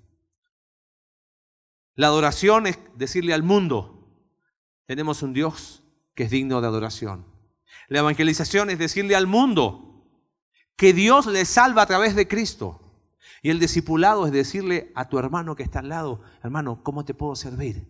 La 1.95 2.07
adoración 2.07 2.67
es 2.67 2.79
decirle 2.97 3.35
al 3.35 3.43
mundo, 3.43 4.01
tenemos 4.87 5.23
un 5.23 5.33
Dios 5.33 5.83
que 6.15 6.25
es 6.25 6.31
digno 6.31 6.61
de 6.61 6.67
adoración. 6.67 7.27
La 7.89 8.01
evangelización 8.01 8.71
es 8.71 8.79
decirle 8.79 9.17
al 9.17 9.27
mundo 9.27 10.07
que 10.77 10.93
Dios 10.93 11.27
le 11.27 11.45
salva 11.45 11.83
a 11.83 11.87
través 11.87 12.15
de 12.15 12.27
Cristo. 12.27 12.90
Y 13.43 13.51
el 13.51 13.59
discipulado 13.59 14.27
es 14.27 14.33
decirle 14.33 14.93
a 14.95 15.09
tu 15.09 15.19
hermano 15.19 15.57
que 15.57 15.63
está 15.63 15.79
al 15.79 15.89
lado, 15.89 16.21
hermano, 16.43 16.83
¿cómo 16.83 17.05
te 17.05 17.15
puedo 17.15 17.35
servir? 17.35 17.89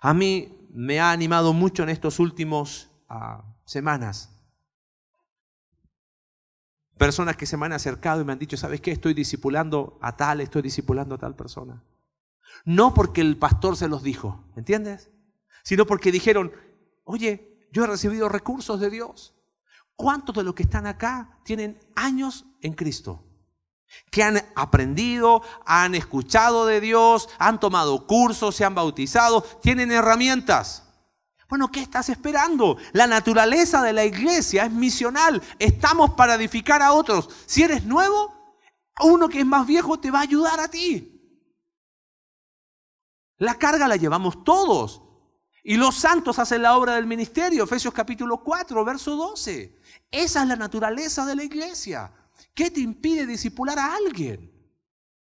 A 0.00 0.12
mí 0.12 0.68
me 0.70 1.00
ha 1.00 1.12
animado 1.12 1.52
mucho 1.52 1.82
en 1.82 1.88
estos 1.88 2.18
últimos 2.18 2.90
ah, 3.08 3.44
semanas 3.64 4.34
Personas 6.96 7.36
que 7.36 7.46
se 7.46 7.56
me 7.56 7.66
han 7.66 7.72
acercado 7.72 8.20
y 8.20 8.24
me 8.24 8.32
han 8.32 8.38
dicho, 8.38 8.56
¿sabes 8.56 8.80
qué? 8.80 8.92
Estoy 8.92 9.14
discipulando 9.14 9.98
a 10.00 10.16
tal, 10.16 10.40
estoy 10.40 10.62
discipulando 10.62 11.16
a 11.16 11.18
tal 11.18 11.34
persona. 11.34 11.82
No 12.64 12.94
porque 12.94 13.20
el 13.20 13.36
pastor 13.36 13.76
se 13.76 13.88
los 13.88 14.02
dijo, 14.02 14.44
¿entiendes? 14.56 15.10
Sino 15.64 15.86
porque 15.86 16.12
dijeron, 16.12 16.52
oye, 17.02 17.66
yo 17.72 17.84
he 17.84 17.88
recibido 17.88 18.28
recursos 18.28 18.78
de 18.78 18.90
Dios. 18.90 19.34
¿Cuántos 19.96 20.36
de 20.36 20.44
los 20.44 20.54
que 20.54 20.62
están 20.62 20.86
acá 20.86 21.40
tienen 21.44 21.80
años 21.96 22.46
en 22.60 22.74
Cristo? 22.74 23.24
Que 24.10 24.22
han 24.22 24.42
aprendido, 24.56 25.42
han 25.66 25.94
escuchado 25.94 26.66
de 26.66 26.80
Dios, 26.80 27.28
han 27.38 27.60
tomado 27.60 28.06
cursos, 28.06 28.56
se 28.56 28.64
han 28.64 28.74
bautizado, 28.74 29.42
tienen 29.42 29.92
herramientas. 29.92 30.84
Bueno, 31.48 31.70
¿qué 31.70 31.80
estás 31.80 32.08
esperando? 32.08 32.78
La 32.92 33.06
naturaleza 33.06 33.82
de 33.82 33.92
la 33.92 34.04
iglesia 34.04 34.64
es 34.64 34.72
misional. 34.72 35.42
Estamos 35.58 36.14
para 36.14 36.34
edificar 36.34 36.82
a 36.82 36.92
otros. 36.92 37.28
Si 37.46 37.62
eres 37.62 37.84
nuevo, 37.84 38.34
uno 39.02 39.28
que 39.28 39.40
es 39.40 39.46
más 39.46 39.66
viejo 39.66 40.00
te 40.00 40.10
va 40.10 40.20
a 40.20 40.22
ayudar 40.22 40.58
a 40.60 40.68
ti. 40.68 41.10
La 43.38 43.54
carga 43.56 43.86
la 43.86 43.96
llevamos 43.96 44.42
todos. 44.44 45.02
Y 45.62 45.76
los 45.76 45.94
santos 45.94 46.38
hacen 46.38 46.62
la 46.62 46.76
obra 46.76 46.94
del 46.94 47.06
ministerio. 47.06 47.64
Efesios 47.64 47.94
capítulo 47.94 48.42
4, 48.42 48.84
verso 48.84 49.16
12. 49.16 49.80
Esa 50.10 50.42
es 50.42 50.48
la 50.48 50.56
naturaleza 50.56 51.24
de 51.24 51.36
la 51.36 51.44
iglesia. 51.44 52.12
¿Qué 52.54 52.70
te 52.70 52.80
impide 52.80 53.26
disipular 53.26 53.78
a 53.78 53.96
alguien? 53.96 54.50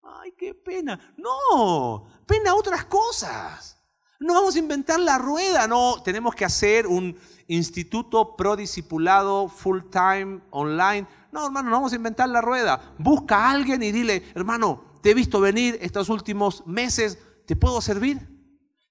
Ay, 0.01 0.33
qué 0.37 0.55
pena. 0.55 1.13
No, 1.17 2.07
pena 2.25 2.55
otras 2.55 2.85
cosas. 2.85 3.77
No 4.19 4.33
vamos 4.33 4.55
a 4.55 4.59
inventar 4.59 4.99
la 4.99 5.17
rueda, 5.17 5.65
no, 5.65 6.01
tenemos 6.03 6.35
que 6.35 6.43
hacer 6.43 6.85
un 6.87 7.17
instituto 7.47 8.35
prodiscipulado 8.35 9.47
full 9.47 9.83
time 9.89 10.41
online. 10.49 11.07
No, 11.31 11.45
hermano, 11.45 11.69
no 11.69 11.77
vamos 11.77 11.93
a 11.93 11.95
inventar 11.95 12.27
la 12.27 12.41
rueda. 12.41 12.95
Busca 12.97 13.37
a 13.37 13.51
alguien 13.51 13.81
y 13.81 13.93
dile, 13.93 14.23
hermano, 14.35 14.83
te 15.01 15.11
he 15.11 15.13
visto 15.13 15.39
venir 15.39 15.77
estos 15.81 16.09
últimos 16.09 16.67
meses, 16.67 17.17
¿te 17.45 17.55
puedo 17.55 17.79
servir? 17.79 18.27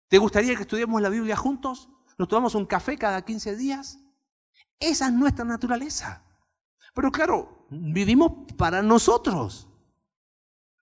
¿Te 0.09 0.17
gustaría 0.17 0.55
que 0.55 0.63
estudiemos 0.63 1.03
la 1.03 1.11
Biblia 1.11 1.37
juntos? 1.37 1.91
¿Nos 2.17 2.29
tomamos 2.29 2.55
un 2.55 2.65
café 2.65 2.97
cada 2.97 3.23
15 3.23 3.55
días? 3.57 3.99
Esa 4.81 5.09
es 5.09 5.13
nuestra 5.13 5.45
naturaleza. 5.45 6.25
Pero 6.99 7.13
claro, 7.13 7.65
vivimos 7.71 8.33
para 8.57 8.83
nosotros. 8.83 9.69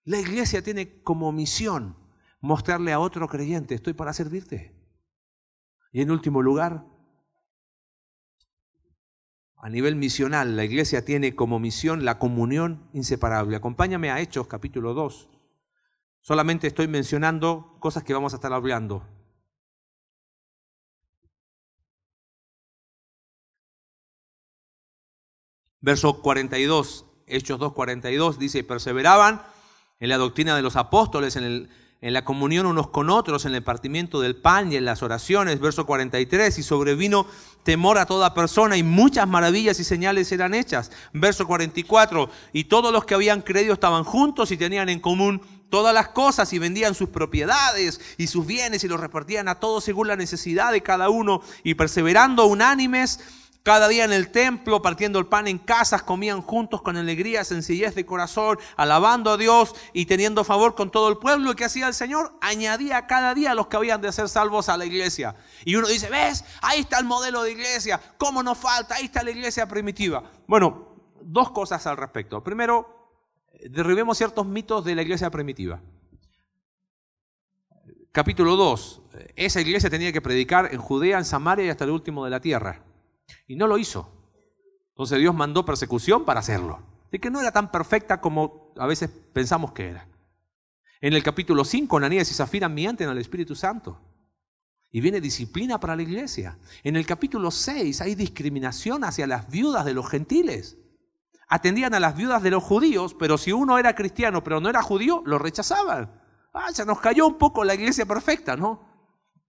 La 0.03 0.17
iglesia 0.17 0.63
tiene 0.63 1.03
como 1.03 1.31
misión 1.31 1.95
mostrarle 2.41 2.91
a 2.91 2.99
otro 2.99 3.27
creyente, 3.27 3.75
estoy 3.75 3.93
para 3.93 4.13
servirte. 4.13 4.75
Y 5.91 6.01
en 6.01 6.09
último 6.09 6.41
lugar, 6.41 6.87
a 9.57 9.69
nivel 9.69 9.95
misional, 9.95 10.55
la 10.55 10.63
iglesia 10.63 11.05
tiene 11.05 11.35
como 11.35 11.59
misión 11.59 12.03
la 12.03 12.17
comunión 12.17 12.89
inseparable. 12.93 13.55
Acompáñame 13.55 14.09
a 14.09 14.19
Hechos 14.19 14.47
capítulo 14.47 14.95
2. 14.95 15.29
Solamente 16.21 16.65
estoy 16.65 16.87
mencionando 16.87 17.77
cosas 17.79 18.01
que 18.01 18.15
vamos 18.15 18.33
a 18.33 18.37
estar 18.37 18.53
hablando. 18.53 19.07
Verso 25.87 26.21
42, 26.21 27.05
Hechos 27.27 27.59
2, 27.59 27.71
42, 27.71 28.37
dice, 28.37 28.61
perseveraban 28.65 29.41
en 30.01 30.09
la 30.09 30.17
doctrina 30.17 30.53
de 30.53 30.61
los 30.61 30.75
apóstoles, 30.75 31.37
en 31.37 31.69
en 32.01 32.13
la 32.13 32.25
comunión 32.25 32.65
unos 32.65 32.89
con 32.89 33.09
otros, 33.09 33.45
en 33.45 33.55
el 33.55 33.63
partimiento 33.63 34.19
del 34.19 34.35
pan 34.35 34.71
y 34.71 34.75
en 34.75 34.83
las 34.83 35.01
oraciones, 35.01 35.61
verso 35.61 35.85
43, 35.85 36.59
y 36.59 36.61
sobrevino 36.61 37.25
temor 37.63 37.97
a 37.97 38.05
toda 38.05 38.33
persona 38.33 38.75
y 38.75 38.83
muchas 38.83 39.27
maravillas 39.27 39.79
y 39.79 39.85
señales 39.85 40.31
eran 40.33 40.53
hechas, 40.53 40.91
verso 41.13 41.47
44, 41.47 42.29
y 42.51 42.65
todos 42.65 42.91
los 42.91 43.05
que 43.05 43.15
habían 43.15 43.41
creído 43.41 43.73
estaban 43.73 44.03
juntos 44.03 44.51
y 44.51 44.57
tenían 44.57 44.89
en 44.89 44.99
común 44.99 45.41
todas 45.69 45.93
las 45.93 46.09
cosas 46.09 46.51
y 46.53 46.59
vendían 46.59 46.95
sus 46.95 47.09
propiedades 47.09 47.99
y 48.17 48.27
sus 48.27 48.45
bienes 48.45 48.83
y 48.83 48.87
los 48.87 48.99
repartían 48.99 49.47
a 49.47 49.55
todos 49.55 49.85
según 49.85 50.07
la 50.07 50.15
necesidad 50.17 50.71
de 50.71 50.83
cada 50.83 51.09
uno 51.09 51.41
y 51.63 51.73
perseverando 51.75 52.45
unánimes 52.45 53.21
cada 53.67 53.89
día 53.89 54.05
en 54.05 54.13
el 54.13 54.31
templo, 54.31 54.81
partiendo 54.81 55.19
el 55.19 55.25
pan 55.25 55.45
en 55.45 55.57
casas, 55.57 56.01
comían 56.01 56.41
juntos 56.41 56.81
con 56.81 56.95
alegría, 56.95 57.43
sencillez 57.43 57.95
de 57.95 58.05
corazón, 58.05 58.57
alabando 58.77 59.29
a 59.29 59.35
Dios 59.35 59.75
y 59.91 60.05
teniendo 60.05 60.45
favor 60.45 60.73
con 60.73 60.89
todo 60.89 61.09
el 61.09 61.17
pueblo. 61.17 61.51
¿Y 61.51 61.55
qué 61.55 61.65
hacía 61.65 61.85
el 61.85 61.93
Señor? 61.93 62.31
Añadía 62.39 63.07
cada 63.07 63.33
día 63.33 63.51
a 63.51 63.55
los 63.55 63.67
que 63.67 63.75
habían 63.75 63.99
de 63.99 64.09
ser 64.13 64.29
salvos 64.29 64.69
a 64.69 64.77
la 64.77 64.85
iglesia. 64.85 65.35
Y 65.65 65.75
uno 65.75 65.89
dice, 65.89 66.09
¿ves? 66.09 66.45
Ahí 66.61 66.79
está 66.79 66.97
el 66.97 67.03
modelo 67.03 67.43
de 67.43 67.51
iglesia. 67.51 67.99
¿Cómo 68.17 68.41
nos 68.41 68.57
falta? 68.57 68.95
Ahí 68.95 69.07
está 69.07 69.21
la 69.21 69.31
iglesia 69.31 69.67
primitiva. 69.67 70.23
Bueno, 70.47 70.95
dos 71.19 71.51
cosas 71.51 71.85
al 71.87 71.97
respecto. 71.97 72.41
Primero, 72.41 73.11
derribemos 73.69 74.17
ciertos 74.17 74.45
mitos 74.45 74.85
de 74.85 74.95
la 74.95 75.01
iglesia 75.01 75.29
primitiva. 75.29 75.81
Capítulo 78.13 78.55
2. 78.55 79.01
Esa 79.35 79.59
iglesia 79.59 79.89
tenía 79.89 80.13
que 80.13 80.21
predicar 80.21 80.73
en 80.73 80.79
Judea, 80.79 81.17
en 81.17 81.25
Samaria 81.25 81.65
y 81.65 81.69
hasta 81.69 81.83
el 81.83 81.91
último 81.91 82.23
de 82.23 82.31
la 82.31 82.39
tierra. 82.39 82.86
Y 83.47 83.55
no 83.55 83.67
lo 83.67 83.77
hizo. 83.77 84.11
Entonces 84.89 85.19
Dios 85.19 85.35
mandó 85.35 85.65
persecución 85.65 86.25
para 86.25 86.39
hacerlo. 86.39 86.79
De 87.11 87.19
que 87.19 87.29
no 87.29 87.39
era 87.39 87.51
tan 87.51 87.71
perfecta 87.71 88.19
como 88.19 88.73
a 88.77 88.87
veces 88.87 89.09
pensamos 89.33 89.71
que 89.71 89.89
era. 89.89 90.07
En 90.99 91.13
el 91.13 91.21
capítulo 91.21 91.63
5, 91.63 91.97
Ananías 91.97 92.31
y 92.31 92.33
Zafira 92.33 92.67
mienten 92.67 93.09
al 93.09 93.19
Espíritu 93.19 93.55
Santo. 93.55 94.01
Y 94.89 95.01
viene 95.01 95.21
disciplina 95.21 95.79
para 95.79 95.95
la 95.95 96.01
iglesia. 96.01 96.57
En 96.83 96.95
el 96.95 97.05
capítulo 97.05 97.51
6 97.51 98.01
hay 98.01 98.15
discriminación 98.15 99.03
hacia 99.03 99.27
las 99.27 99.49
viudas 99.49 99.85
de 99.85 99.93
los 99.93 100.09
gentiles. 100.09 100.77
Atendían 101.47 101.93
a 101.93 101.99
las 101.99 102.17
viudas 102.17 102.41
de 102.41 102.51
los 102.51 102.63
judíos, 102.63 103.15
pero 103.17 103.37
si 103.37 103.51
uno 103.51 103.77
era 103.77 103.95
cristiano 103.95 104.43
pero 104.43 104.59
no 104.59 104.69
era 104.69 104.81
judío, 104.81 105.21
lo 105.25 105.37
rechazaban. 105.37 106.21
Ah, 106.53 106.71
se 106.73 106.85
nos 106.85 106.99
cayó 106.99 107.27
un 107.27 107.37
poco 107.37 107.63
la 107.63 107.75
iglesia 107.75 108.05
perfecta, 108.05 108.55
¿no? 108.55 108.87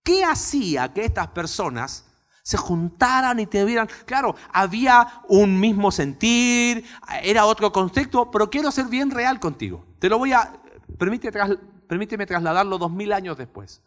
¿Qué 0.05 0.25
hacía 0.25 0.93
que 0.93 1.05
estas 1.05 1.29
personas 1.29 2.08
se 2.49 2.57
juntaran 2.57 3.39
y 3.41 3.47
te 3.47 3.63
vieran? 3.63 3.91
Claro, 4.07 4.35
había 4.51 5.21
un 5.29 5.61
mismo 5.61 5.93
sentir, 5.93 6.83
era 7.23 7.45
otro 7.45 7.71
contexto, 7.71 8.31
pero 8.31 8.49
quiero 8.49 8.71
ser 8.71 8.87
bien 8.87 9.11
real 9.11 9.39
contigo. 9.39 9.85
Te 9.99 10.09
lo 10.09 10.17
voy 10.17 10.33
a, 10.33 10.59
permíteme, 10.99 11.59
permíteme 11.87 12.25
trasladarlo 12.25 12.79
dos 12.79 12.91
mil 12.91 13.13
años 13.13 13.37
después. 13.37 13.83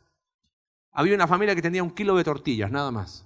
Había 0.91 1.15
una 1.15 1.25
familia 1.27 1.55
que 1.55 1.63
tenía 1.63 1.81
un 1.81 1.89
kilo 1.89 2.15
de 2.15 2.23
tortillas, 2.23 2.69
nada 2.69 2.91
más. 2.91 3.25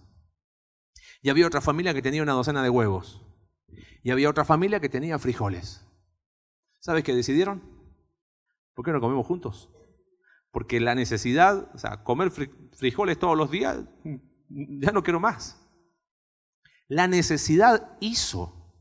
Y 1.21 1.29
había 1.29 1.47
otra 1.47 1.59
familia 1.59 1.93
que 1.93 2.01
tenía 2.01 2.23
una 2.23 2.31
docena 2.31 2.63
de 2.63 2.69
huevos. 2.69 3.21
Y 4.03 4.11
había 4.11 4.29
otra 4.29 4.45
familia 4.45 4.79
que 4.79 4.87
tenía 4.87 5.19
frijoles. 5.19 5.85
¿Sabes 6.79 7.03
qué 7.03 7.13
decidieron? 7.13 7.61
¿Por 8.73 8.85
qué 8.85 8.93
no 8.93 9.01
comemos 9.01 9.27
juntos? 9.27 9.69
Porque 10.51 10.79
la 10.79 10.95
necesidad, 10.95 11.69
o 11.75 11.77
sea, 11.77 12.05
comer 12.05 12.31
frijoles 12.31 13.19
todos 13.19 13.35
los 13.35 13.51
días, 13.51 13.79
ya 14.49 14.91
no 14.91 15.03
quiero 15.03 15.19
más. 15.19 15.57
La 16.87 17.07
necesidad 17.07 17.97
hizo 17.99 18.73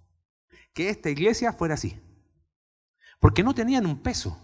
que 0.73 0.89
esta 0.89 1.11
iglesia 1.11 1.53
fuera 1.53 1.75
así. 1.75 2.01
Porque 3.21 3.43
no 3.43 3.55
tenían 3.55 3.87
un 3.87 4.03
peso. 4.03 4.39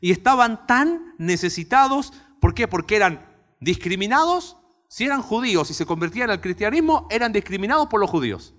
Y 0.00 0.12
estaban 0.12 0.66
tan 0.66 1.14
necesitados 1.18 2.12
¿Por 2.40 2.54
qué? 2.54 2.66
Porque 2.66 2.96
eran 2.96 3.26
discriminados. 3.60 4.56
Si 4.88 5.04
eran 5.04 5.22
judíos 5.22 5.70
y 5.70 5.74
se 5.74 5.86
convertían 5.86 6.30
al 6.30 6.40
cristianismo, 6.40 7.06
eran 7.10 7.32
discriminados 7.32 7.86
por 7.86 8.00
los 8.00 8.10
judíos. 8.10 8.54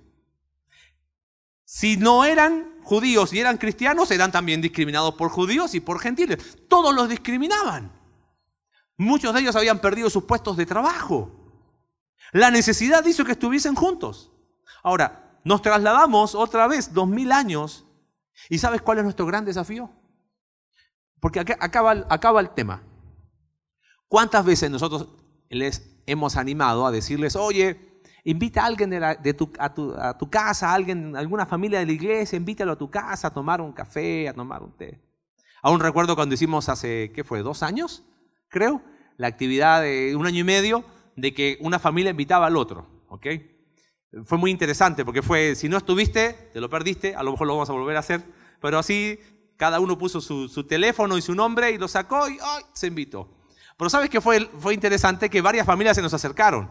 Si 1.65 1.97
no 1.97 2.23
eran 2.23 2.79
judíos 2.83 3.33
y 3.33 3.39
eran 3.39 3.57
cristianos, 3.57 4.11
eran 4.11 4.31
también 4.31 4.61
discriminados 4.61 5.15
por 5.15 5.29
judíos 5.29 5.73
y 5.75 5.81
por 5.81 5.99
gentiles. 5.99 6.57
Todos 6.69 6.95
los 6.95 7.09
discriminaban. 7.09 7.91
Muchos 9.01 9.33
de 9.33 9.39
ellos 9.39 9.55
habían 9.55 9.79
perdido 9.79 10.11
sus 10.11 10.25
puestos 10.25 10.55
de 10.55 10.67
trabajo. 10.67 11.31
La 12.33 12.51
necesidad 12.51 13.03
hizo 13.03 13.25
que 13.25 13.31
estuviesen 13.31 13.73
juntos. 13.73 14.31
Ahora, 14.83 15.39
nos 15.43 15.63
trasladamos 15.63 16.35
otra 16.35 16.67
vez 16.67 16.93
dos 16.93 17.07
mil 17.07 17.31
años. 17.31 17.83
¿Y 18.47 18.59
sabes 18.59 18.83
cuál 18.83 18.99
es 18.99 19.03
nuestro 19.03 19.25
gran 19.25 19.43
desafío? 19.43 19.89
Porque 21.19 21.39
acaba, 21.39 22.05
acaba 22.09 22.41
el 22.41 22.51
tema. 22.51 22.83
¿Cuántas 24.07 24.45
veces 24.45 24.69
nosotros 24.69 25.07
les 25.49 25.99
hemos 26.05 26.37
animado 26.37 26.85
a 26.85 26.91
decirles, 26.91 27.35
oye, 27.35 28.03
invita 28.23 28.61
a 28.61 28.67
alguien 28.67 28.91
de, 28.91 29.33
tu, 29.33 29.51
a, 29.57 29.73
tu, 29.73 30.29
casa, 30.29 30.69
a 30.69 30.75
alguien, 30.75 31.15
alguna 31.15 31.47
familia 31.47 31.79
de 31.79 31.87
la 31.87 31.91
iglesia, 31.91 32.37
invítalo 32.37 32.73
a 32.73 32.77
tu 32.77 32.91
casa 32.91 33.29
a 33.29 33.33
tomar 33.33 33.61
un 33.61 33.73
café, 33.73 34.29
a 34.29 34.33
tomar 34.35 34.61
un 34.61 34.77
té? 34.77 35.01
Aún 35.63 35.79
recuerdo 35.79 36.15
cuando 36.15 36.35
hicimos 36.35 36.69
hace, 36.69 37.11
¿qué 37.15 37.23
fue? 37.23 37.41
¿Dos 37.41 37.63
años? 37.63 38.05
Creo, 38.51 38.81
la 39.15 39.27
actividad 39.27 39.81
de 39.81 40.13
un 40.13 40.27
año 40.27 40.39
y 40.39 40.43
medio 40.43 40.83
de 41.15 41.33
que 41.33 41.57
una 41.61 41.79
familia 41.79 42.11
invitaba 42.11 42.47
al 42.47 42.57
otro, 42.57 42.85
¿ok? 43.07 43.27
Fue 44.25 44.37
muy 44.37 44.51
interesante 44.51 45.05
porque 45.05 45.21
fue, 45.21 45.55
si 45.55 45.69
no 45.69 45.77
estuviste, 45.77 46.33
te 46.51 46.59
lo 46.59 46.69
perdiste, 46.69 47.15
a 47.15 47.23
lo 47.23 47.31
mejor 47.31 47.47
lo 47.47 47.53
vamos 47.53 47.69
a 47.69 47.73
volver 47.73 47.95
a 47.95 48.01
hacer, 48.01 48.21
pero 48.59 48.77
así 48.77 49.17
cada 49.55 49.79
uno 49.79 49.97
puso 49.97 50.19
su, 50.19 50.67
teléfono 50.67 51.17
y 51.17 51.21
su 51.21 51.33
nombre 51.33 51.71
y 51.71 51.77
lo 51.77 51.87
sacó 51.87 52.27
y 52.27 52.37
¡ay! 52.41 52.63
se 52.73 52.87
invitó. 52.87 53.29
Pero 53.77 53.89
¿sabes 53.89 54.09
qué 54.09 54.19
fue, 54.19 54.41
fue 54.59 54.73
interesante? 54.73 55.29
Que 55.29 55.39
varias 55.39 55.65
familias 55.65 55.95
se 55.95 56.01
nos 56.01 56.13
acercaron. 56.13 56.69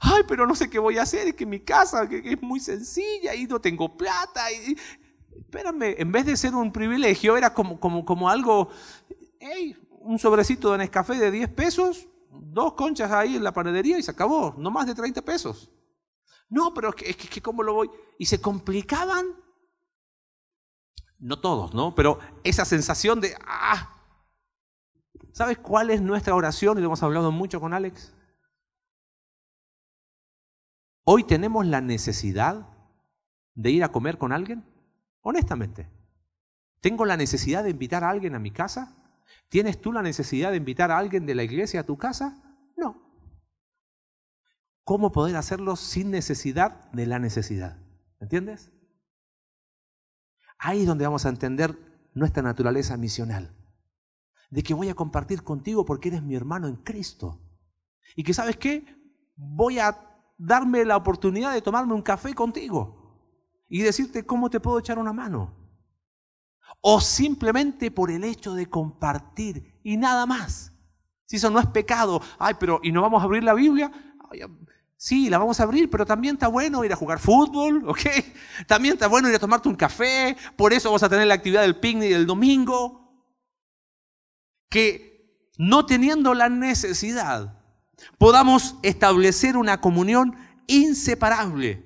Ay, 0.00 0.24
pero 0.26 0.48
no 0.48 0.56
sé 0.56 0.68
qué 0.68 0.80
voy 0.80 0.98
a 0.98 1.02
hacer, 1.02 1.28
es 1.28 1.34
que 1.34 1.46
mi 1.46 1.60
casa 1.60 2.08
es 2.10 2.42
muy 2.42 2.58
sencilla 2.58 3.36
y 3.36 3.46
no 3.46 3.60
tengo 3.60 3.96
plata. 3.96 4.46
Espérame, 4.50 5.94
en 5.96 6.10
vez 6.10 6.26
de 6.26 6.36
ser 6.36 6.56
un 6.56 6.72
privilegio, 6.72 7.36
era 7.36 7.54
como, 7.54 7.78
como, 7.78 8.04
como 8.04 8.28
algo, 8.28 8.70
hey, 9.38 9.76
un 10.00 10.18
sobrecito 10.18 10.72
de 10.72 10.78
Nescafé 10.78 11.14
de 11.14 11.30
10 11.30 11.50
pesos, 11.50 12.08
dos 12.30 12.74
conchas 12.74 13.10
ahí 13.12 13.36
en 13.36 13.44
la 13.44 13.52
panadería 13.52 13.98
y 13.98 14.02
se 14.02 14.10
acabó, 14.10 14.54
no 14.58 14.70
más 14.70 14.86
de 14.86 14.94
30 14.94 15.22
pesos. 15.22 15.70
No, 16.48 16.74
pero 16.74 16.90
es 16.90 16.94
que, 16.96 17.10
es 17.10 17.16
que 17.16 17.40
¿cómo 17.40 17.62
lo 17.62 17.74
voy? 17.74 17.90
Y 18.18 18.26
se 18.26 18.40
complicaban, 18.40 19.26
no 21.18 21.40
todos, 21.40 21.74
¿no? 21.74 21.94
Pero 21.94 22.18
esa 22.42 22.64
sensación 22.64 23.20
de, 23.20 23.36
ah, 23.46 24.00
¿Sabes 25.32 25.58
cuál 25.58 25.90
es 25.90 26.02
nuestra 26.02 26.34
oración? 26.34 26.78
Y 26.78 26.80
lo 26.80 26.88
hemos 26.88 27.02
hablado 27.02 27.30
mucho 27.30 27.60
con 27.60 27.72
Alex. 27.72 28.14
Hoy 31.04 31.24
tenemos 31.24 31.66
la 31.66 31.80
necesidad 31.80 32.68
de 33.54 33.70
ir 33.70 33.84
a 33.84 33.92
comer 33.92 34.18
con 34.18 34.32
alguien. 34.32 34.64
Honestamente. 35.22 35.88
¿Tengo 36.80 37.04
la 37.04 37.16
necesidad 37.16 37.62
de 37.64 37.70
invitar 37.70 38.04
a 38.04 38.10
alguien 38.10 38.34
a 38.34 38.38
mi 38.38 38.50
casa? 38.50 38.96
¿Tienes 39.48 39.80
tú 39.80 39.92
la 39.92 40.02
necesidad 40.02 40.50
de 40.50 40.56
invitar 40.56 40.90
a 40.90 40.98
alguien 40.98 41.26
de 41.26 41.34
la 41.34 41.42
iglesia 41.42 41.80
a 41.80 41.84
tu 41.84 41.96
casa? 41.96 42.42
No. 42.76 43.02
¿Cómo 44.84 45.12
poder 45.12 45.36
hacerlo 45.36 45.76
sin 45.76 46.10
necesidad 46.10 46.90
de 46.92 47.06
la 47.06 47.18
necesidad? 47.18 47.78
¿Entiendes? 48.20 48.72
Ahí 50.58 50.80
es 50.80 50.86
donde 50.86 51.04
vamos 51.04 51.26
a 51.26 51.30
entender 51.30 51.78
nuestra 52.14 52.42
naturaleza 52.42 52.96
misional 52.96 53.56
de 54.50 54.62
que 54.62 54.74
voy 54.74 54.88
a 54.88 54.94
compartir 54.94 55.42
contigo 55.42 55.84
porque 55.84 56.08
eres 56.08 56.22
mi 56.22 56.34
hermano 56.34 56.66
en 56.68 56.76
Cristo. 56.76 57.40
Y 58.16 58.24
que 58.24 58.34
sabes 58.34 58.56
qué, 58.56 58.84
voy 59.36 59.78
a 59.78 59.96
darme 60.36 60.84
la 60.84 60.96
oportunidad 60.96 61.52
de 61.52 61.62
tomarme 61.62 61.94
un 61.94 62.02
café 62.02 62.34
contigo 62.34 63.00
y 63.68 63.82
decirte 63.82 64.26
cómo 64.26 64.50
te 64.50 64.60
puedo 64.60 64.78
echar 64.78 64.98
una 64.98 65.12
mano. 65.12 65.59
O 66.80 67.00
simplemente 67.00 67.90
por 67.90 68.10
el 68.10 68.24
hecho 68.24 68.54
de 68.54 68.66
compartir 68.66 69.78
y 69.82 69.96
nada 69.96 70.26
más. 70.26 70.72
Si 71.26 71.36
eso 71.36 71.50
no 71.50 71.60
es 71.60 71.66
pecado, 71.66 72.20
ay, 72.38 72.54
pero 72.58 72.80
¿y 72.82 72.92
no 72.92 73.02
vamos 73.02 73.22
a 73.22 73.24
abrir 73.24 73.44
la 73.44 73.54
Biblia? 73.54 73.90
sí, 74.96 75.30
la 75.30 75.38
vamos 75.38 75.58
a 75.58 75.62
abrir, 75.62 75.88
pero 75.88 76.04
también 76.04 76.34
está 76.34 76.46
bueno 76.48 76.84
ir 76.84 76.92
a 76.92 76.96
jugar 76.96 77.18
fútbol, 77.18 77.82
¿ok? 77.88 78.00
También 78.66 78.94
está 78.94 79.08
bueno 79.08 79.28
ir 79.28 79.34
a 79.34 79.38
tomarte 79.38 79.68
un 79.68 79.74
café, 79.74 80.36
por 80.56 80.72
eso 80.72 80.88
vamos 80.88 81.02
a 81.02 81.08
tener 81.08 81.26
la 81.26 81.34
actividad 81.34 81.62
del 81.62 81.80
picnic 81.80 82.10
del 82.10 82.26
domingo 82.26 83.00
que 84.68 85.48
no 85.56 85.86
teniendo 85.86 86.34
la 86.34 86.48
necesidad 86.48 87.60
podamos 88.18 88.76
establecer 88.82 89.56
una 89.56 89.80
comunión 89.80 90.36
inseparable. 90.66 91.84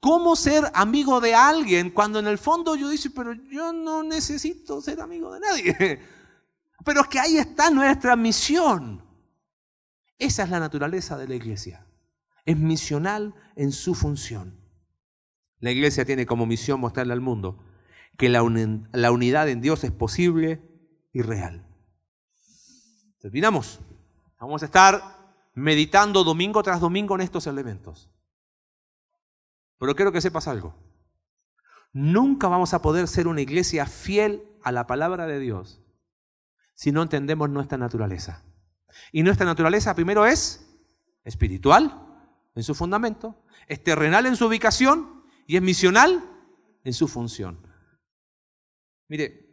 ¿Cómo 0.00 0.36
ser 0.36 0.70
amigo 0.74 1.20
de 1.20 1.34
alguien 1.34 1.90
cuando 1.90 2.18
en 2.18 2.26
el 2.26 2.38
fondo 2.38 2.76
yo 2.76 2.88
digo, 2.88 3.02
pero 3.14 3.32
yo 3.32 3.72
no 3.72 4.02
necesito 4.02 4.80
ser 4.80 5.00
amigo 5.00 5.32
de 5.32 5.40
nadie? 5.40 6.00
Pero 6.84 7.00
es 7.00 7.08
que 7.08 7.18
ahí 7.18 7.38
está 7.38 7.70
nuestra 7.70 8.14
misión. 8.14 9.02
Esa 10.18 10.44
es 10.44 10.50
la 10.50 10.60
naturaleza 10.60 11.16
de 11.18 11.26
la 11.26 11.34
iglesia. 11.34 11.84
Es 12.44 12.56
misional 12.56 13.34
en 13.56 13.72
su 13.72 13.94
función. 13.94 14.60
La 15.58 15.72
iglesia 15.72 16.04
tiene 16.04 16.26
como 16.26 16.46
misión 16.46 16.78
mostrarle 16.78 17.12
al 17.12 17.20
mundo 17.20 17.58
que 18.16 18.28
la, 18.28 18.42
la 18.92 19.10
unidad 19.10 19.48
en 19.48 19.60
Dios 19.60 19.82
es 19.84 19.90
posible 19.90 20.62
y 21.12 21.22
real. 21.22 21.66
Terminamos. 23.20 23.80
Vamos 24.38 24.62
a 24.62 24.66
estar 24.66 25.02
meditando 25.54 26.22
domingo 26.22 26.62
tras 26.62 26.80
domingo 26.80 27.14
en 27.14 27.22
estos 27.22 27.46
elementos. 27.46 28.10
Pero 29.78 29.94
quiero 29.94 30.12
que 30.12 30.20
sepas 30.20 30.48
algo. 30.48 30.74
Nunca 31.92 32.48
vamos 32.48 32.74
a 32.74 32.82
poder 32.82 33.08
ser 33.08 33.28
una 33.28 33.40
iglesia 33.40 33.86
fiel 33.86 34.42
a 34.62 34.72
la 34.72 34.86
palabra 34.86 35.26
de 35.26 35.38
Dios 35.38 35.82
si 36.74 36.92
no 36.92 37.02
entendemos 37.02 37.48
nuestra 37.48 37.78
naturaleza. 37.78 38.44
Y 39.12 39.22
nuestra 39.22 39.46
naturaleza 39.46 39.94
primero 39.94 40.26
es 40.26 40.66
espiritual 41.24 42.02
en 42.54 42.62
su 42.62 42.74
fundamento, 42.74 43.42
es 43.66 43.82
terrenal 43.82 44.26
en 44.26 44.36
su 44.36 44.46
ubicación 44.46 45.24
y 45.46 45.56
es 45.56 45.62
misional 45.62 46.22
en 46.84 46.92
su 46.92 47.08
función. 47.08 47.66
Mire, 49.08 49.46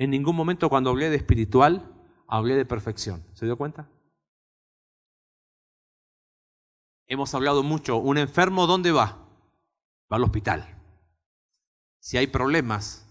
En 0.00 0.08
ningún 0.08 0.34
momento 0.34 0.70
cuando 0.70 0.88
hablé 0.88 1.10
de 1.10 1.16
espiritual, 1.16 1.99
hablé 2.30 2.54
de 2.54 2.64
perfección. 2.64 3.24
¿Se 3.34 3.44
dio 3.44 3.56
cuenta? 3.56 3.88
Hemos 7.06 7.34
hablado 7.34 7.62
mucho, 7.62 7.96
un 7.96 8.18
enfermo, 8.18 8.66
¿dónde 8.66 8.92
va? 8.92 9.28
Va 10.10 10.16
al 10.16 10.24
hospital. 10.24 10.66
Si 11.98 12.16
hay 12.16 12.28
problemas, 12.28 13.06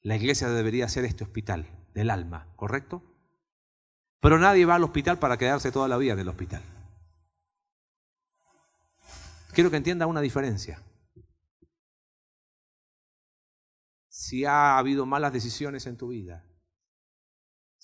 la 0.00 0.16
iglesia 0.16 0.48
debería 0.48 0.88
ser 0.88 1.04
este 1.04 1.24
hospital 1.24 1.66
del 1.92 2.10
alma, 2.10 2.46
¿correcto? 2.56 3.02
Pero 4.20 4.38
nadie 4.38 4.64
va 4.64 4.76
al 4.76 4.84
hospital 4.84 5.18
para 5.18 5.36
quedarse 5.36 5.72
toda 5.72 5.88
la 5.88 5.98
vida 5.98 6.12
en 6.12 6.20
el 6.20 6.28
hospital. 6.28 6.62
Quiero 9.52 9.70
que 9.70 9.76
entienda 9.76 10.06
una 10.06 10.20
diferencia. 10.20 10.80
si 14.14 14.44
ha 14.44 14.78
habido 14.78 15.06
malas 15.06 15.32
decisiones 15.32 15.86
en 15.86 15.96
tu 15.96 16.08
vida, 16.08 16.46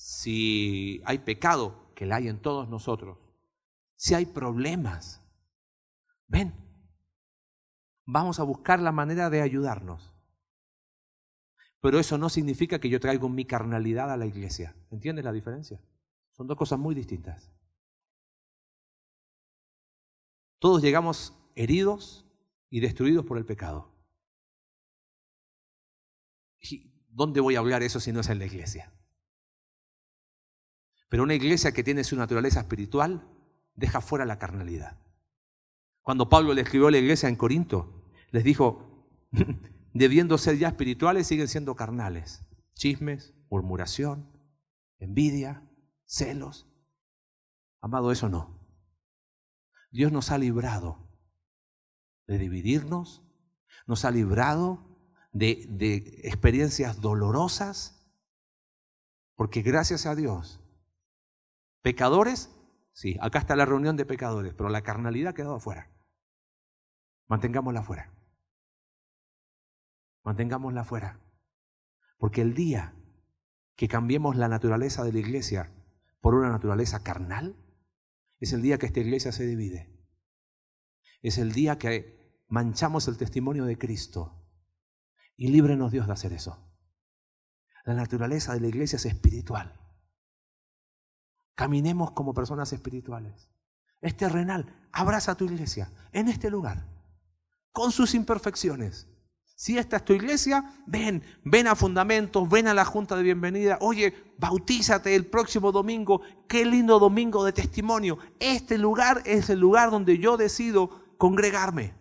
si 0.03 1.03
hay 1.05 1.19
pecado, 1.19 1.93
que 1.95 2.07
la 2.07 2.17
hay 2.17 2.29
en 2.29 2.41
todos 2.41 2.71
nosotros, 2.71 3.19
si 3.97 4.15
hay 4.15 4.25
problemas, 4.25 5.23
ven, 6.27 6.55
vamos 8.07 8.41
a 8.41 8.45
buscar 8.45 8.81
la 8.81 8.93
manera 8.93 9.29
de 9.29 9.43
ayudarnos. 9.43 10.15
Pero 11.83 11.99
eso 11.99 12.17
no 12.17 12.31
significa 12.31 12.79
que 12.79 12.89
yo 12.89 12.99
traigo 12.99 13.29
mi 13.29 13.45
carnalidad 13.45 14.11
a 14.11 14.17
la 14.17 14.25
iglesia. 14.25 14.75
¿Entiendes 14.91 15.23
la 15.23 15.33
diferencia? 15.33 15.83
Son 16.33 16.47
dos 16.47 16.57
cosas 16.57 16.79
muy 16.79 16.95
distintas. 16.95 17.53
Todos 20.61 20.81
llegamos 20.81 21.37
heridos 21.55 22.25
y 22.71 22.81
destruidos 22.81 23.27
por 23.27 23.37
el 23.37 23.45
pecado. 23.45 23.93
¿Dónde 27.11 27.41
voy 27.41 27.57
a 27.57 27.59
hablar 27.59 27.83
eso 27.83 28.01
si 28.01 28.13
no 28.13 28.21
es 28.21 28.31
en 28.31 28.39
la 28.39 28.47
iglesia? 28.47 28.95
Pero 31.11 31.25
una 31.25 31.35
iglesia 31.35 31.73
que 31.73 31.83
tiene 31.83 32.05
su 32.05 32.17
naturaleza 32.17 32.61
espiritual 32.61 33.29
deja 33.75 34.01
fuera 34.01 34.25
la 34.25 34.39
carnalidad. 34.39 34.97
Cuando 36.03 36.29
Pablo 36.29 36.55
le 36.55 36.63
escribió 36.63 36.87
a 36.87 36.93
la 36.93 36.99
iglesia 36.99 37.29
en 37.29 37.37
Corinto, 37.37 38.05
les 38.31 38.45
dijo, 38.45 39.07
debiendo 39.93 40.39
ser 40.39 40.57
ya 40.57 40.69
espirituales, 40.69 41.27
siguen 41.27 41.49
siendo 41.49 41.75
carnales. 41.75 42.47
Chismes, 42.75 43.35
murmuración, 43.51 44.31
envidia, 44.99 45.69
celos. 46.07 46.69
Amado, 47.81 48.13
eso 48.13 48.29
no. 48.29 48.61
Dios 49.91 50.13
nos 50.13 50.31
ha 50.31 50.39
librado 50.39 51.11
de 52.29 52.39
dividirnos, 52.39 53.25
nos 53.89 54.05
ha 54.05 54.13
librado 54.13 54.97
de, 55.33 55.67
de 55.71 55.97
experiencias 56.23 57.01
dolorosas, 57.01 58.09
porque 59.35 59.63
gracias 59.63 60.07
a 60.07 60.15
Dios, 60.15 60.61
pecadores, 61.83 62.51
sí, 62.93 63.17
acá 63.21 63.39
está 63.39 63.57
la 63.57 63.67
reunión 63.67 63.97
de 63.97 64.07
pecadores, 64.07 64.55
pero 64.55 64.69
la 64.69 64.83
carnalidad 64.83 65.31
ha 65.31 65.35
quedado 65.35 65.57
afuera. 65.57 65.91
Mantengámosla 67.29 67.81
afuera. 67.81 68.13
Mantengámosla 70.25 70.83
afuera. 70.83 71.21
Porque 72.19 72.43
el 72.43 72.55
día 72.55 72.95
que 73.77 73.89
cambiemos 73.89 74.37
la 74.37 74.49
naturaleza 74.49 75.05
de 75.05 75.13
la 75.13 75.21
iglesia 75.21 75.73
por 76.21 76.35
una 76.35 76.51
naturaleza 76.51 77.03
carnal, 77.03 77.57
es 78.39 78.53
el 78.53 78.63
día 78.63 78.79
que 78.79 78.87
esta 78.87 79.01
iglesia 79.01 79.33
se 79.33 79.47
divide. 79.47 79.91
Es 81.23 81.39
el 81.39 81.53
día 81.53 81.79
que 81.79 82.43
manchamos 82.49 83.09
el 83.09 83.17
testimonio 83.17 83.65
de 83.65 83.79
Cristo 83.79 84.47
y 85.37 85.49
líbrenos 85.49 85.93
Dios 85.93 86.07
de 86.07 86.13
hacer 86.13 86.33
eso. 86.33 86.71
La 87.85 87.95
naturaleza 87.95 88.53
de 88.53 88.61
la 88.61 88.69
iglesia 88.69 88.97
es 88.97 89.07
espiritual. 89.07 89.80
Caminemos 91.61 92.13
como 92.13 92.33
personas 92.33 92.73
espirituales. 92.73 93.51
Es 94.01 94.17
terrenal. 94.17 94.89
Abraza 94.93 95.33
a 95.33 95.35
tu 95.35 95.45
iglesia 95.45 95.93
en 96.11 96.29
este 96.29 96.49
lugar, 96.49 96.87
con 97.71 97.93
sus 97.93 98.15
imperfecciones. 98.15 99.11
Si 99.45 99.77
esta 99.77 99.99
es 99.99 100.07
tu 100.07 100.15
iglesia, 100.15 100.83
ven, 100.87 101.23
ven 101.45 101.67
a 101.67 101.75
Fundamentos, 101.75 102.49
ven 102.49 102.67
a 102.67 102.73
la 102.73 102.87
Junta 102.87 103.15
de 103.15 103.25
Bienvenida. 103.25 103.77
Oye, 103.83 104.15
bautízate 104.39 105.15
el 105.15 105.27
próximo 105.27 105.71
domingo. 105.71 106.23
Qué 106.49 106.65
lindo 106.65 106.99
domingo 106.99 107.45
de 107.45 107.53
testimonio. 107.53 108.17
Este 108.39 108.79
lugar 108.79 109.21
es 109.27 109.51
el 109.51 109.61
lugar 109.61 109.91
donde 109.91 110.17
yo 110.17 110.39
decido 110.39 111.19
congregarme, 111.19 111.93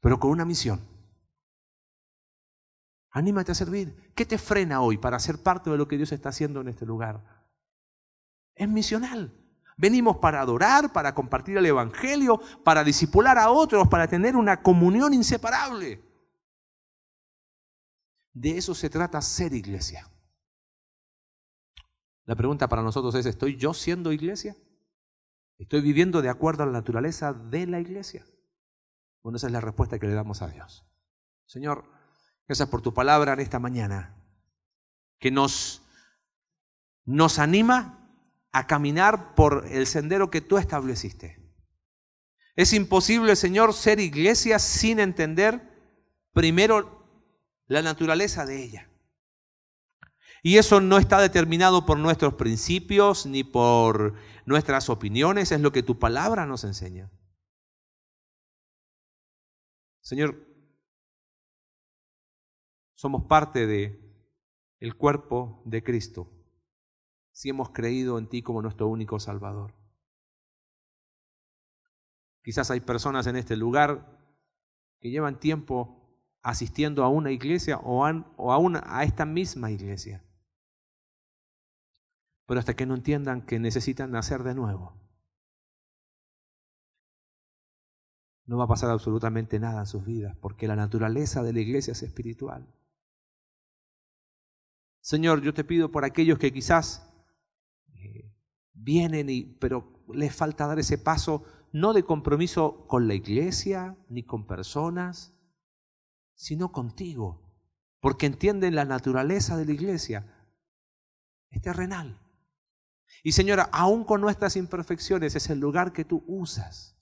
pero 0.00 0.18
con 0.18 0.32
una 0.32 0.44
misión. 0.44 0.80
Anímate 3.12 3.52
a 3.52 3.54
servir. 3.54 4.12
¿Qué 4.16 4.26
te 4.26 4.38
frena 4.38 4.80
hoy 4.80 4.98
para 4.98 5.20
ser 5.20 5.40
parte 5.40 5.70
de 5.70 5.76
lo 5.76 5.86
que 5.86 5.96
Dios 5.98 6.10
está 6.10 6.30
haciendo 6.30 6.60
en 6.60 6.66
este 6.66 6.84
lugar? 6.84 7.39
Es 8.60 8.68
misional. 8.68 9.32
Venimos 9.76 10.18
para 10.18 10.40
adorar, 10.40 10.92
para 10.92 11.14
compartir 11.14 11.56
el 11.56 11.66
Evangelio, 11.66 12.40
para 12.64 12.84
disipular 12.84 13.38
a 13.38 13.50
otros, 13.50 13.88
para 13.88 14.06
tener 14.06 14.36
una 14.36 14.62
comunión 14.62 15.14
inseparable. 15.14 16.02
De 18.32 18.58
eso 18.58 18.74
se 18.74 18.90
trata 18.90 19.22
ser 19.22 19.54
iglesia. 19.54 20.08
La 22.24 22.36
pregunta 22.36 22.68
para 22.68 22.82
nosotros 22.82 23.14
es, 23.14 23.26
¿estoy 23.26 23.56
yo 23.56 23.72
siendo 23.72 24.12
iglesia? 24.12 24.56
¿Estoy 25.58 25.80
viviendo 25.80 26.22
de 26.22 26.28
acuerdo 26.28 26.62
a 26.62 26.66
la 26.66 26.72
naturaleza 26.72 27.32
de 27.32 27.66
la 27.66 27.80
iglesia? 27.80 28.26
Bueno, 29.22 29.36
esa 29.36 29.46
es 29.46 29.52
la 29.52 29.60
respuesta 29.60 29.98
que 29.98 30.06
le 30.06 30.14
damos 30.14 30.42
a 30.42 30.48
Dios. 30.48 30.84
Señor, 31.46 31.84
Gracias 32.50 32.68
por 32.68 32.82
tu 32.82 32.92
palabra 32.92 33.34
en 33.34 33.38
esta 33.38 33.60
mañana, 33.60 34.12
que 35.20 35.30
nos, 35.30 35.82
nos 37.04 37.38
anima 37.38 37.99
a 38.52 38.66
caminar 38.66 39.34
por 39.34 39.66
el 39.70 39.86
sendero 39.86 40.30
que 40.30 40.40
tú 40.40 40.58
estableciste. 40.58 41.40
Es 42.56 42.72
imposible, 42.72 43.36
Señor, 43.36 43.72
ser 43.74 44.00
iglesia 44.00 44.58
sin 44.58 44.98
entender 44.98 45.60
primero 46.32 47.06
la 47.66 47.82
naturaleza 47.82 48.44
de 48.44 48.62
ella. 48.62 48.90
Y 50.42 50.56
eso 50.56 50.80
no 50.80 50.98
está 50.98 51.20
determinado 51.20 51.86
por 51.86 51.98
nuestros 51.98 52.34
principios 52.34 53.26
ni 53.26 53.44
por 53.44 54.14
nuestras 54.46 54.88
opiniones, 54.88 55.52
es 55.52 55.60
lo 55.60 55.70
que 55.70 55.82
tu 55.82 55.98
palabra 55.98 56.46
nos 56.46 56.64
enseña. 56.64 57.10
Señor, 60.00 60.46
somos 62.94 63.26
parte 63.26 63.66
de 63.66 64.00
el 64.80 64.96
cuerpo 64.96 65.62
de 65.66 65.84
Cristo 65.84 66.39
si 67.32 67.48
hemos 67.48 67.70
creído 67.70 68.18
en 68.18 68.28
ti 68.28 68.42
como 68.42 68.62
nuestro 68.62 68.88
único 68.88 69.18
Salvador. 69.18 69.74
Quizás 72.42 72.70
hay 72.70 72.80
personas 72.80 73.26
en 73.26 73.36
este 73.36 73.56
lugar 73.56 74.18
que 75.00 75.10
llevan 75.10 75.38
tiempo 75.38 76.00
asistiendo 76.42 77.04
a 77.04 77.08
una 77.08 77.30
iglesia 77.30 77.78
o, 77.78 78.04
aún 78.04 78.76
a 78.82 79.04
esta 79.04 79.26
misma 79.26 79.70
iglesia. 79.70 80.24
Pero 82.46 82.60
hasta 82.60 82.74
que 82.74 82.86
no 82.86 82.94
entiendan 82.94 83.44
que 83.44 83.58
necesitan 83.58 84.10
nacer 84.10 84.42
de 84.42 84.54
nuevo, 84.54 84.98
no 88.46 88.58
va 88.58 88.64
a 88.64 88.68
pasar 88.68 88.90
absolutamente 88.90 89.60
nada 89.60 89.80
en 89.80 89.86
sus 89.86 90.04
vidas, 90.04 90.36
porque 90.38 90.66
la 90.66 90.74
naturaleza 90.74 91.42
de 91.42 91.52
la 91.52 91.60
iglesia 91.60 91.92
es 91.92 92.02
espiritual. 92.02 92.66
Señor, 95.00 95.42
yo 95.42 95.54
te 95.54 95.62
pido 95.62 95.92
por 95.92 96.04
aquellos 96.04 96.38
que 96.38 96.52
quizás 96.52 97.09
vienen, 98.82 99.28
y, 99.30 99.42
pero 99.44 100.04
les 100.12 100.34
falta 100.34 100.66
dar 100.66 100.78
ese 100.78 100.98
paso, 100.98 101.44
no 101.72 101.92
de 101.92 102.02
compromiso 102.02 102.86
con 102.86 103.06
la 103.06 103.14
iglesia 103.14 103.96
ni 104.08 104.24
con 104.24 104.46
personas, 104.46 105.34
sino 106.34 106.72
contigo, 106.72 107.42
porque 108.00 108.26
entienden 108.26 108.74
la 108.74 108.84
naturaleza 108.84 109.56
de 109.56 109.66
la 109.66 109.72
iglesia. 109.72 110.48
Es 111.50 111.62
terrenal. 111.62 112.18
Y 113.22 113.32
Señora, 113.32 113.68
aún 113.72 114.04
con 114.04 114.20
nuestras 114.20 114.56
imperfecciones, 114.56 115.34
es 115.36 115.50
el 115.50 115.60
lugar 115.60 115.92
que 115.92 116.04
tú 116.04 116.24
usas. 116.26 116.96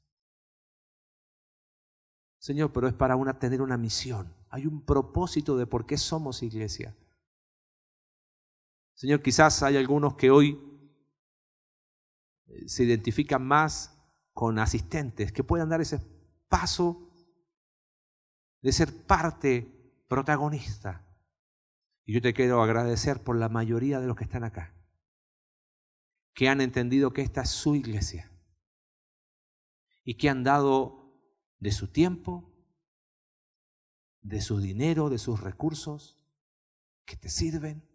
Señor, 2.39 2.73
pero 2.73 2.89
es 2.89 2.95
para 2.95 3.17
una, 3.17 3.39
tener 3.39 3.63
una 3.63 3.77
misión. 3.77 4.35
Hay 4.49 4.67
un 4.67 4.85
propósito 4.85 5.57
de 5.57 5.67
por 5.67 5.87
qué 5.87 5.97
somos 5.97 6.43
iglesia. 6.43 6.97
Señor, 8.95 9.23
quizás 9.23 9.63
hay 9.63 9.77
algunos 9.77 10.15
que 10.15 10.31
hoy 10.31 10.68
se 12.67 12.85
identifican 12.85 13.45
más 13.47 13.99
con 14.33 14.59
asistentes, 14.59 15.33
que 15.33 15.45
puedan 15.45 15.69
dar 15.69 15.81
ese 15.81 16.01
paso 16.49 17.11
de 18.63 18.73
ser 18.73 19.07
parte 19.07 20.05
protagonista. 20.09 21.05
Y 22.05 22.15
yo 22.15 22.23
te 22.23 22.33
quiero 22.33 22.63
agradecer 22.63 23.23
por 23.23 23.37
la 23.37 23.49
mayoría 23.49 24.01
de 24.01 24.07
los 24.07 24.17
que 24.17 24.25
están 24.25 24.45
acá, 24.45 24.75
que 26.35 26.49
han 26.49 26.61
entendido 26.61 27.13
que 27.13 27.23
esta 27.23 27.43
es 27.43 27.51
su 27.51 27.75
iglesia 27.75 28.31
y 30.05 30.15
que 30.15 30.29
han 30.29 30.45
dado 30.45 31.21
de 31.59 31.73
su 31.73 31.89
tiempo, 31.89 32.55
de 34.23 34.41
su 34.41 34.61
dinero, 34.61 35.11
de 35.11 35.19
sus 35.19 35.41
recursos, 35.41 36.17
que 37.05 37.17
te 37.17 37.29
sirven 37.29 37.89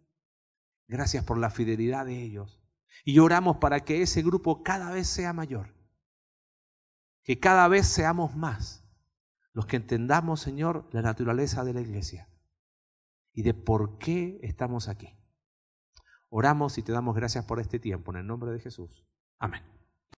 Gracias 0.86 1.24
por 1.24 1.38
la 1.38 1.50
fidelidad 1.50 2.06
de 2.06 2.22
ellos. 2.22 2.60
Y 3.04 3.18
oramos 3.18 3.56
para 3.56 3.80
que 3.80 4.02
ese 4.02 4.22
grupo 4.22 4.62
cada 4.62 4.90
vez 4.90 5.06
sea 5.06 5.32
mayor. 5.32 5.74
Que 7.22 7.40
cada 7.40 7.68
vez 7.68 7.86
seamos 7.86 8.36
más 8.36 8.84
los 9.54 9.66
que 9.66 9.76
entendamos, 9.76 10.40
Señor, 10.40 10.88
la 10.92 11.00
naturaleza 11.00 11.64
de 11.64 11.72
la 11.72 11.80
iglesia 11.80 12.28
y 13.32 13.42
de 13.42 13.54
por 13.54 13.98
qué 13.98 14.38
estamos 14.42 14.88
aquí. 14.88 15.16
Oramos 16.28 16.76
y 16.78 16.82
te 16.82 16.92
damos 16.92 17.14
gracias 17.14 17.44
por 17.44 17.60
este 17.60 17.78
tiempo 17.78 18.12
en 18.12 18.18
el 18.18 18.26
nombre 18.26 18.50
de 18.50 18.58
Jesús. 18.58 19.06
Amén. 19.38 19.73